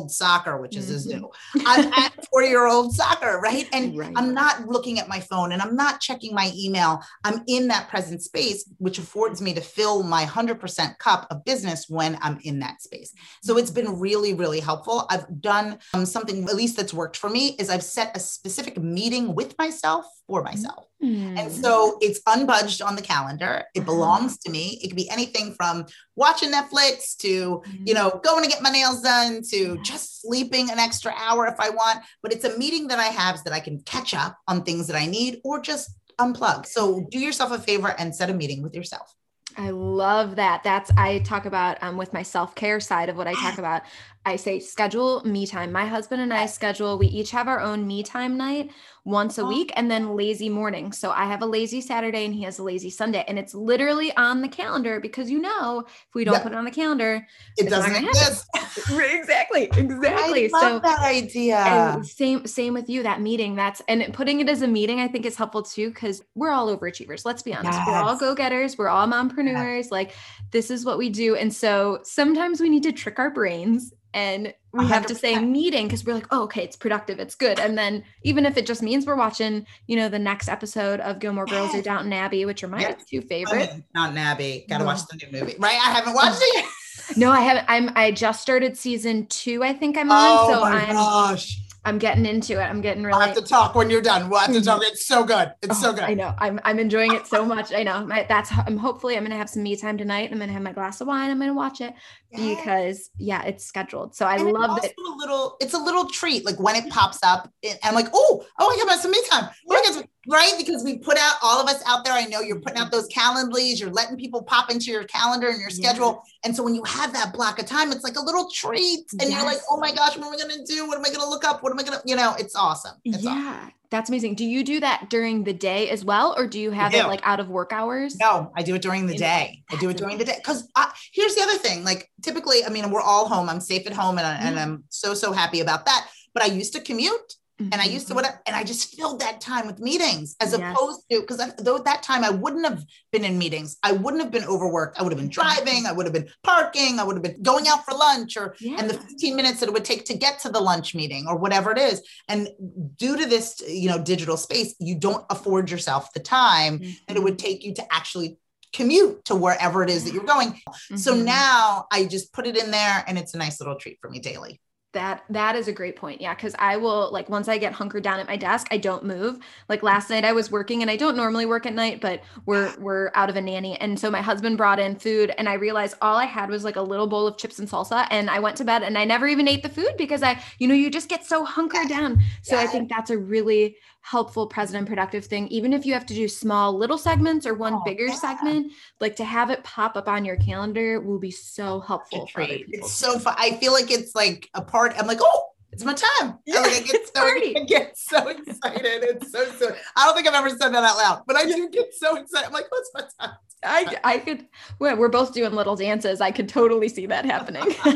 four-year-old 0.00 0.10
soccer, 0.10 0.60
which 0.60 0.76
is 0.76 0.90
a 0.90 0.98
zoo, 0.98 1.30
mm-hmm. 1.56 1.60
I'm 1.66 1.92
at 1.92 2.26
four-year-old 2.30 2.92
soccer, 2.92 3.40
right? 3.42 3.68
And 3.72 3.96
right. 3.96 4.12
I'm 4.16 4.34
not 4.34 4.66
looking 4.66 4.98
at 4.98 5.08
my 5.08 5.20
phone 5.20 5.52
and 5.52 5.60
I'm 5.60 5.76
not 5.76 6.00
checking 6.00 6.34
my 6.34 6.52
email. 6.56 7.00
I'm 7.24 7.42
in 7.46 7.68
that 7.68 7.88
present 7.88 8.22
space, 8.22 8.68
which 8.78 8.98
affords 8.98 9.40
me 9.42 9.54
to 9.54 9.60
fill 9.60 10.02
my 10.02 10.24
hundred 10.24 10.60
percent 10.60 10.98
cup 10.98 11.26
of 11.30 11.44
business 11.44 11.86
when 11.88 12.18
I'm 12.22 12.38
in 12.44 12.60
that 12.60 12.80
space. 12.80 13.12
So 13.42 13.56
it's 13.56 13.70
been 13.70 13.98
really, 13.98 14.34
really 14.34 14.60
helpful. 14.60 15.06
I've 15.10 15.40
done 15.40 15.78
um, 15.94 16.06
something 16.06 16.44
at 16.44 16.56
least 16.56 16.76
that's 16.76 16.94
worked 16.94 17.16
for 17.16 17.30
me 17.30 17.56
is 17.58 17.70
I've 17.70 17.82
set 17.82 18.16
a 18.16 18.20
specific 18.20 18.78
meeting 18.78 19.34
with 19.34 19.56
myself 19.58 20.06
for 20.26 20.42
myself. 20.42 20.89
Mm. 21.02 21.38
And 21.38 21.52
so 21.52 21.98
it's 22.00 22.20
unbudged 22.22 22.84
on 22.84 22.94
the 22.94 23.02
calendar. 23.02 23.64
It 23.74 23.80
uh-huh. 23.80 23.86
belongs 23.86 24.38
to 24.38 24.50
me. 24.50 24.78
It 24.82 24.88
could 24.88 24.96
be 24.96 25.08
anything 25.10 25.54
from 25.54 25.86
watching 26.14 26.52
Netflix 26.52 27.16
to, 27.18 27.62
mm. 27.66 27.86
you 27.86 27.94
know, 27.94 28.20
going 28.22 28.44
to 28.44 28.50
get 28.50 28.62
my 28.62 28.70
nails 28.70 29.00
done 29.00 29.42
to 29.50 29.78
just 29.82 30.20
sleeping 30.20 30.70
an 30.70 30.78
extra 30.78 31.12
hour 31.16 31.46
if 31.46 31.58
I 31.58 31.70
want. 31.70 32.00
But 32.22 32.32
it's 32.32 32.44
a 32.44 32.56
meeting 32.58 32.88
that 32.88 32.98
I 32.98 33.06
have 33.06 33.38
so 33.38 33.44
that 33.44 33.52
I 33.52 33.60
can 33.60 33.80
catch 33.80 34.12
up 34.14 34.36
on 34.46 34.62
things 34.62 34.86
that 34.88 34.96
I 34.96 35.06
need 35.06 35.40
or 35.42 35.60
just 35.60 35.90
unplug. 36.18 36.66
So 36.66 37.06
do 37.10 37.18
yourself 37.18 37.50
a 37.50 37.58
favor 37.58 37.94
and 37.98 38.14
set 38.14 38.28
a 38.28 38.34
meeting 38.34 38.62
with 38.62 38.74
yourself. 38.74 39.14
I 39.56 39.70
love 39.70 40.36
that. 40.36 40.62
That's 40.62 40.90
I 40.96 41.20
talk 41.20 41.44
about 41.44 41.82
um, 41.82 41.96
with 41.96 42.12
my 42.12 42.22
self 42.22 42.54
care 42.54 42.80
side 42.80 43.08
of 43.08 43.16
what 43.16 43.26
I 43.26 43.34
talk 43.34 43.58
about. 43.58 43.82
I 44.26 44.36
say 44.36 44.60
schedule 44.60 45.22
me 45.24 45.46
time. 45.46 45.72
My 45.72 45.86
husband 45.86 46.20
and 46.20 46.32
I 46.32 46.44
schedule. 46.44 46.98
We 46.98 47.06
each 47.06 47.30
have 47.30 47.48
our 47.48 47.60
own 47.60 47.86
me 47.86 48.02
time 48.02 48.36
night 48.36 48.70
once 49.06 49.38
a 49.38 49.42
oh. 49.42 49.48
week 49.48 49.72
and 49.76 49.90
then 49.90 50.14
lazy 50.14 50.50
morning. 50.50 50.92
So 50.92 51.10
I 51.10 51.24
have 51.24 51.40
a 51.40 51.46
lazy 51.46 51.80
Saturday 51.80 52.26
and 52.26 52.34
he 52.34 52.42
has 52.42 52.58
a 52.58 52.62
lazy 52.62 52.90
Sunday. 52.90 53.24
And 53.26 53.38
it's 53.38 53.54
literally 53.54 54.14
on 54.16 54.42
the 54.42 54.48
calendar 54.48 55.00
because 55.00 55.30
you 55.30 55.40
know, 55.40 55.84
if 55.86 56.14
we 56.14 56.24
don't 56.24 56.42
put 56.42 56.52
it 56.52 56.54
on 56.58 56.66
the 56.66 56.70
calendar, 56.70 57.26
it 57.56 57.70
doesn't 57.70 57.96
exist. 57.96 58.46
exactly. 58.90 59.70
Exactly. 59.74 60.50
I 60.52 60.58
love 60.58 60.62
so 60.62 60.78
that 60.80 61.00
idea. 61.00 62.02
same, 62.04 62.46
same 62.46 62.74
with 62.74 62.90
you, 62.90 63.02
that 63.02 63.22
meeting. 63.22 63.56
That's 63.56 63.80
and 63.88 64.12
putting 64.12 64.40
it 64.40 64.50
as 64.50 64.60
a 64.60 64.68
meeting, 64.68 65.00
I 65.00 65.08
think 65.08 65.24
is 65.24 65.36
helpful 65.36 65.62
too, 65.62 65.88
because 65.88 66.22
we're 66.34 66.50
all 66.50 66.76
overachievers. 66.76 67.24
Let's 67.24 67.42
be 67.42 67.54
honest. 67.54 67.78
Yes. 67.78 67.86
We're 67.86 67.94
all 67.94 68.18
go-getters, 68.18 68.76
we're 68.76 68.88
all 68.88 69.06
mompreneurs. 69.06 69.84
Yes. 69.84 69.90
Like 69.90 70.14
this 70.50 70.70
is 70.70 70.84
what 70.84 70.98
we 70.98 71.08
do. 71.08 71.36
And 71.36 71.52
so 71.52 72.00
sometimes 72.02 72.60
we 72.60 72.68
need 72.68 72.82
to 72.82 72.92
trick 72.92 73.18
our 73.18 73.30
brains 73.30 73.94
and 74.14 74.54
we 74.72 74.84
100%. 74.84 74.88
have 74.88 75.06
to 75.06 75.14
say 75.14 75.38
meeting 75.38 75.86
because 75.86 76.04
we're 76.04 76.14
like, 76.14 76.26
oh, 76.30 76.42
okay, 76.44 76.62
it's 76.62 76.76
productive, 76.76 77.18
it's 77.18 77.34
good. 77.34 77.58
And 77.58 77.76
then 77.76 78.04
even 78.22 78.46
if 78.46 78.56
it 78.56 78.66
just 78.66 78.82
means 78.82 79.06
we're 79.06 79.16
watching, 79.16 79.66
you 79.86 79.96
know, 79.96 80.08
the 80.08 80.18
next 80.18 80.48
episode 80.48 81.00
of 81.00 81.18
Gilmore 81.18 81.46
Girls 81.46 81.74
or 81.74 81.82
Downton 81.82 82.12
Abbey, 82.12 82.44
which 82.44 82.62
are 82.62 82.68
my 82.68 82.80
yes. 82.80 83.04
two 83.04 83.20
favorite. 83.22 83.70
Oh, 83.72 83.80
Downton 83.94 84.18
Abbey, 84.18 84.66
gotta 84.68 84.84
watch 84.84 85.00
the 85.06 85.16
new 85.16 85.40
movie, 85.40 85.56
right? 85.58 85.74
I 85.74 85.92
haven't 85.92 86.14
watched 86.14 86.40
it 86.40 86.54
yet. 86.56 86.64
no, 87.16 87.30
I 87.30 87.40
haven't. 87.40 87.66
I'm. 87.68 87.90
I 87.94 88.10
just 88.10 88.40
started 88.40 88.76
season 88.76 89.26
two. 89.26 89.62
I 89.62 89.72
think 89.72 89.96
I'm 89.96 90.10
on. 90.10 90.18
Oh 90.18 90.52
so 90.52 90.60
my 90.60 90.86
I'm, 90.86 90.94
gosh. 90.94 91.60
I'm 91.84 91.98
getting 91.98 92.26
into 92.26 92.60
it. 92.60 92.64
I'm 92.64 92.80
getting 92.80 93.04
really. 93.04 93.20
I 93.20 93.26
have 93.26 93.36
to 93.36 93.42
talk 93.42 93.74
when 93.74 93.88
you're 93.88 94.02
done. 94.02 94.28
We'll 94.28 94.40
have 94.40 94.50
to 94.50 94.56
mm-hmm. 94.56 94.64
talk. 94.64 94.82
It's 94.84 95.06
so 95.06 95.24
good. 95.24 95.52
It's 95.62 95.78
oh, 95.78 95.82
so 95.82 95.92
good. 95.92 96.04
I 96.04 96.14
know. 96.14 96.34
I'm 96.38 96.60
I'm 96.64 96.78
enjoying 96.78 97.14
it 97.14 97.26
so 97.26 97.44
much. 97.44 97.72
I 97.72 97.82
know. 97.82 98.06
My, 98.06 98.26
that's. 98.28 98.52
I'm 98.66 98.76
hopefully 98.76 99.16
I'm 99.16 99.22
gonna 99.22 99.36
have 99.36 99.48
some 99.48 99.62
me 99.62 99.76
time 99.76 99.96
tonight. 99.96 100.30
I'm 100.30 100.38
gonna 100.38 100.52
have 100.52 100.62
my 100.62 100.72
glass 100.72 101.00
of 101.00 101.08
wine. 101.08 101.30
I'm 101.30 101.38
gonna 101.38 101.54
watch 101.54 101.80
it 101.80 101.94
yeah. 102.30 102.54
because 102.54 103.10
yeah, 103.16 103.42
it's 103.44 103.64
scheduled. 103.64 104.14
So 104.14 104.26
I 104.26 104.36
and 104.36 104.52
love 104.52 104.78
it. 104.84 104.92
A 104.98 105.16
little. 105.16 105.56
It's 105.60 105.72
a 105.74 105.78
little 105.78 106.06
treat. 106.06 106.44
Like 106.44 106.60
when 106.60 106.76
it 106.76 106.90
pops 106.90 107.22
up, 107.22 107.50
and 107.64 107.78
I'm 107.82 107.94
like, 107.94 108.08
oh, 108.12 108.44
oh, 108.58 108.70
I 108.70 108.84
got 108.86 109.00
some 109.00 109.10
me 109.10 109.22
time. 109.30 109.48
Oh, 109.70 110.02
right? 110.28 110.52
Because 110.58 110.84
we 110.84 110.98
put 110.98 111.16
out 111.16 111.36
all 111.42 111.60
of 111.60 111.68
us 111.68 111.82
out 111.86 112.04
there. 112.04 112.12
I 112.12 112.24
know 112.24 112.40
you're 112.40 112.60
putting 112.60 112.78
out 112.78 112.88
mm-hmm. 112.88 112.96
those 112.96 113.06
calendars, 113.08 113.80
you're 113.80 113.90
letting 113.90 114.16
people 114.16 114.42
pop 114.42 114.70
into 114.70 114.90
your 114.90 115.04
calendar 115.04 115.48
and 115.48 115.60
your 115.60 115.70
schedule. 115.70 116.22
Yes. 116.24 116.34
And 116.44 116.56
so 116.56 116.62
when 116.62 116.74
you 116.74 116.84
have 116.84 117.12
that 117.12 117.32
block 117.32 117.58
of 117.58 117.66
time, 117.66 117.92
it's 117.92 118.04
like 118.04 118.16
a 118.16 118.22
little 118.22 118.48
treat. 118.50 119.06
And 119.20 119.30
yes. 119.30 119.32
you're 119.32 119.44
like, 119.44 119.58
oh 119.70 119.78
my 119.78 119.92
gosh, 119.92 120.16
what 120.16 120.26
am 120.26 120.50
I 120.50 120.56
to 120.56 120.64
do? 120.64 120.86
What 120.86 120.98
am 120.98 121.04
I 121.04 121.08
to 121.10 121.28
look 121.28 121.44
up? 121.44 121.62
What 121.62 121.72
am 121.72 121.78
I 121.78 121.82
to, 121.82 122.02
you 122.04 122.16
know, 122.16 122.34
it's 122.38 122.54
awesome. 122.54 122.96
It's 123.04 123.22
yeah. 123.22 123.30
Awesome. 123.30 123.72
That's 123.90 124.08
amazing. 124.08 124.36
Do 124.36 124.44
you 124.44 124.62
do 124.62 124.78
that 124.80 125.10
during 125.10 125.42
the 125.42 125.52
day 125.52 125.90
as 125.90 126.04
well, 126.04 126.32
or 126.38 126.46
do 126.46 126.60
you 126.60 126.70
have 126.70 126.94
it 126.94 127.06
like 127.06 127.20
out 127.24 127.40
of 127.40 127.48
work 127.48 127.72
hours? 127.72 128.16
No, 128.20 128.52
I 128.56 128.62
do 128.62 128.76
it 128.76 128.82
during 128.82 129.06
the 129.06 129.16
day. 129.16 129.64
I 129.68 129.76
do 129.76 129.90
it 129.90 129.96
during 129.96 130.16
the 130.16 130.24
day 130.24 130.36
because 130.36 130.68
uh, 130.76 130.88
here's 131.12 131.34
the 131.34 131.42
other 131.42 131.58
thing. 131.58 131.82
Like 131.82 132.08
typically, 132.22 132.64
I 132.64 132.68
mean, 132.68 132.88
we're 132.92 133.00
all 133.00 133.26
home. 133.26 133.48
I'm 133.48 133.60
safe 133.60 133.88
at 133.88 133.92
home, 133.92 134.18
and, 134.18 134.26
and 134.26 134.56
mm-hmm. 134.56 134.58
I'm 134.58 134.84
so 134.90 135.12
so 135.12 135.32
happy 135.32 135.58
about 135.58 135.86
that. 135.86 136.08
But 136.32 136.44
I 136.44 136.46
used 136.46 136.72
to 136.74 136.80
commute, 136.80 137.34
Mm-hmm. 137.60 137.72
And 137.72 137.82
I 137.82 137.84
used 137.84 138.08
to 138.08 138.14
mm-hmm. 138.14 138.26
and 138.46 138.56
I 138.56 138.64
just 138.64 138.96
filled 138.96 139.20
that 139.20 139.40
time 139.40 139.66
with 139.66 139.80
meetings 139.80 140.36
as 140.40 140.52
yes. 140.52 140.60
opposed 140.60 141.02
to 141.10 141.20
because 141.20 141.40
though 141.58 141.78
that 141.78 142.02
time 142.02 142.24
I 142.24 142.30
wouldn't 142.30 142.64
have 142.64 142.84
been 143.12 143.24
in 143.24 143.38
meetings, 143.38 143.76
I 143.82 143.92
wouldn't 143.92 144.22
have 144.22 144.32
been 144.32 144.44
overworked. 144.44 144.98
I 144.98 145.02
would 145.02 145.12
have 145.12 145.18
been 145.18 145.28
driving, 145.28 145.86
I 145.86 145.92
would 145.92 146.06
have 146.06 146.12
been 146.12 146.28
parking, 146.42 146.98
I 146.98 147.04
would 147.04 147.16
have 147.16 147.22
been 147.22 147.42
going 147.42 147.68
out 147.68 147.84
for 147.84 147.92
lunch, 147.92 148.36
or 148.36 148.54
yeah. 148.60 148.76
and 148.78 148.88
the 148.88 148.94
15 148.94 149.36
minutes 149.36 149.60
that 149.60 149.68
it 149.68 149.72
would 149.72 149.84
take 149.84 150.04
to 150.06 150.16
get 150.16 150.38
to 150.40 150.48
the 150.48 150.60
lunch 150.60 150.94
meeting 150.94 151.26
or 151.28 151.36
whatever 151.36 151.70
it 151.70 151.78
is. 151.78 152.02
And 152.28 152.48
due 152.96 153.16
to 153.16 153.26
this, 153.26 153.62
you 153.68 153.88
know, 153.88 154.02
digital 154.02 154.36
space, 154.36 154.74
you 154.80 154.94
don't 154.94 155.24
afford 155.28 155.70
yourself 155.70 156.12
the 156.12 156.20
time 156.20 156.78
mm-hmm. 156.78 156.92
that 157.08 157.16
it 157.16 157.22
would 157.22 157.38
mm-hmm. 157.38 157.46
take 157.46 157.64
you 157.64 157.74
to 157.74 157.94
actually 157.94 158.38
commute 158.72 159.24
to 159.24 159.34
wherever 159.34 159.82
it 159.82 159.90
is 159.90 160.04
that 160.04 160.14
you're 160.14 160.24
going. 160.24 160.52
Mm-hmm. 160.52 160.96
So 160.96 161.14
now 161.14 161.86
I 161.90 162.04
just 162.04 162.32
put 162.32 162.46
it 162.46 162.56
in 162.56 162.70
there 162.70 163.04
and 163.06 163.18
it's 163.18 163.34
a 163.34 163.38
nice 163.38 163.60
little 163.60 163.76
treat 163.76 163.98
for 164.00 164.08
me 164.08 164.20
daily. 164.20 164.60
That 164.92 165.22
that 165.30 165.54
is 165.54 165.68
a 165.68 165.72
great 165.72 165.94
point. 165.94 166.20
Yeah, 166.20 166.34
cuz 166.34 166.52
I 166.58 166.76
will 166.76 167.12
like 167.12 167.28
once 167.28 167.46
I 167.46 167.58
get 167.58 167.72
hunkered 167.72 168.02
down 168.02 168.18
at 168.18 168.26
my 168.26 168.36
desk, 168.36 168.66
I 168.72 168.76
don't 168.76 169.04
move. 169.04 169.38
Like 169.68 169.84
last 169.84 170.10
night 170.10 170.24
I 170.24 170.32
was 170.32 170.50
working 170.50 170.82
and 170.82 170.90
I 170.90 170.96
don't 170.96 171.16
normally 171.16 171.46
work 171.46 171.64
at 171.64 171.74
night, 171.74 172.00
but 172.00 172.22
we're 172.44 172.74
we're 172.80 173.12
out 173.14 173.30
of 173.30 173.36
a 173.36 173.40
nanny. 173.40 173.76
And 173.80 174.00
so 174.00 174.10
my 174.10 174.20
husband 174.20 174.56
brought 174.56 174.80
in 174.80 174.96
food 174.96 175.32
and 175.38 175.48
I 175.48 175.54
realized 175.54 175.96
all 176.02 176.16
I 176.16 176.24
had 176.24 176.50
was 176.50 176.64
like 176.64 176.74
a 176.74 176.82
little 176.82 177.06
bowl 177.06 177.28
of 177.28 177.36
chips 177.36 177.60
and 177.60 177.68
salsa 177.68 178.08
and 178.10 178.28
I 178.28 178.40
went 178.40 178.56
to 178.56 178.64
bed 178.64 178.82
and 178.82 178.98
I 178.98 179.04
never 179.04 179.28
even 179.28 179.46
ate 179.46 179.62
the 179.62 179.68
food 179.68 179.94
because 179.96 180.24
I 180.24 180.42
you 180.58 180.66
know, 180.66 180.74
you 180.74 180.90
just 180.90 181.08
get 181.08 181.24
so 181.24 181.44
hunkered 181.44 181.88
down. 181.88 182.20
So 182.42 182.58
I 182.58 182.66
think 182.66 182.88
that's 182.88 183.10
a 183.10 183.18
really 183.18 183.76
helpful 184.02 184.46
present 184.46 184.78
and 184.78 184.86
productive 184.86 185.24
thing 185.24 185.46
even 185.48 185.72
if 185.72 185.84
you 185.84 185.92
have 185.92 186.06
to 186.06 186.14
do 186.14 186.26
small 186.26 186.76
little 186.76 186.98
segments 186.98 187.46
or 187.46 187.54
one 187.54 187.74
oh, 187.74 187.82
bigger 187.84 188.06
yeah. 188.06 188.14
segment 188.14 188.72
like 188.98 189.14
to 189.14 189.24
have 189.24 189.50
it 189.50 189.62
pop 189.62 189.96
up 189.96 190.08
on 190.08 190.24
your 190.24 190.36
calendar 190.36 191.00
will 191.00 191.18
be 191.18 191.30
so 191.30 191.80
helpful 191.80 192.26
for 192.28 192.42
other 192.42 192.56
people. 192.56 192.72
it's 192.72 192.92
so 192.92 193.18
fun 193.18 193.34
i 193.38 193.52
feel 193.56 193.72
like 193.72 193.90
it's 193.90 194.14
like 194.14 194.48
a 194.54 194.62
part 194.62 194.94
i'm 194.98 195.06
like 195.06 195.20
oh 195.20 195.49
it's 195.80 195.84
my 195.86 195.94
time. 195.94 196.38
Yeah, 196.46 196.60
like 196.60 196.72
I 196.72 196.80
get 196.80 197.06
so 197.06 197.22
I 197.22 197.64
get 197.66 197.98
so 197.98 198.28
excited. 198.28 199.02
It's 199.02 199.32
so 199.32 199.44
so. 199.52 199.74
I 199.96 200.06
don't 200.06 200.14
think 200.14 200.28
I've 200.28 200.34
ever 200.34 200.50
said 200.50 200.70
that 200.70 200.84
out 200.84 200.96
loud, 200.96 201.22
but 201.26 201.36
I 201.36 201.44
do 201.46 201.68
get 201.70 201.94
so 201.94 202.16
excited. 202.16 202.46
I'm 202.46 202.52
like, 202.52 202.66
oh, 202.72 202.84
my 202.94 203.02
time. 203.20 203.36
I 203.64 203.96
I 204.04 204.18
could. 204.18 204.46
We're 204.78 205.08
both 205.08 205.32
doing 205.32 205.52
little 205.52 205.76
dances. 205.76 206.20
I 206.20 206.30
could 206.30 206.48
totally 206.48 206.88
see 206.88 207.06
that 207.06 207.24
happening. 207.24 207.62
All 207.84 207.92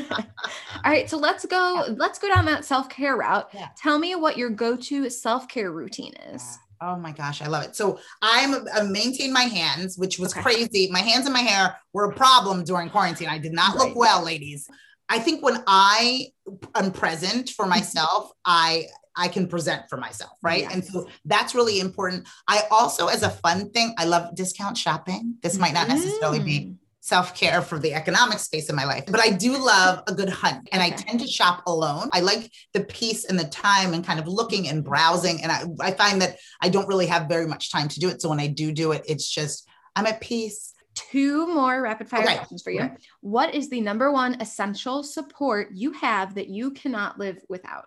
right, 0.85 1.09
so 1.09 1.17
let's 1.17 1.45
go. 1.47 1.85
Let's 1.97 2.19
go 2.19 2.29
down 2.29 2.45
that 2.47 2.65
self 2.65 2.89
care 2.89 3.17
route. 3.17 3.49
Yeah. 3.53 3.69
Tell 3.77 3.99
me 3.99 4.15
what 4.15 4.37
your 4.37 4.51
go 4.51 4.77
to 4.77 5.11
self 5.11 5.49
care 5.49 5.71
routine 5.71 6.15
is. 6.33 6.59
Oh 6.81 6.97
my 6.97 7.13
gosh, 7.13 7.41
I 7.41 7.47
love 7.47 7.65
it. 7.65 7.77
So 7.77 7.99
I'm 8.21 8.67
I 8.75 8.83
maintain 8.83 9.33
my 9.33 9.45
hands, 9.45 9.97
which 9.97 10.19
was 10.19 10.33
okay. 10.33 10.43
crazy. 10.43 10.89
My 10.91 11.01
hands 11.01 11.25
and 11.25 11.33
my 11.33 11.41
hair 11.41 11.77
were 11.93 12.11
a 12.11 12.15
problem 12.15 12.65
during 12.65 12.91
quarantine. 12.91 13.29
I 13.29 13.39
did 13.39 13.53
not 13.53 13.75
right. 13.75 13.89
look 13.89 13.97
well, 13.97 14.25
ladies. 14.25 14.69
I 15.09 15.19
think 15.19 15.43
when 15.43 15.63
I 15.67 16.29
am 16.75 16.93
present 16.93 17.51
for 17.51 17.67
myself, 17.67 18.31
I 18.45 18.87
I 19.17 19.29
can 19.29 19.47
present 19.47 19.83
for 19.89 19.97
myself, 19.97 20.33
right? 20.43 20.63
Yes. 20.63 20.75
And 20.75 20.85
so 20.85 21.09
that's 21.25 21.55
really 21.55 21.79
important. 21.79 22.27
I 22.49 22.63
also, 22.71 23.07
as 23.07 23.23
a 23.23 23.31
fun 23.31 23.71
thing, 23.71 23.95
I 23.97 24.07
love 24.07 24.35
discount 24.35 24.77
shopping. 24.77 25.37
This 25.41 25.57
might 25.57 25.73
not 25.73 25.87
necessarily 25.87 26.41
mm. 26.41 26.45
be 26.45 26.75
self 27.01 27.35
care 27.35 27.61
for 27.61 27.79
the 27.79 27.93
economic 27.93 28.39
space 28.39 28.71
in 28.71 28.75
my 28.75 28.87
life, 28.87 29.05
but 29.07 29.21
I 29.21 29.31
do 29.31 29.57
love 29.57 30.03
a 30.09 30.15
good 30.15 30.31
hunt 30.31 30.69
and 30.73 30.83
okay. 30.83 30.93
I 30.93 30.97
tend 30.97 31.21
to 31.21 31.27
shop 31.27 31.63
alone. 31.67 32.09
I 32.13 32.21
like 32.21 32.51
the 32.73 32.83
peace 32.83 33.27
and 33.27 33.39
the 33.39 33.45
time 33.45 33.93
and 33.93 34.05
kind 34.05 34.19
of 34.19 34.27
looking 34.27 34.69
and 34.69 34.83
browsing. 34.83 35.43
And 35.43 35.53
I, 35.53 35.65
I 35.81 35.91
find 35.93 36.21
that 36.23 36.39
I 36.63 36.71
don't 36.71 36.89
really 36.89 37.07
have 37.07 37.29
very 37.29 37.47
much 37.47 37.71
time 37.71 37.89
to 37.89 38.01
do 38.01 38.09
it. 38.09 38.23
So 38.23 38.31
when 38.31 38.41
I 38.41 38.47
do 38.47 38.73
do 38.73 38.93
it, 38.93 39.03
it's 39.07 39.29
just, 39.29 39.69
I'm 39.95 40.07
at 40.07 40.23
peace 40.23 40.74
two 40.95 41.47
more 41.53 41.83
rapid 41.83 42.09
fire 42.09 42.23
okay. 42.23 42.37
questions 42.37 42.63
for 42.63 42.71
you. 42.71 42.83
Okay. 42.83 42.95
What 43.21 43.55
is 43.55 43.69
the 43.69 43.81
number 43.81 44.11
one 44.13 44.41
essential 44.41 45.03
support 45.03 45.69
you 45.73 45.93
have 45.93 46.35
that 46.35 46.49
you 46.49 46.71
cannot 46.71 47.19
live 47.19 47.39
without? 47.49 47.87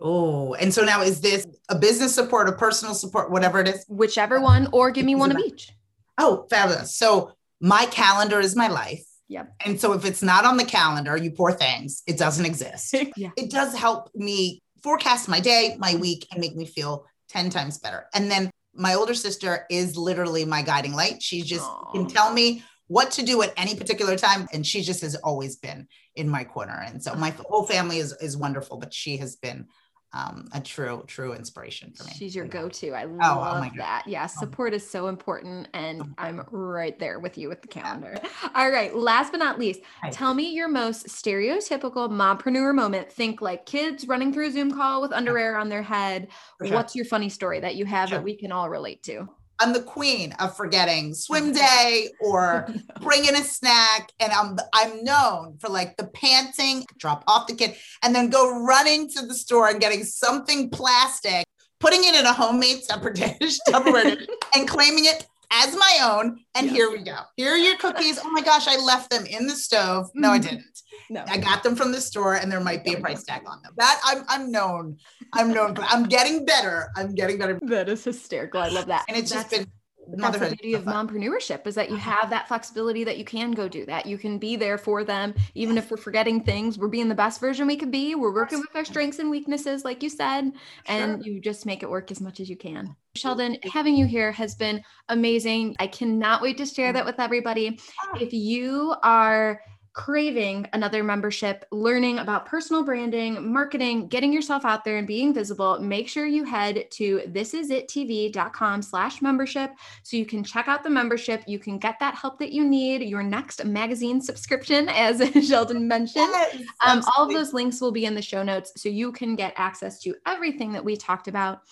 Oh, 0.00 0.54
and 0.54 0.74
so 0.74 0.84
now 0.84 1.02
is 1.02 1.20
this 1.20 1.46
a 1.68 1.78
business 1.78 2.14
support, 2.14 2.48
a 2.48 2.52
personal 2.52 2.94
support, 2.94 3.30
whatever 3.30 3.60
it 3.60 3.68
is? 3.68 3.84
Whichever 3.88 4.40
one, 4.40 4.68
or 4.72 4.90
give 4.90 5.06
me 5.06 5.14
one 5.14 5.30
of 5.30 5.38
each. 5.38 5.70
Oh, 6.18 6.46
fabulous. 6.50 6.96
So 6.96 7.32
my 7.60 7.86
calendar 7.86 8.40
is 8.40 8.56
my 8.56 8.68
life. 8.68 9.04
Yep. 9.28 9.54
And 9.64 9.80
so 9.80 9.92
if 9.92 10.04
it's 10.04 10.22
not 10.22 10.44
on 10.44 10.56
the 10.56 10.64
calendar, 10.64 11.16
you 11.16 11.30
poor 11.30 11.52
things, 11.52 12.02
it 12.06 12.18
doesn't 12.18 12.44
exist. 12.44 12.94
yeah. 13.16 13.30
It 13.36 13.50
does 13.50 13.74
help 13.74 14.10
me 14.14 14.62
forecast 14.82 15.28
my 15.28 15.40
day, 15.40 15.76
my 15.78 15.94
week, 15.94 16.26
and 16.32 16.40
make 16.40 16.56
me 16.56 16.66
feel 16.66 17.06
10 17.28 17.50
times 17.50 17.78
better. 17.78 18.06
And 18.14 18.30
then 18.30 18.50
my 18.74 18.94
older 18.94 19.14
sister 19.14 19.66
is 19.70 19.96
literally 19.96 20.44
my 20.44 20.62
guiding 20.62 20.94
light. 20.94 21.22
She 21.22 21.42
just 21.42 21.64
Aww. 21.64 21.92
can 21.92 22.06
tell 22.06 22.32
me 22.32 22.64
what 22.88 23.10
to 23.12 23.22
do 23.22 23.42
at 23.42 23.52
any 23.56 23.74
particular 23.74 24.16
time. 24.16 24.48
And 24.52 24.66
she 24.66 24.82
just 24.82 25.00
has 25.02 25.14
always 25.16 25.56
been 25.56 25.88
in 26.14 26.28
my 26.28 26.44
corner. 26.44 26.82
And 26.86 27.02
so 27.02 27.14
my 27.14 27.30
whole 27.30 27.64
family 27.64 27.98
is, 27.98 28.12
is 28.20 28.36
wonderful, 28.36 28.78
but 28.78 28.92
she 28.92 29.16
has 29.18 29.36
been 29.36 29.66
um, 30.14 30.48
a 30.52 30.60
true, 30.60 31.04
true 31.06 31.32
inspiration 31.32 31.92
for 31.92 32.04
me. 32.04 32.12
She's 32.14 32.34
your 32.34 32.44
go-to. 32.44 32.90
I 32.90 33.04
oh, 33.04 33.08
oh 33.08 33.38
love 33.38 33.70
oh 33.72 33.76
that. 33.78 34.04
Yeah, 34.06 34.26
support 34.26 34.74
is 34.74 34.88
so 34.88 35.08
important, 35.08 35.68
and 35.72 36.14
I'm 36.18 36.44
right 36.50 36.98
there 36.98 37.18
with 37.18 37.38
you 37.38 37.48
with 37.48 37.62
the 37.62 37.68
calendar. 37.68 38.16
All 38.54 38.70
right, 38.70 38.94
last 38.94 39.32
but 39.32 39.38
not 39.38 39.58
least, 39.58 39.80
tell 40.10 40.34
me 40.34 40.52
your 40.52 40.68
most 40.68 41.06
stereotypical 41.06 42.10
mompreneur 42.10 42.74
moment. 42.74 43.10
Think 43.10 43.40
like 43.40 43.64
kids 43.64 44.06
running 44.06 44.32
through 44.32 44.48
a 44.48 44.50
Zoom 44.50 44.72
call 44.72 45.00
with 45.00 45.12
underwear 45.12 45.56
on 45.56 45.68
their 45.68 45.82
head. 45.82 46.28
Sure. 46.62 46.74
What's 46.74 46.94
your 46.94 47.06
funny 47.06 47.28
story 47.28 47.60
that 47.60 47.76
you 47.76 47.86
have 47.86 48.10
sure. 48.10 48.18
that 48.18 48.24
we 48.24 48.36
can 48.36 48.52
all 48.52 48.68
relate 48.68 49.02
to? 49.04 49.28
I'm 49.62 49.72
the 49.72 49.82
queen 49.82 50.32
of 50.40 50.56
forgetting 50.56 51.14
swim 51.14 51.52
day 51.52 52.08
or 52.20 52.66
bringing 53.00 53.36
a 53.36 53.44
snack. 53.44 54.10
And 54.18 54.32
I'm 54.32 54.58
I'm 54.74 55.04
known 55.04 55.58
for 55.60 55.68
like 55.68 55.96
the 55.96 56.08
panting, 56.08 56.84
drop 56.98 57.22
off 57.28 57.46
the 57.46 57.54
kid, 57.54 57.76
and 58.02 58.12
then 58.12 58.28
go 58.28 58.64
running 58.64 59.08
to 59.10 59.24
the 59.24 59.34
store 59.34 59.68
and 59.68 59.80
getting 59.80 60.02
something 60.02 60.68
plastic, 60.68 61.44
putting 61.78 62.02
it 62.02 62.16
in 62.16 62.26
a 62.26 62.32
homemade 62.32 62.82
separate 62.82 63.14
dish, 63.14 63.58
Tupperware 63.68 64.02
dish, 64.18 64.26
and 64.56 64.66
claiming 64.66 65.04
it 65.04 65.26
as 65.52 65.76
my 65.76 65.98
own. 66.02 66.40
And 66.54 66.66
yes. 66.66 66.76
here 66.76 66.90
we 66.90 67.02
go. 67.02 67.18
Here 67.36 67.50
are 67.50 67.56
your 67.56 67.76
cookies. 67.76 68.18
Oh 68.22 68.30
my 68.30 68.42
gosh, 68.42 68.66
I 68.66 68.76
left 68.76 69.10
them 69.10 69.26
in 69.26 69.46
the 69.46 69.54
stove. 69.54 70.10
No, 70.14 70.30
I 70.30 70.38
mm-hmm. 70.38 70.48
didn't. 70.48 70.82
No. 71.10 71.24
I 71.28 71.36
got 71.36 71.62
them 71.62 71.76
from 71.76 71.92
the 71.92 72.00
store 72.00 72.36
and 72.36 72.50
there 72.50 72.60
might 72.60 72.84
be 72.84 72.94
a 72.94 73.00
price 73.00 73.22
tag 73.24 73.42
on 73.46 73.60
them. 73.62 73.72
That 73.76 74.00
I'm 74.04 74.24
I'm 74.28 74.50
known. 74.50 74.96
I'm 75.34 75.52
known 75.52 75.76
I'm 75.80 76.04
getting 76.04 76.44
better. 76.44 76.90
I'm 76.96 77.14
getting 77.14 77.38
better. 77.38 77.58
That 77.62 77.88
is 77.88 78.04
hysterical. 78.04 78.60
I 78.60 78.68
love 78.68 78.86
that. 78.86 79.04
And 79.08 79.16
it's 79.16 79.30
That's- 79.30 79.50
just 79.50 79.64
been 79.64 79.72
that's 80.16 80.38
the 80.38 80.56
beauty 80.56 80.74
of 80.74 80.84
mompreneurship 80.84 81.66
is 81.66 81.74
that 81.74 81.90
you 81.90 81.96
have 81.96 82.30
that 82.30 82.48
flexibility 82.48 83.04
that 83.04 83.18
you 83.18 83.24
can 83.24 83.52
go 83.52 83.68
do 83.68 83.86
that. 83.86 84.06
You 84.06 84.18
can 84.18 84.38
be 84.38 84.56
there 84.56 84.78
for 84.78 85.04
them, 85.04 85.34
even 85.54 85.78
if 85.78 85.90
we're 85.90 85.96
forgetting 85.96 86.42
things. 86.42 86.78
We're 86.78 86.88
being 86.88 87.08
the 87.08 87.14
best 87.14 87.40
version 87.40 87.66
we 87.66 87.76
could 87.76 87.90
be. 87.90 88.14
We're 88.14 88.34
working 88.34 88.60
with 88.60 88.74
our 88.74 88.84
strengths 88.84 89.18
and 89.18 89.30
weaknesses, 89.30 89.84
like 89.84 90.02
you 90.02 90.08
said, 90.08 90.52
and 90.86 91.24
sure. 91.24 91.32
you 91.32 91.40
just 91.40 91.66
make 91.66 91.82
it 91.82 91.90
work 91.90 92.10
as 92.10 92.20
much 92.20 92.40
as 92.40 92.48
you 92.48 92.56
can. 92.56 92.94
Sheldon, 93.14 93.58
having 93.70 93.94
you 93.94 94.06
here 94.06 94.32
has 94.32 94.54
been 94.54 94.82
amazing. 95.08 95.76
I 95.78 95.86
cannot 95.86 96.40
wait 96.40 96.56
to 96.58 96.66
share 96.66 96.92
that 96.92 97.04
with 97.04 97.20
everybody. 97.20 97.78
Ah. 98.02 98.18
If 98.20 98.32
you 98.32 98.94
are 99.02 99.60
craving 99.92 100.66
another 100.72 101.02
membership, 101.02 101.66
learning 101.70 102.18
about 102.18 102.46
personal 102.46 102.82
branding, 102.82 103.52
marketing, 103.52 104.08
getting 104.08 104.32
yourself 104.32 104.64
out 104.64 104.84
there 104.84 104.96
and 104.96 105.06
being 105.06 105.34
visible, 105.34 105.78
make 105.80 106.08
sure 106.08 106.26
you 106.26 106.44
head 106.44 106.90
to 106.90 107.20
thisisittv.com 107.28 108.82
slash 108.82 109.20
membership 109.20 109.72
so 110.02 110.16
you 110.16 110.24
can 110.24 110.42
check 110.42 110.66
out 110.68 110.82
the 110.82 110.90
membership. 110.90 111.42
You 111.46 111.58
can 111.58 111.78
get 111.78 111.98
that 112.00 112.14
help 112.14 112.38
that 112.38 112.52
you 112.52 112.64
need, 112.64 113.02
your 113.02 113.22
next 113.22 113.64
magazine 113.64 114.20
subscription, 114.20 114.88
as 114.92 115.20
Sheldon 115.46 115.86
mentioned. 115.86 116.28
Yes, 116.32 116.62
um, 116.86 117.02
all 117.16 117.26
of 117.26 117.32
those 117.32 117.52
links 117.52 117.80
will 117.80 117.92
be 117.92 118.06
in 118.06 118.14
the 118.14 118.22
show 118.22 118.42
notes 118.42 118.72
so 118.76 118.88
you 118.88 119.12
can 119.12 119.36
get 119.36 119.52
access 119.56 120.00
to 120.00 120.14
everything 120.26 120.72
that 120.72 120.84
we 120.84 120.96
talked 120.96 121.28
about. 121.28 121.62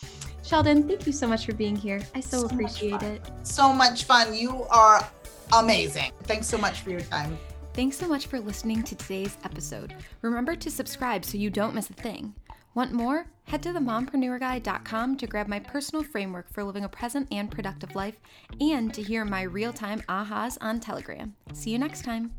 Sheldon, 0.43 0.87
thank 0.87 1.07
you 1.07 1.13
so 1.13 1.27
much 1.27 1.47
for 1.47 1.55
being 1.55 1.77
here. 1.77 2.01
I 2.15 2.21
so, 2.21 2.41
so 2.41 2.47
appreciate 2.47 3.03
it. 3.03 3.23
So 3.43 3.73
much 3.73 4.05
fun. 4.05 4.35
You 4.35 4.65
are 4.65 5.09
amazing. 5.53 6.13
Thanks 6.25 6.47
so 6.47 6.59
much 6.59 6.81
for 6.81 6.91
your 6.91 7.03
time. 7.03 7.39
Thanks 7.73 7.97
so 7.97 8.09
much 8.09 8.27
for 8.27 8.41
listening 8.41 8.83
to 8.83 8.97
today's 8.97 9.39
episode. 9.45 9.95
Remember 10.23 10.57
to 10.57 10.71
subscribe 10.71 11.25
so 11.25 11.39
you 11.39 11.51
don't 11.51 11.75
miss 11.75 11.89
a 11.89 11.95
thing. 11.95 12.35
Want 12.75 12.93
more? 12.93 13.27
Head 13.45 13.63
to 13.65 13.71
themompreneurguide.com 13.71 15.17
to 15.17 15.27
grab 15.27 15.49
my 15.49 15.59
personal 15.61 16.05
framework 16.05 16.53
for 16.53 16.63
living 16.63 16.85
a 16.85 16.89
present 16.89 17.29
and 17.31 17.51
productive 17.51 17.95
life 17.95 18.17
and 18.61 18.93
to 18.95 19.03
hear 19.03 19.25
my 19.25 19.43
real 19.43 19.73
time 19.73 20.03
ahas 20.09 20.59
on 20.61 20.81
Telegram. 20.81 21.35
See 21.53 21.71
you 21.71 21.79
next 21.79 22.05
time. 22.05 22.33